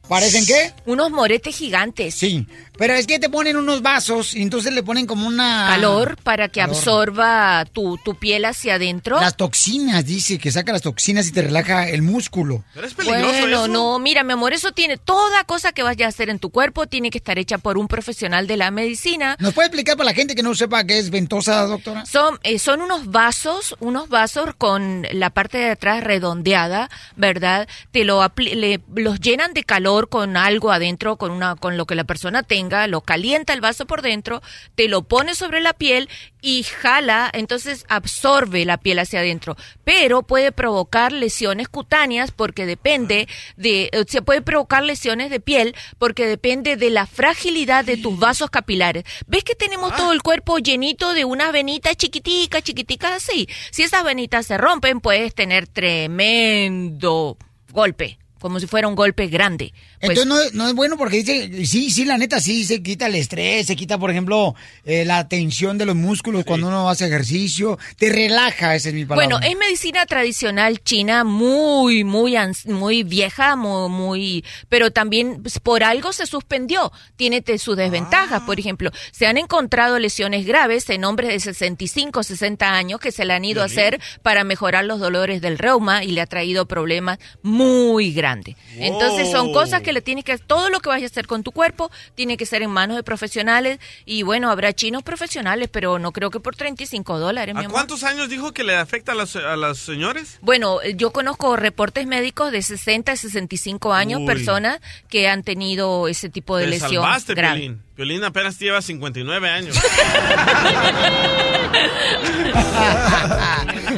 ¿Parecen 0.08 0.46
qué? 0.46 0.72
Unos 0.86 1.10
moretes 1.10 1.56
gigantes. 1.56 2.14
Sí, 2.14 2.46
pero 2.78 2.94
es 2.94 3.06
que 3.06 3.18
te 3.18 3.28
ponen 3.28 3.56
unos 3.56 3.82
vasos 3.82 4.34
y 4.34 4.42
entonces 4.42 4.72
le 4.72 4.82
ponen 4.82 5.06
como 5.06 5.26
una... 5.26 5.66
Calor 5.70 6.16
para 6.22 6.48
que 6.48 6.60
Calor. 6.60 6.76
absorba 6.76 7.64
tu, 7.72 7.98
tu 8.04 8.14
piel 8.14 8.44
hacia 8.44 8.74
adentro. 8.74 9.20
Las 9.20 9.36
toxinas, 9.36 10.04
dice, 10.04 10.38
que 10.38 10.50
saca 10.52 10.72
las 10.72 10.82
toxinas 10.82 11.28
y 11.28 11.32
te 11.32 11.42
relaja 11.42 11.88
el 11.88 12.02
músculo. 12.02 12.64
Bueno, 13.04 13.68
no, 13.68 13.98
mira, 13.98 14.22
mi 14.24 14.32
amor, 14.32 14.52
eso 14.52 14.72
tiene 14.72 14.96
toda 14.96 15.44
cosa 15.44 15.72
que 15.72 15.82
vayas 15.82 16.06
a 16.06 16.08
hacer 16.08 16.28
en 16.30 16.38
tu 16.38 16.50
cuerpo 16.50 16.86
tiene 16.86 17.10
que 17.10 17.18
estar 17.18 17.38
hecha 17.38 17.58
por 17.58 17.78
un 17.78 17.88
profesional 17.88 18.46
de 18.46 18.56
la 18.56 18.70
medicina. 18.70 19.36
¿Nos 19.38 19.54
puede 19.54 19.68
explicar 19.68 19.96
para 19.96 20.10
la 20.10 20.14
gente 20.14 20.34
que 20.34 20.42
no 20.42 20.54
sepa 20.54 20.84
qué 20.84 20.98
es 20.98 21.10
ventosa, 21.10 21.62
doctora? 21.66 22.04
Son, 22.06 22.38
eh, 22.42 22.58
son 22.58 22.80
unos 22.82 23.10
vasos, 23.10 23.74
unos 23.80 24.08
vasos 24.08 24.54
con 24.58 25.06
la 25.12 25.30
parte 25.30 25.58
de 25.58 25.70
atrás 25.70 26.02
redondeada, 26.04 26.90
¿verdad? 27.16 27.68
Te 27.92 28.04
lo 28.04 28.22
apli- 28.22 28.54
le- 28.54 28.80
los 28.94 29.20
llenan 29.20 29.52
de 29.54 29.64
calor 29.64 30.08
con 30.08 30.36
algo 30.36 30.70
adentro, 30.72 31.16
con 31.16 31.30
una, 31.30 31.56
con 31.56 31.76
lo 31.76 31.86
que 31.86 31.94
la 31.94 32.04
persona 32.04 32.42
tenga, 32.42 32.65
lo 32.88 33.00
calienta 33.00 33.52
el 33.52 33.60
vaso 33.60 33.86
por 33.86 34.02
dentro, 34.02 34.42
te 34.74 34.88
lo 34.88 35.02
pone 35.02 35.34
sobre 35.34 35.60
la 35.60 35.72
piel 35.72 36.08
y 36.40 36.62
jala, 36.62 37.30
entonces 37.32 37.84
absorbe 37.88 38.64
la 38.64 38.78
piel 38.78 38.98
hacia 38.98 39.20
adentro. 39.20 39.56
Pero 39.84 40.22
puede 40.22 40.52
provocar 40.52 41.12
lesiones 41.12 41.68
cutáneas 41.68 42.30
porque 42.30 42.66
depende 42.66 43.28
de, 43.56 43.90
eh, 43.92 44.04
se 44.06 44.22
puede 44.22 44.42
provocar 44.42 44.84
lesiones 44.84 45.30
de 45.30 45.40
piel 45.40 45.74
porque 45.98 46.26
depende 46.26 46.76
de 46.76 46.90
la 46.90 47.06
fragilidad 47.06 47.84
de 47.84 47.96
tus 47.96 48.18
vasos 48.18 48.50
capilares. 48.50 49.04
¿Ves 49.26 49.44
que 49.44 49.54
tenemos 49.54 49.94
todo 49.96 50.12
el 50.12 50.22
cuerpo 50.22 50.58
llenito 50.58 51.14
de 51.14 51.24
unas 51.24 51.52
venitas 51.52 51.96
chiquiticas, 51.96 52.62
chiquiticas 52.62 53.12
así? 53.12 53.48
Si 53.70 53.82
esas 53.82 54.04
venitas 54.04 54.46
se 54.46 54.58
rompen, 54.58 55.00
puedes 55.00 55.34
tener 55.34 55.66
tremendo 55.66 57.36
golpe, 57.72 58.18
como 58.40 58.60
si 58.60 58.66
fuera 58.66 58.88
un 58.88 58.94
golpe 58.94 59.26
grande. 59.26 59.72
Pues- 60.00 60.18
Entonces 60.18 60.52
no, 60.54 60.64
no 60.64 60.68
es 60.68 60.74
bueno 60.74 60.96
porque 60.96 61.18
dice, 61.22 61.64
sí, 61.66 61.90
sí, 61.90 62.04
la 62.04 62.18
neta, 62.18 62.40
sí, 62.40 62.64
se 62.64 62.82
quita 62.82 63.06
el 63.06 63.14
estrés, 63.14 63.66
se 63.66 63.76
quita, 63.76 63.98
por 63.98 64.10
ejemplo, 64.10 64.54
eh, 64.84 65.04
la 65.04 65.28
tensión 65.28 65.78
de 65.78 65.86
los 65.86 65.96
músculos 65.96 66.44
cuando 66.44 66.68
uno 66.68 66.88
hace 66.90 67.06
ejercicio, 67.06 67.78
te 67.96 68.10
relaja, 68.10 68.74
esa 68.74 68.88
es 68.90 68.94
mi 68.94 69.04
palabra. 69.04 69.26
Bueno, 69.38 69.46
es 69.48 69.56
medicina 69.56 70.04
tradicional 70.06 70.82
china 70.82 71.24
muy, 71.24 72.04
muy, 72.04 72.36
muy 72.66 73.02
vieja, 73.02 73.56
muy, 73.56 73.88
muy, 73.88 74.44
pero 74.68 74.90
también 74.90 75.42
pues, 75.42 75.58
por 75.58 75.82
algo 75.82 76.12
se 76.12 76.26
suspendió. 76.26 76.92
Tiene 77.16 77.42
sus 77.58 77.76
desventajas. 77.76 78.42
Por 78.42 78.58
ejemplo, 78.58 78.90
se 79.12 79.26
han 79.26 79.36
encontrado 79.38 79.98
lesiones 79.98 80.46
graves 80.46 80.88
en 80.90 81.04
hombres 81.04 81.30
de 81.30 81.40
65, 81.40 82.22
60 82.22 82.74
años 82.74 83.00
que 83.00 83.12
se 83.12 83.24
le 83.24 83.32
han 83.32 83.44
ido 83.44 83.62
a 83.62 83.66
hacer 83.66 84.00
para 84.22 84.44
mejorar 84.44 84.84
los 84.84 85.00
dolores 85.00 85.40
del 85.40 85.58
reuma 85.58 86.04
y 86.04 86.12
le 86.12 86.20
ha 86.20 86.26
traído 86.26 86.66
problemas 86.66 87.18
muy 87.42 88.12
grandes. 88.12 88.56
Entonces 88.76 89.30
son 89.30 89.52
cosas 89.52 89.82
que 89.82 89.85
le 89.92 90.00
tienes 90.00 90.24
que, 90.24 90.36
todo 90.38 90.70
lo 90.70 90.80
que 90.80 90.88
vayas 90.88 91.10
a 91.10 91.12
hacer 91.12 91.26
con 91.26 91.42
tu 91.42 91.52
cuerpo 91.52 91.90
tiene 92.14 92.36
que 92.36 92.46
ser 92.46 92.62
en 92.62 92.70
manos 92.70 92.96
de 92.96 93.02
profesionales 93.02 93.78
y 94.04 94.22
bueno, 94.22 94.50
habrá 94.50 94.72
chinos 94.72 95.02
profesionales, 95.02 95.68
pero 95.70 95.98
no 95.98 96.12
creo 96.12 96.30
que 96.30 96.40
por 96.40 96.56
35 96.56 97.18
dólares, 97.18 97.54
mi 97.54 97.62
¿A 97.62 97.64
amor. 97.64 97.72
cuántos 97.72 98.04
años 98.04 98.28
dijo 98.28 98.52
que 98.52 98.64
le 98.64 98.76
afecta 98.76 99.12
a 99.12 99.14
las, 99.14 99.36
a 99.36 99.56
las 99.56 99.78
señores? 99.78 100.38
Bueno, 100.42 100.80
eh, 100.82 100.94
yo 100.96 101.12
conozco 101.12 101.56
reportes 101.56 102.06
médicos 102.06 102.52
de 102.52 102.62
60 102.62 103.12
a 103.12 103.16
65 103.16 103.92
años, 103.92 104.20
Uy. 104.20 104.26
personas 104.26 104.80
que 105.08 105.28
han 105.28 105.42
tenido 105.42 106.08
ese 106.08 106.28
tipo 106.28 106.56
de 106.56 106.64
Te 106.64 106.70
lesión 106.70 107.02
salvaste, 107.02 107.34
grave. 107.34 107.60
Piolín. 107.60 107.82
Piolín 107.94 108.24
apenas 108.24 108.58
lleva 108.58 108.82
59 108.82 109.48
años. 109.48 109.76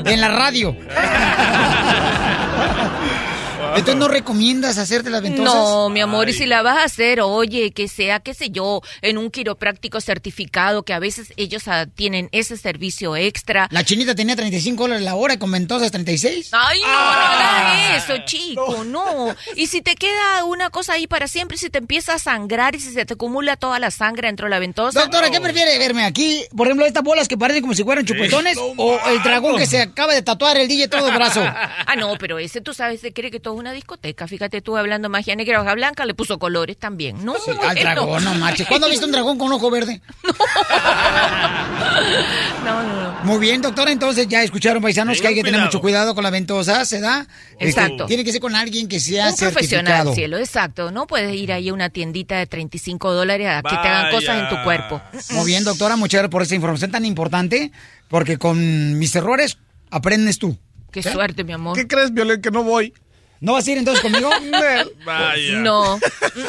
en 0.04 0.20
la 0.20 0.28
radio. 0.28 0.76
Entonces 3.76 3.96
no 3.96 4.08
recomiendas 4.08 4.78
hacerte 4.78 5.10
las 5.10 5.22
ventosas. 5.22 5.54
No, 5.54 5.88
mi 5.88 6.00
amor, 6.00 6.28
y 6.28 6.32
si 6.32 6.46
la 6.46 6.62
vas 6.62 6.78
a 6.78 6.84
hacer, 6.84 7.20
oye, 7.20 7.72
que 7.72 7.88
sea, 7.88 8.20
qué 8.20 8.34
sé 8.34 8.50
yo, 8.50 8.80
en 9.02 9.18
un 9.18 9.30
quiropráctico 9.30 10.00
certificado, 10.00 10.82
que 10.82 10.92
a 10.92 10.98
veces 10.98 11.32
ellos 11.36 11.68
ah, 11.68 11.86
tienen 11.86 12.28
ese 12.32 12.56
servicio 12.56 13.16
extra. 13.16 13.68
La 13.70 13.84
chinita 13.84 14.14
tenía 14.14 14.36
35 14.36 14.82
dólares 14.82 15.04
la 15.04 15.14
hora 15.14 15.34
y 15.34 15.38
con 15.38 15.50
ventosas 15.50 15.90
36. 15.90 16.50
Ay, 16.52 16.80
no, 16.80 16.86
no 16.86 16.94
hagas 16.94 18.04
eso, 18.04 18.18
chico, 18.24 18.84
no. 18.84 19.34
Y 19.56 19.66
si 19.66 19.82
te 19.82 19.94
queda 19.94 20.44
una 20.44 20.70
cosa 20.70 20.94
ahí 20.94 21.06
para 21.06 21.28
siempre, 21.28 21.56
si 21.58 21.70
te 21.70 21.78
empieza 21.78 22.14
a 22.14 22.18
sangrar 22.18 22.74
y 22.74 22.80
si 22.80 22.92
se 22.92 23.04
te 23.04 23.14
acumula 23.14 23.56
toda 23.56 23.78
la 23.78 23.90
sangre 23.90 24.28
dentro 24.28 24.46
de 24.46 24.50
la 24.50 24.58
ventosa. 24.58 25.00
Doctora, 25.00 25.30
¿qué 25.30 25.40
prefiere 25.40 25.78
verme 25.78 26.04
aquí? 26.04 26.44
Por 26.56 26.66
ejemplo, 26.66 26.86
estas 26.86 27.02
bolas 27.02 27.28
que 27.28 27.36
parecen 27.36 27.62
como 27.62 27.74
si 27.74 27.84
fueran 27.84 28.04
chupetones 28.04 28.56
o 28.58 28.98
el 29.08 29.22
dragón 29.22 29.56
que 29.56 29.66
se 29.66 29.80
acaba 29.80 30.14
de 30.14 30.22
tatuar 30.22 30.56
el 30.56 30.68
DJ 30.68 30.88
todo 30.88 31.08
el 31.08 31.14
brazo. 31.14 31.42
Ah, 31.86 31.96
no, 31.96 32.16
pero 32.18 32.38
ese 32.38 32.60
tú 32.60 32.74
sabes, 32.74 33.00
se 33.00 33.12
cree 33.12 33.30
que 33.30 33.40
todo 33.40 33.54
una 33.58 33.72
discoteca. 33.72 34.26
Fíjate 34.26 34.60
tú 34.60 34.76
hablando 34.76 35.08
magia 35.08 35.36
negra, 35.36 35.60
hoja 35.60 35.74
blanca, 35.74 36.04
le 36.06 36.14
puso 36.14 36.38
colores 36.38 36.76
también. 36.78 37.24
No, 37.24 37.34
Al 37.34 37.56
bueno. 37.56 37.80
dragón, 37.80 38.24
no 38.24 38.34
marches. 38.34 38.66
¿Cuándo 38.66 38.86
has 38.86 38.90
visto 38.90 39.06
un 39.06 39.12
dragón 39.12 39.38
con 39.38 39.52
ojo 39.52 39.70
verde? 39.70 40.00
No, 42.64 42.82
no, 42.82 43.02
no. 43.02 43.18
Muy 43.24 43.38
bien, 43.38 43.62
doctora, 43.62 43.90
entonces 43.90 44.28
ya 44.28 44.42
escucharon 44.42 44.82
paisanos 44.82 45.20
que 45.20 45.28
hay 45.28 45.34
que 45.34 45.42
tener 45.42 45.60
mucho 45.60 45.80
cuidado 45.80 46.14
con 46.14 46.24
la 46.24 46.30
ventosa, 46.30 46.84
¿se 46.84 47.00
da? 47.00 47.26
Este, 47.52 47.66
Exacto. 47.68 48.06
tiene 48.06 48.24
que 48.24 48.32
ser 48.32 48.40
con 48.40 48.54
alguien 48.54 48.88
que 48.88 49.00
sea 49.00 49.30
Un 49.30 49.36
profesional, 49.36 50.14
cielo, 50.14 50.38
exacto. 50.38 50.90
No 50.90 51.06
puedes 51.06 51.34
ir 51.34 51.52
ahí 51.52 51.68
a 51.68 51.74
una 51.74 51.90
tiendita 51.90 52.36
de 52.36 52.46
35 52.46 53.12
dólares 53.12 53.48
a 53.48 53.62
que 53.62 53.70
te 53.70 53.76
hagan 53.76 54.10
cosas 54.12 54.42
en 54.42 54.48
tu 54.48 54.62
cuerpo. 54.64 55.00
Muy 55.30 55.46
bien, 55.46 55.64
doctora, 55.64 55.96
muchas 55.96 56.20
gracias 56.20 56.30
por 56.30 56.42
esa 56.42 56.54
información 56.54 56.90
tan 56.90 57.04
importante, 57.04 57.72
porque 58.08 58.38
con 58.38 58.98
mis 58.98 59.14
errores 59.16 59.58
aprendes 59.90 60.38
tú. 60.38 60.56
Qué 60.92 61.02
suerte, 61.02 61.44
mi 61.44 61.52
amor. 61.52 61.76
¿Qué 61.76 61.86
crees, 61.86 62.12
Violén, 62.12 62.40
que 62.40 62.50
no 62.50 62.62
voy? 62.62 62.94
¿No 63.40 63.52
vas 63.52 63.66
a 63.66 63.70
ir 63.70 63.78
entonces 63.78 64.02
conmigo? 64.02 64.30
Vaya. 65.04 65.58
No. 65.58 65.98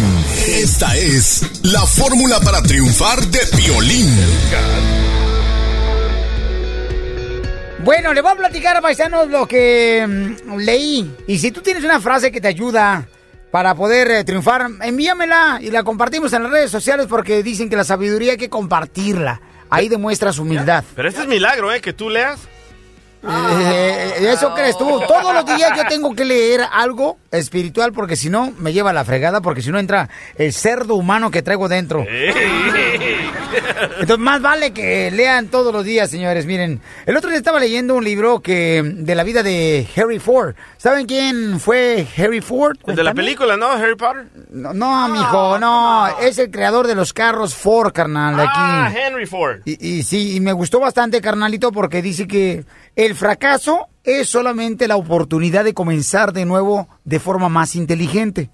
Esta 0.48 0.96
es 0.96 1.62
la 1.64 1.82
fórmula 1.82 2.40
para 2.40 2.64
triunfar 2.64 3.20
de 3.28 3.40
Piolín. 3.56 4.10
Bueno, 7.84 8.12
le 8.12 8.22
voy 8.22 8.32
a 8.32 8.36
platicar, 8.36 8.82
paisanos, 8.82 9.28
lo 9.30 9.48
que 9.48 10.04
mm, 10.08 10.58
leí. 10.58 11.16
Y 11.28 11.38
si 11.38 11.52
tú 11.52 11.62
tienes 11.62 11.84
una 11.84 12.00
frase 12.00 12.32
que 12.32 12.42
te 12.42 12.48
ayuda 12.48 13.08
para 13.52 13.76
poder 13.76 14.10
eh, 14.10 14.24
triunfar, 14.24 14.68
envíamela 14.82 15.60
y 15.62 15.70
la 15.70 15.84
compartimos 15.84 16.34
en 16.34 16.42
las 16.42 16.52
redes 16.52 16.72
sociales 16.72 17.06
porque 17.08 17.44
dicen 17.44 17.70
que 17.70 17.76
la 17.76 17.84
sabiduría 17.84 18.32
hay 18.32 18.38
que 18.40 18.50
compartirla. 18.50 19.42
Ahí 19.70 19.90
demuestras 19.90 20.40
humildad. 20.40 20.84
Pero 20.96 21.08
este 21.08 21.22
es 21.22 21.28
milagro, 21.28 21.72
¿eh? 21.72 21.82
Que 21.82 21.94
tú 21.94 22.10
leas. 22.10 22.40
Eh, 23.28 24.30
eso 24.32 24.54
crees 24.54 24.78
tú. 24.78 25.00
Todos 25.08 25.34
los 25.34 25.46
días 25.46 25.72
yo 25.76 25.84
tengo 25.88 26.14
que 26.16 26.26
leer 26.26 26.62
algo 26.72 27.18
espiritual 27.32 27.92
porque 27.92 28.16
si 28.16 28.30
no 28.30 28.54
me 28.58 28.74
lleva 28.74 28.92
a 28.92 28.94
la 28.94 29.04
fregada, 29.06 29.42
porque 29.42 29.62
si 29.62 29.72
no 29.72 29.80
entra 29.80 30.10
el 30.38 30.54
cerdo 30.54 30.96
humano 30.96 31.32
que 31.32 31.42
traigo 31.42 31.68
dentro. 31.68 32.06
Entonces 34.00 34.20
más 34.20 34.42
vale 34.42 34.72
que 34.72 35.12
lean 35.12 35.48
todos 35.48 35.74
los 35.74 35.84
días, 35.84 36.10
señores. 36.10 36.46
Miren, 36.46 36.82
el 37.06 37.18
otro 37.18 37.30
día 37.30 37.38
estaba 37.38 37.60
leyendo 37.60 37.96
un 37.96 38.04
libro 38.04 38.42
que 38.42 38.82
de 38.84 39.16
la 39.16 39.24
vida 39.24 39.44
de 39.44 39.88
Harry 39.96 40.20
Ford. 40.20 40.56
¿Saben 40.78 41.06
quién 41.06 41.60
fue 41.60 42.08
Harry 42.18 42.42
Ford? 42.42 42.78
El 42.86 42.96
de 42.96 43.04
la 43.04 43.14
película, 43.14 43.58
¿no? 43.58 43.72
Harry 43.72 43.96
Potter. 43.96 44.28
No, 44.52 44.74
no, 44.74 45.08
mijo, 45.10 45.58
no. 45.60 46.08
Es 46.20 46.38
el 46.38 46.52
creador 46.52 46.88
de 46.88 46.96
los 46.96 47.14
carros 47.14 47.56
Ford, 47.56 47.92
carnal, 47.92 48.38
de 48.38 48.44
aquí. 48.44 48.52
Ah, 48.56 48.92
Henry 48.96 49.26
Ford. 49.26 49.62
Y, 49.66 49.98
y 49.98 50.04
sí, 50.04 50.36
y 50.36 50.40
me 50.40 50.54
gustó 50.54 50.80
bastante, 50.80 51.22
carnalito, 51.22 51.72
porque 51.72 52.02
dice 52.02 52.28
que 52.28 52.66
el 52.96 53.16
fracaso 53.16 53.88
es 54.04 54.30
solamente 54.30 54.88
la 54.88 54.96
oportunidad 54.96 55.64
de 55.64 55.74
comenzar 55.74 56.32
de 56.32 56.46
nuevo 56.46 56.88
de 57.04 57.20
forma 57.20 57.50
más 57.50 57.76
inteligente. 57.76 58.50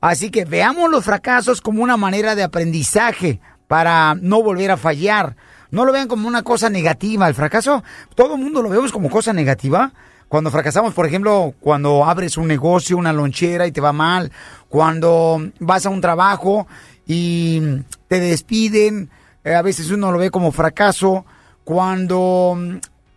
Así 0.00 0.30
que 0.30 0.44
veamos 0.44 0.90
los 0.90 1.04
fracasos 1.04 1.60
como 1.60 1.82
una 1.82 1.96
manera 1.96 2.34
de 2.34 2.42
aprendizaje 2.42 3.40
para 3.66 4.14
no 4.14 4.42
volver 4.42 4.70
a 4.70 4.76
fallar. 4.76 5.36
no 5.70 5.84
lo 5.84 5.92
vean 5.92 6.08
como 6.08 6.28
una 6.28 6.42
cosa 6.42 6.70
negativa. 6.70 7.26
El 7.26 7.34
fracaso, 7.34 7.82
todo 8.14 8.34
el 8.36 8.40
mundo 8.40 8.62
lo 8.62 8.68
vemos 8.68 8.92
como 8.92 9.10
cosa 9.10 9.32
negativa. 9.32 9.92
Cuando 10.28 10.50
fracasamos, 10.50 10.94
por 10.94 11.06
ejemplo, 11.06 11.54
cuando 11.60 12.04
abres 12.04 12.36
un 12.36 12.46
negocio, 12.46 12.96
una 12.96 13.12
lonchera 13.12 13.66
y 13.66 13.72
te 13.72 13.80
va 13.80 13.92
mal, 13.92 14.30
cuando 14.68 15.50
vas 15.58 15.84
a 15.86 15.90
un 15.90 16.00
trabajo 16.00 16.66
y 17.06 17.60
te 18.08 18.20
despiden, 18.20 19.10
eh, 19.42 19.54
a 19.54 19.62
veces 19.62 19.90
uno 19.90 20.12
lo 20.12 20.18
ve 20.18 20.30
como 20.30 20.52
fracaso. 20.52 21.24
Cuando 21.64 22.56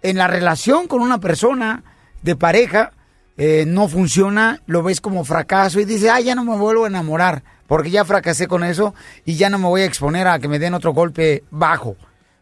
en 0.02 0.18
la 0.18 0.28
relación 0.28 0.88
con 0.88 1.02
una 1.02 1.20
persona 1.20 1.84
de 2.22 2.36
pareja 2.36 2.92
eh, 3.38 3.66
no 3.68 3.88
funciona, 3.88 4.62
lo 4.66 4.82
ves 4.82 5.00
como 5.00 5.24
fracaso 5.24 5.80
y 5.80 5.86
dices, 5.86 6.10
ah, 6.10 6.20
ya 6.20 6.34
no 6.34 6.44
me 6.44 6.58
vuelvo 6.58 6.86
a 6.86 6.88
enamorar, 6.88 7.44
porque 7.68 7.92
ya 7.92 8.04
fracasé 8.04 8.48
con 8.48 8.64
eso 8.64 8.96
y 9.26 9.36
ya 9.36 9.50
no 9.50 9.60
me 9.60 9.68
voy 9.68 9.82
a 9.82 9.86
exponer 9.86 10.28
a 10.28 10.40
que 10.40 10.48
me 10.48 10.60
den 10.60 10.74
otro 10.74 10.94
golpe 10.94 11.44
bajo. 11.52 11.96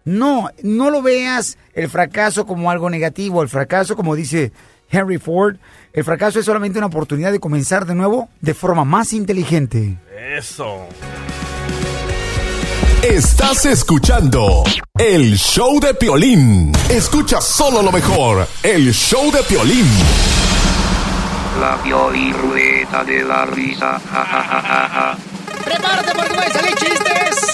No, 0.06 0.50
no 0.64 0.92
lo 0.92 1.02
veas 1.02 1.58
el 1.74 1.90
fracaso 1.90 2.46
como 2.46 2.70
algo 2.70 2.90
negativo. 2.90 3.42
El 3.42 3.50
fracaso, 3.50 3.96
como 3.96 4.16
dice 4.16 4.54
Henry 4.90 5.18
Ford, 5.18 5.58
el 5.94 6.04
fracaso 6.04 6.40
es 6.40 6.46
solamente 6.46 6.78
una 6.78 6.88
oportunidad 6.88 7.32
de 7.32 7.40
comenzar 7.40 7.86
de 7.86 7.96
nuevo 7.96 8.30
de 8.40 8.54
forma 8.54 8.86
más 8.86 9.14
inteligente. 9.14 9.98
Eso. 10.38 10.88
Estás 13.04 13.66
escuchando 13.66 14.64
el 14.98 15.38
show 15.38 15.80
de 15.80 15.94
Piolín. 15.94 16.72
Escucha 16.90 17.40
solo 17.40 17.82
lo 17.82 17.92
mejor, 17.92 18.48
el 18.64 18.94
show 18.94 19.32
de 19.32 19.44
Piolín. 19.44 19.88
La 21.60 21.78
Piolín-Rueda 21.84 23.04
de 23.04 23.24
la 23.24 23.46
risa. 23.46 24.00
Ja, 24.12 24.26
ja, 24.26 24.44
ja, 24.44 24.62
ja, 24.62 24.90
ja. 24.90 25.18
¡Prepárate 25.64 26.14
porque 26.16 26.36
van 26.36 26.50
a 26.50 26.54
salir 26.54 26.76
chistes! 26.76 27.54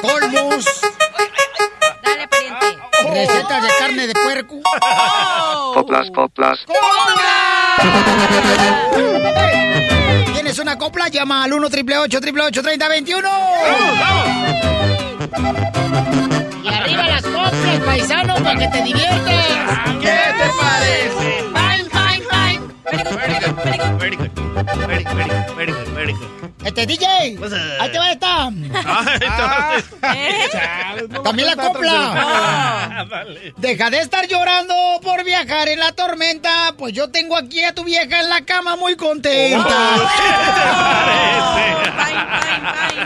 ¡Colmos! 0.00 0.64
Dale, 2.02 2.28
pariente. 2.28 2.78
Recetas 3.12 3.62
de 3.62 3.68
carne 3.78 4.06
de 4.06 4.14
puerco. 4.14 4.60
Coplas, 5.74 6.10
coplas. 6.14 6.58
¿Tienes 10.50 10.66
una 10.66 10.76
copla? 10.76 11.06
Llama 11.06 11.44
al 11.44 11.52
1 11.52 11.64
888 11.68 12.60
3021 12.60 13.28
Y 16.64 16.68
arriba 16.68 17.06
las 17.06 17.22
coplas, 17.22 17.80
paisano, 17.86 18.34
para 18.34 18.58
que 18.58 18.66
te 18.66 18.82
diviertas. 18.82 19.46
¿Qué 20.00 20.18
te 20.38 20.50
parece? 20.58 21.44
Fine, 21.54 21.88
fine, 21.88 22.24
fine. 22.28 23.29
Very 23.64 23.78
good. 23.78 23.96
Very 24.00 24.16
good, 24.16 24.30
very 24.86 25.04
good, 25.04 25.56
very 25.56 25.72
good, 25.72 25.88
very 25.94 26.12
good. 26.12 26.28
Este 26.64 26.86
DJ, 26.86 27.06
ahí 27.80 27.90
te 27.90 27.98
va 27.98 28.10
esta. 28.12 28.46
Ay, 28.46 28.52
entonces- 29.20 29.84
También 31.24 31.48
la 31.48 31.56
copla. 31.56 32.12
Ah. 32.16 33.04
Deja 33.56 33.90
de 33.90 34.00
estar 34.00 34.26
llorando 34.28 34.74
por 35.02 35.24
viajar 35.24 35.68
en 35.68 35.78
la 35.78 35.92
tormenta, 35.92 36.74
pues 36.76 36.92
yo 36.92 37.08
tengo 37.10 37.36
aquí 37.36 37.64
a 37.64 37.74
tu 37.74 37.84
vieja 37.84 38.20
en 38.20 38.28
la 38.28 38.42
cama 38.44 38.76
muy 38.76 38.96
contenta. 38.96 39.94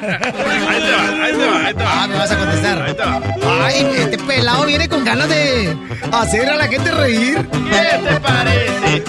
Ahí 0.05 0.81
te 0.81 0.91
va, 0.91 1.25
ahí 1.25 1.33
te 1.33 1.47
va, 1.47 1.67
ahí 1.67 1.75
te 1.75 1.83
va. 1.85 2.03
Ah, 2.03 2.07
me 2.09 2.17
vas 2.17 2.31
a 2.31 2.37
contestar. 2.39 2.83
Ahí 2.83 2.95
te 2.95 3.03
va. 3.03 3.21
Ay, 3.67 3.87
este 3.99 4.19
pelado 4.19 4.67
viene 4.67 4.89
con 4.89 5.05
ganas 5.05 5.29
de 5.29 5.77
hacer 6.13 6.49
a 6.51 6.57
la 6.57 6.67
gente 6.67 6.91
reír. 6.91 7.49
¿Qué 7.71 7.99
te 8.09 8.21
parece? 8.21 9.05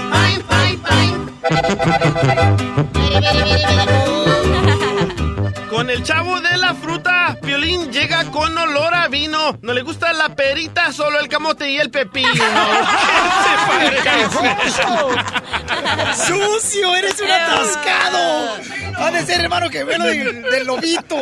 Con 5.69 5.89
el 5.89 6.03
chavo 6.03 6.39
de 6.39 6.55
la 6.57 6.73
fruta, 6.73 7.37
Violín 7.41 7.91
llega 7.91 8.23
con 8.31 8.57
olor 8.57 8.95
a 8.95 9.09
vino. 9.09 9.57
No 9.61 9.73
le 9.73 9.81
gusta 9.81 10.13
la 10.13 10.29
perita, 10.29 10.93
solo 10.93 11.19
el 11.19 11.27
camote 11.27 11.69
y 11.69 11.77
el 11.77 11.91
pepino. 11.91 12.31
¡Sucio! 16.15 16.95
¡Eres 16.95 17.19
un 17.19 17.29
atascado! 17.29 18.55
Ha 18.97 19.11
de 19.11 19.25
ser 19.25 19.41
hermano 19.41 19.69
que 19.69 19.83
velo 19.83 20.05
del, 20.05 20.41
del 20.43 20.65
lobito. 20.67 21.15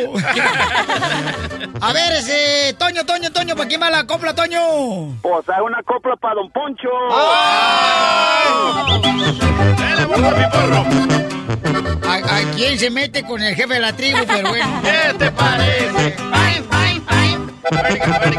A 1.80 1.92
ver, 1.92 2.12
ese. 2.12 2.74
Toño, 2.78 3.04
Toño, 3.04 3.30
Toño, 3.32 3.56
¿para 3.56 3.68
quién 3.68 3.82
va 3.82 3.90
la 3.90 4.06
copla, 4.06 4.34
Toño? 4.34 4.60
Pues 5.22 5.48
hay 5.48 5.60
una 5.64 5.82
copla 5.82 6.16
para 6.16 6.34
Don 6.36 6.50
Poncho. 6.50 6.88
Dale, 9.78 10.04
boca, 10.06 10.30
mi 10.30 10.44
porro. 10.50 10.84
¿A, 12.08 12.14
a 12.16 12.50
quién 12.54 12.78
se 12.78 12.90
mete 12.90 13.22
con 13.24 13.42
el 13.42 13.54
jefe 13.54 13.74
de 13.74 13.80
la 13.80 13.92
tribu? 13.92 14.18
Pero 14.26 14.48
bueno. 14.48 14.80
¿Qué 14.82 15.14
te 15.18 15.30
parece? 15.32 16.16
Very 17.70 17.98
good, 17.98 18.20
very 18.20 18.36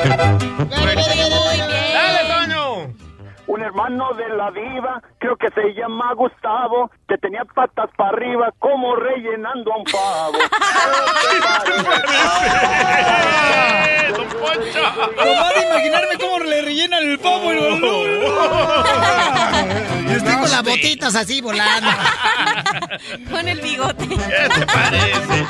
hermano 3.65 4.13
de 4.13 4.29
la 4.29 4.51
diva, 4.51 5.01
creo 5.17 5.35
que 5.35 5.49
se 5.49 5.73
llama 5.73 6.13
Gustavo, 6.13 6.91
que 7.07 7.17
tenía 7.17 7.43
patas 7.45 7.89
para 7.97 8.09
arriba 8.09 8.53
como 8.59 8.95
rellenando 8.95 9.73
a 9.73 9.77
un 9.77 9.83
pavo. 9.85 10.37
¡Eh, 13.87 14.13
don 14.15 14.27
Poncho! 14.27 14.81
Nomás 15.25 15.53
de 15.55 15.61
imaginarme 15.67 16.17
cómo 16.19 16.39
le 16.39 16.61
rellenan 16.61 17.03
el 17.03 17.19
pavo 17.19 17.53
y 17.53 17.57
Y 20.07 20.13
estoy 20.13 20.33
con 20.33 20.51
las 20.51 20.63
botitas 20.63 21.15
así 21.15 21.41
volando. 21.41 21.89
Con 23.29 23.47
el 23.47 23.59
bigote. 23.61 24.07
¿Qué 24.07 24.15
te 24.15 24.65
parece? 24.65 25.45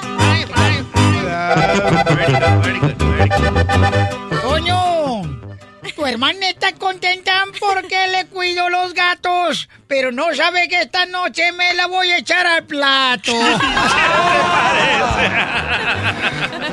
Very 1.46 1.80
good, 1.80 2.06
very 2.16 2.32
good, 2.32 2.98
very 3.08 3.30
good. 3.30 4.15
Hermana 6.16 6.48
está 6.48 6.72
contenta 6.72 7.44
porque 7.60 8.08
le 8.08 8.24
cuido 8.36 8.70
los 8.70 8.94
gatos, 8.94 9.70
pero 9.88 10.12
no 10.12 10.34
sabe 10.34 10.68
que 10.68 10.82
esta 10.82 11.06
noche 11.06 11.54
me 11.54 11.74
la 11.74 11.88
voy 11.88 12.12
a 12.12 12.18
echar 12.18 12.46
al 12.46 12.66
plato. 12.66 13.32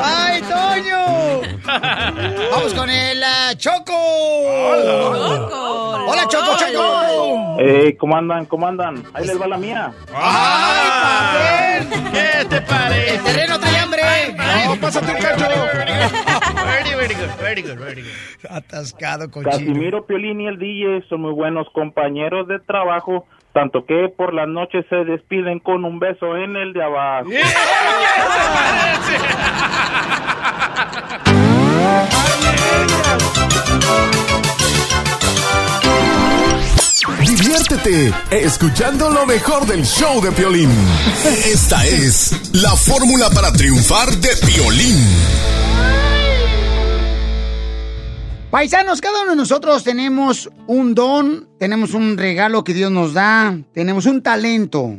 ¡Ay, 0.04 0.42
Toño! 0.42 1.42
Vamos 2.50 2.74
con 2.74 2.90
el 2.90 3.22
ah, 3.22 3.54
Choco. 3.56 3.94
Hola, 6.08 6.26
Choco, 6.28 6.56
Choco. 6.58 7.60
Ey, 7.60 7.94
¿cómo 7.96 8.16
andan? 8.16 8.46
¿Cómo 8.46 8.66
andan? 8.66 9.04
Ahí 9.14 9.24
les 9.24 9.40
va 9.40 9.46
la 9.46 9.56
mía. 9.56 9.92
¡Ay, 10.12 11.86
papel! 11.86 12.10
¿Qué 12.10 12.44
te 12.46 12.60
parece? 12.62 13.14
El 13.14 13.22
terreno 13.22 13.60
trae 13.60 13.78
hambre. 13.78 14.02
No, 14.66 14.76
pásate 14.80 15.12
un 15.12 15.18
cacho. 15.18 15.46
Very, 16.64 16.94
very 16.96 17.14
good, 17.14 17.30
very 17.40 17.62
good, 17.62 17.78
very 17.78 18.02
good. 18.02 18.10
Atascado 18.50 19.30
con. 19.30 19.44
Casimiro, 19.44 20.06
Piolín 20.06 20.40
y 20.40 20.48
el 20.48 20.58
DJ 20.58 21.06
son 21.08 21.20
muy 21.22 21.32
buenos 21.32 21.51
compañeros 21.70 22.48
de 22.48 22.58
trabajo, 22.60 23.26
tanto 23.52 23.84
que 23.84 24.08
por 24.16 24.32
las 24.34 24.48
noches 24.48 24.84
se 24.88 25.04
despiden 25.04 25.58
con 25.58 25.84
un 25.84 25.98
beso 25.98 26.36
en 26.36 26.56
el 26.56 26.72
de 26.72 26.82
abajo. 26.82 27.28
Diviértete 37.20 38.12
escuchando 38.30 39.10
lo 39.10 39.26
mejor 39.26 39.66
del 39.66 39.84
show 39.84 40.20
de 40.22 40.32
Piolín. 40.32 40.70
Esta 41.46 41.84
es 41.86 42.52
la 42.52 42.70
fórmula 42.76 43.30
para 43.30 43.52
triunfar 43.52 44.08
de 44.10 44.30
Piolín. 44.46 46.21
Paisanos, 48.52 49.00
cada 49.00 49.22
uno 49.22 49.30
de 49.30 49.36
nosotros 49.36 49.82
tenemos 49.82 50.50
un 50.66 50.94
don, 50.94 51.48
tenemos 51.58 51.94
un 51.94 52.18
regalo 52.18 52.64
que 52.64 52.74
Dios 52.74 52.90
nos 52.90 53.14
da, 53.14 53.58
tenemos 53.72 54.04
un 54.04 54.22
talento. 54.22 54.98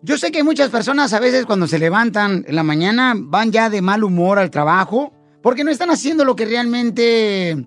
Yo 0.00 0.16
sé 0.16 0.32
que 0.32 0.42
muchas 0.42 0.70
personas 0.70 1.12
a 1.12 1.20
veces 1.20 1.44
cuando 1.44 1.66
se 1.66 1.78
levantan 1.78 2.46
en 2.48 2.56
la 2.56 2.62
mañana 2.62 3.12
van 3.14 3.52
ya 3.52 3.68
de 3.68 3.82
mal 3.82 4.02
humor 4.02 4.38
al 4.38 4.50
trabajo 4.50 5.12
porque 5.42 5.64
no 5.64 5.70
están 5.70 5.90
haciendo 5.90 6.24
lo 6.24 6.34
que 6.34 6.46
realmente 6.46 7.66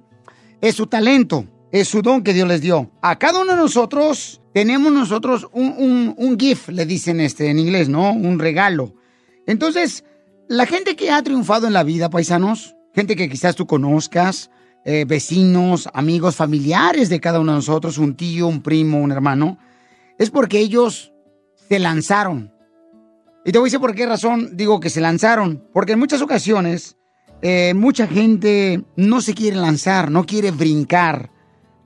es 0.60 0.74
su 0.74 0.88
talento, 0.88 1.46
es 1.72 1.88
su 1.88 2.02
don 2.02 2.24
que 2.24 2.34
Dios 2.34 2.48
les 2.48 2.62
dio. 2.62 2.90
A 3.04 3.20
cada 3.20 3.42
uno 3.42 3.52
de 3.52 3.60
nosotros 3.60 4.42
tenemos 4.56 4.92
nosotros 4.92 5.48
un, 5.52 5.76
un, 5.78 6.16
un 6.18 6.40
gift, 6.40 6.70
le 6.70 6.88
dicen 6.88 7.22
este 7.22 7.52
en 7.52 7.60
inglés, 7.60 7.90
¿no? 7.90 8.12
Un 8.12 8.40
regalo. 8.40 8.96
Entonces, 9.46 10.04
la 10.50 10.66
gente 10.66 10.96
que 10.96 11.12
ha 11.12 11.22
triunfado 11.22 11.68
en 11.68 11.74
la 11.74 11.84
vida, 11.84 12.10
paisanos, 12.10 12.76
gente 12.96 13.16
que 13.16 13.30
quizás 13.30 13.56
tú 13.56 13.68
conozcas, 13.68 14.50
eh, 14.86 15.04
vecinos, 15.06 15.90
amigos, 15.94 16.36
familiares 16.36 17.10
de 17.10 17.20
cada 17.20 17.40
uno 17.40 17.54
de 17.54 17.58
nosotros, 17.58 17.98
un 17.98 18.16
tío, 18.16 18.48
un 18.48 18.62
primo, 18.62 19.02
un 19.02 19.12
hermano, 19.12 19.58
es 20.20 20.30
porque 20.30 20.60
ellos 20.60 21.12
se 21.68 21.80
lanzaron. 21.80 22.54
Y 23.44 23.52
te 23.52 23.58
voy 23.58 23.66
a 23.66 23.70
decir 23.70 23.80
por 23.80 23.96
qué 23.96 24.06
razón 24.06 24.56
digo 24.56 24.80
que 24.80 24.90
se 24.90 25.02
lanzaron. 25.02 25.68
Porque 25.74 25.94
en 25.94 26.00
muchas 26.00 26.22
ocasiones 26.22 26.98
eh, 27.42 27.74
mucha 27.76 28.08
gente 28.08 28.84
no 28.96 29.22
se 29.22 29.34
quiere 29.34 29.58
lanzar, 29.58 30.10
no 30.10 30.26
quiere 30.26 30.52
brincar. 30.52 31.32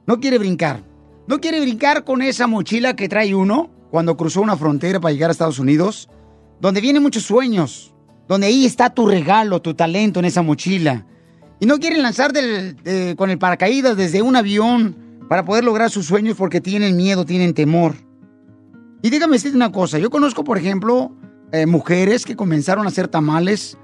No 0.05 0.19
quiere 0.19 0.37
brincar. 0.37 0.83
No 1.27 1.39
quiere 1.39 1.59
brincar 1.61 2.03
con 2.03 2.21
esa 2.21 2.47
mochila 2.47 2.95
que 2.95 3.09
trae 3.09 3.33
uno 3.33 3.69
cuando 3.91 4.17
cruzó 4.17 4.41
una 4.41 4.57
frontera 4.57 4.99
para 4.99 5.11
llegar 5.13 5.29
a 5.29 5.31
Estados 5.31 5.59
Unidos, 5.59 6.09
donde 6.59 6.81
vienen 6.81 7.03
muchos 7.03 7.23
sueños. 7.23 7.93
donde 8.27 8.45
ahí 8.45 8.63
está 8.65 8.91
tu 8.91 9.07
regalo, 9.07 9.59
tu 9.59 9.73
talento 9.73 10.19
en 10.19 10.25
esa 10.25 10.43
mochila. 10.43 11.07
Y 11.59 11.65
no 11.65 11.77
quieren 11.79 12.01
lanzar 12.01 12.31
con 13.17 13.29
el 13.29 13.37
paracaídas 13.37 13.97
desde 13.97 14.21
un 14.21 14.35
avión 14.35 14.95
para 15.27 15.43
poder 15.43 15.63
lograr 15.63 15.89
sus 15.89 16.05
sueños 16.05 16.37
porque 16.37 16.61
tienen 16.61 16.95
miedo, 16.95 17.25
tienen 17.25 17.53
temor. 17.53 17.95
Y 19.01 19.09
dígame 19.09 19.33
decirte 19.33 19.57
una 19.57 19.71
cosa, 19.71 19.99
yo 19.99 20.09
conozco, 20.09 20.43
por 20.43 20.57
ejemplo, 20.57 21.11
eh, 21.51 21.65
mujeres 21.65 22.25
que 22.25 22.35
comenzaron 22.35 22.85
a 22.85 22.89
hacer 22.89 23.07
tamales 23.07 23.77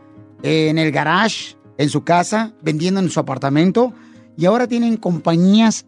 en 0.43 0.78
el 0.78 0.91
garage, 0.91 1.57
en 1.78 1.89
su 1.89 2.03
casa, 2.03 2.53
vendiendo 2.61 2.99
en 2.99 3.09
su 3.09 3.19
apartamento, 3.19 3.93
y 4.38 4.45
ahora 4.45 4.67
tienen 4.67 4.97
compañías 4.97 5.86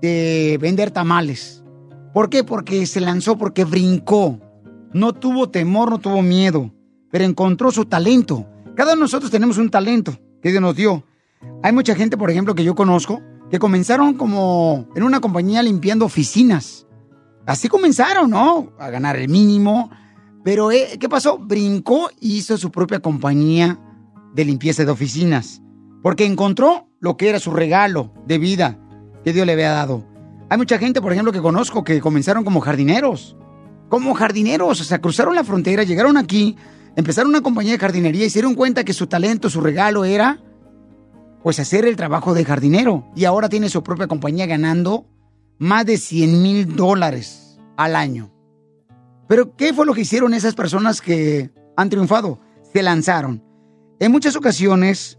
de 0.00 0.58
vender 0.60 0.90
tamales. 0.90 1.64
¿Por 2.12 2.30
qué? 2.30 2.44
Porque 2.44 2.86
se 2.86 3.00
lanzó, 3.00 3.38
porque 3.38 3.64
brincó. 3.64 4.40
No 4.92 5.12
tuvo 5.14 5.48
temor, 5.48 5.90
no 5.90 5.98
tuvo 5.98 6.22
miedo, 6.22 6.72
pero 7.10 7.24
encontró 7.24 7.70
su 7.70 7.86
talento. 7.86 8.46
Cada 8.74 8.92
uno 8.92 9.00
de 9.00 9.02
nosotros 9.02 9.30
tenemos 9.30 9.58
un 9.58 9.70
talento 9.70 10.18
que 10.42 10.50
Dios 10.50 10.60
nos 10.60 10.76
dio. 10.76 11.04
Hay 11.62 11.72
mucha 11.72 11.94
gente, 11.94 12.16
por 12.16 12.30
ejemplo, 12.30 12.54
que 12.54 12.64
yo 12.64 12.74
conozco, 12.74 13.22
que 13.50 13.58
comenzaron 13.58 14.14
como 14.14 14.88
en 14.94 15.02
una 15.02 15.20
compañía 15.20 15.62
limpiando 15.62 16.04
oficinas. 16.04 16.86
Así 17.46 17.68
comenzaron, 17.68 18.30
¿no? 18.30 18.72
A 18.78 18.90
ganar 18.90 19.16
el 19.16 19.28
mínimo. 19.28 19.90
Pero, 20.44 20.72
eh, 20.72 20.98
¿qué 20.98 21.08
pasó? 21.08 21.38
Brincó 21.38 22.10
y 22.20 22.36
hizo 22.36 22.56
su 22.56 22.70
propia 22.70 23.00
compañía 23.00 23.78
de 24.34 24.44
limpieza 24.44 24.84
de 24.84 24.90
oficinas. 24.90 25.62
Porque 26.02 26.24
encontró 26.24 26.88
lo 27.00 27.16
que 27.16 27.28
era 27.28 27.38
su 27.38 27.50
regalo 27.50 28.12
de 28.26 28.38
vida 28.38 28.78
que 29.24 29.32
Dios 29.32 29.46
le 29.46 29.52
había 29.52 29.70
dado. 29.70 30.04
Hay 30.50 30.58
mucha 30.58 30.78
gente, 30.78 31.00
por 31.00 31.12
ejemplo, 31.12 31.32
que 31.32 31.40
conozco 31.40 31.84
que 31.84 32.00
comenzaron 32.00 32.44
como 32.44 32.60
jardineros. 32.60 33.36
Como 33.88 34.14
jardineros, 34.14 34.80
o 34.80 34.84
sea, 34.84 35.00
cruzaron 35.00 35.34
la 35.34 35.44
frontera, 35.44 35.82
llegaron 35.82 36.16
aquí, 36.16 36.56
empezaron 36.96 37.30
una 37.30 37.42
compañía 37.42 37.72
de 37.72 37.78
jardinería 37.78 38.26
y 38.26 38.30
se 38.30 38.38
dieron 38.38 38.54
cuenta 38.54 38.84
que 38.84 38.92
su 38.92 39.06
talento, 39.06 39.50
su 39.50 39.60
regalo 39.60 40.04
era, 40.04 40.40
pues, 41.42 41.58
hacer 41.58 41.84
el 41.84 41.96
trabajo 41.96 42.34
de 42.34 42.44
jardinero. 42.44 43.04
Y 43.16 43.24
ahora 43.24 43.48
tiene 43.48 43.68
su 43.68 43.82
propia 43.82 44.06
compañía 44.06 44.46
ganando 44.46 45.06
más 45.58 45.86
de 45.86 45.96
100 45.96 46.42
mil 46.42 46.76
dólares 46.76 47.58
al 47.76 47.96
año. 47.96 48.32
Pero, 49.28 49.56
¿qué 49.56 49.72
fue 49.72 49.86
lo 49.86 49.94
que 49.94 50.02
hicieron 50.02 50.34
esas 50.34 50.54
personas 50.54 51.00
que 51.00 51.50
han 51.76 51.88
triunfado? 51.88 52.38
Se 52.72 52.82
lanzaron. 52.82 53.42
En 53.98 54.12
muchas 54.12 54.36
ocasiones 54.36 55.18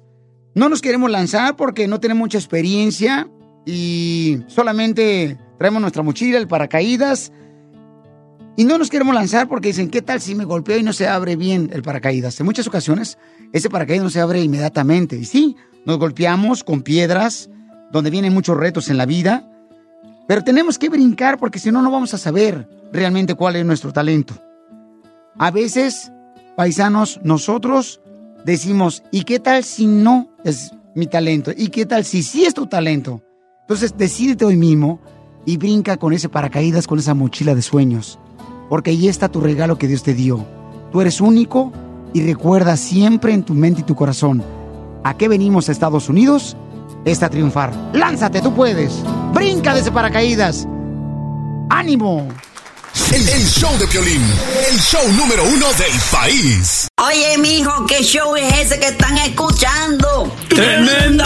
no 0.55 0.69
nos 0.69 0.81
queremos 0.81 1.09
lanzar 1.09 1.55
porque 1.55 1.87
no 1.87 1.99
tenemos 1.99 2.19
mucha 2.19 2.37
experiencia 2.37 3.27
y 3.65 4.39
solamente 4.47 5.37
traemos 5.57 5.81
nuestra 5.81 6.03
mochila, 6.03 6.37
el 6.37 6.47
paracaídas. 6.47 7.31
Y 8.55 8.65
no 8.65 8.77
nos 8.77 8.89
queremos 8.89 9.15
lanzar 9.15 9.47
porque 9.47 9.69
dicen, 9.69 9.89
¿qué 9.89 10.01
tal 10.01 10.21
si 10.21 10.35
me 10.35 10.45
golpeo 10.45 10.77
y 10.77 10.83
no 10.83 10.93
se 10.93 11.07
abre 11.07 11.35
bien 11.35 11.71
el 11.73 11.81
paracaídas? 11.81 12.39
En 12.39 12.45
muchas 12.45 12.67
ocasiones 12.67 13.17
ese 13.51 13.69
paracaídas 13.69 14.03
no 14.03 14.09
se 14.09 14.21
abre 14.21 14.41
inmediatamente. 14.41 15.15
Y 15.15 15.25
sí, 15.25 15.55
nos 15.85 15.97
golpeamos 15.97 16.63
con 16.63 16.81
piedras, 16.81 17.49
donde 17.91 18.09
vienen 18.09 18.33
muchos 18.33 18.57
retos 18.57 18.89
en 18.89 18.97
la 18.97 19.05
vida. 19.05 19.49
Pero 20.27 20.43
tenemos 20.43 20.77
que 20.77 20.89
brincar 20.89 21.37
porque 21.37 21.59
si 21.59 21.71
no, 21.71 21.81
no 21.81 21.91
vamos 21.91 22.13
a 22.13 22.17
saber 22.17 22.67
realmente 22.91 23.35
cuál 23.35 23.55
es 23.55 23.65
nuestro 23.65 23.91
talento. 23.91 24.35
A 25.37 25.51
veces, 25.51 26.11
paisanos, 26.55 27.19
nosotros 27.23 28.01
decimos, 28.45 29.03
¿y 29.11 29.23
qué 29.23 29.39
tal 29.39 29.63
si 29.63 29.87
no 29.87 30.29
es 30.43 30.71
mi 30.95 31.07
talento? 31.07 31.51
¿Y 31.55 31.69
qué 31.69 31.85
tal 31.85 32.05
si 32.05 32.21
sí 32.23 32.45
es 32.45 32.53
tu 32.53 32.67
talento? 32.67 33.21
Entonces, 33.61 33.95
decídete 33.97 34.45
hoy 34.45 34.57
mismo 34.57 34.99
y 35.45 35.57
brinca 35.57 35.97
con 35.97 36.13
ese 36.13 36.29
paracaídas, 36.29 36.87
con 36.87 36.99
esa 36.99 37.13
mochila 37.13 37.55
de 37.55 37.61
sueños. 37.61 38.19
Porque 38.69 38.91
ahí 38.91 39.07
está 39.07 39.29
tu 39.29 39.41
regalo 39.41 39.77
que 39.77 39.87
Dios 39.87 40.03
te 40.03 40.13
dio. 40.13 40.45
Tú 40.91 41.01
eres 41.01 41.21
único 41.21 41.71
y 42.13 42.23
recuerda 42.23 42.77
siempre 42.77 43.33
en 43.33 43.43
tu 43.43 43.53
mente 43.53 43.81
y 43.81 43.83
tu 43.83 43.95
corazón, 43.95 44.43
¿a 45.03 45.15
qué 45.17 45.27
venimos 45.27 45.67
a 45.67 45.71
Estados 45.71 46.09
Unidos? 46.09 46.55
Es 47.05 47.21
a 47.23 47.29
triunfar. 47.29 47.73
Lánzate, 47.93 48.41
tú 48.41 48.53
puedes. 48.53 48.93
Brinca 49.33 49.73
de 49.73 49.81
ese 49.81 49.91
paracaídas. 49.91 50.67
¡Ánimo! 51.69 52.27
El, 53.11 53.27
el 53.27 53.43
show 53.45 53.75
de 53.79 53.87
Piolín, 53.87 54.21
el 54.69 54.79
show 54.79 55.01
número 55.13 55.43
uno 55.43 55.67
del 55.73 55.99
país. 56.11 56.87
Oye, 57.03 57.37
mijo, 57.39 57.85
¿qué 57.87 58.03
show 58.03 58.35
es 58.35 58.53
ese 58.59 58.79
que 58.79 58.89
están 58.89 59.17
escuchando? 59.17 60.31
¡Tremenda 60.49 61.25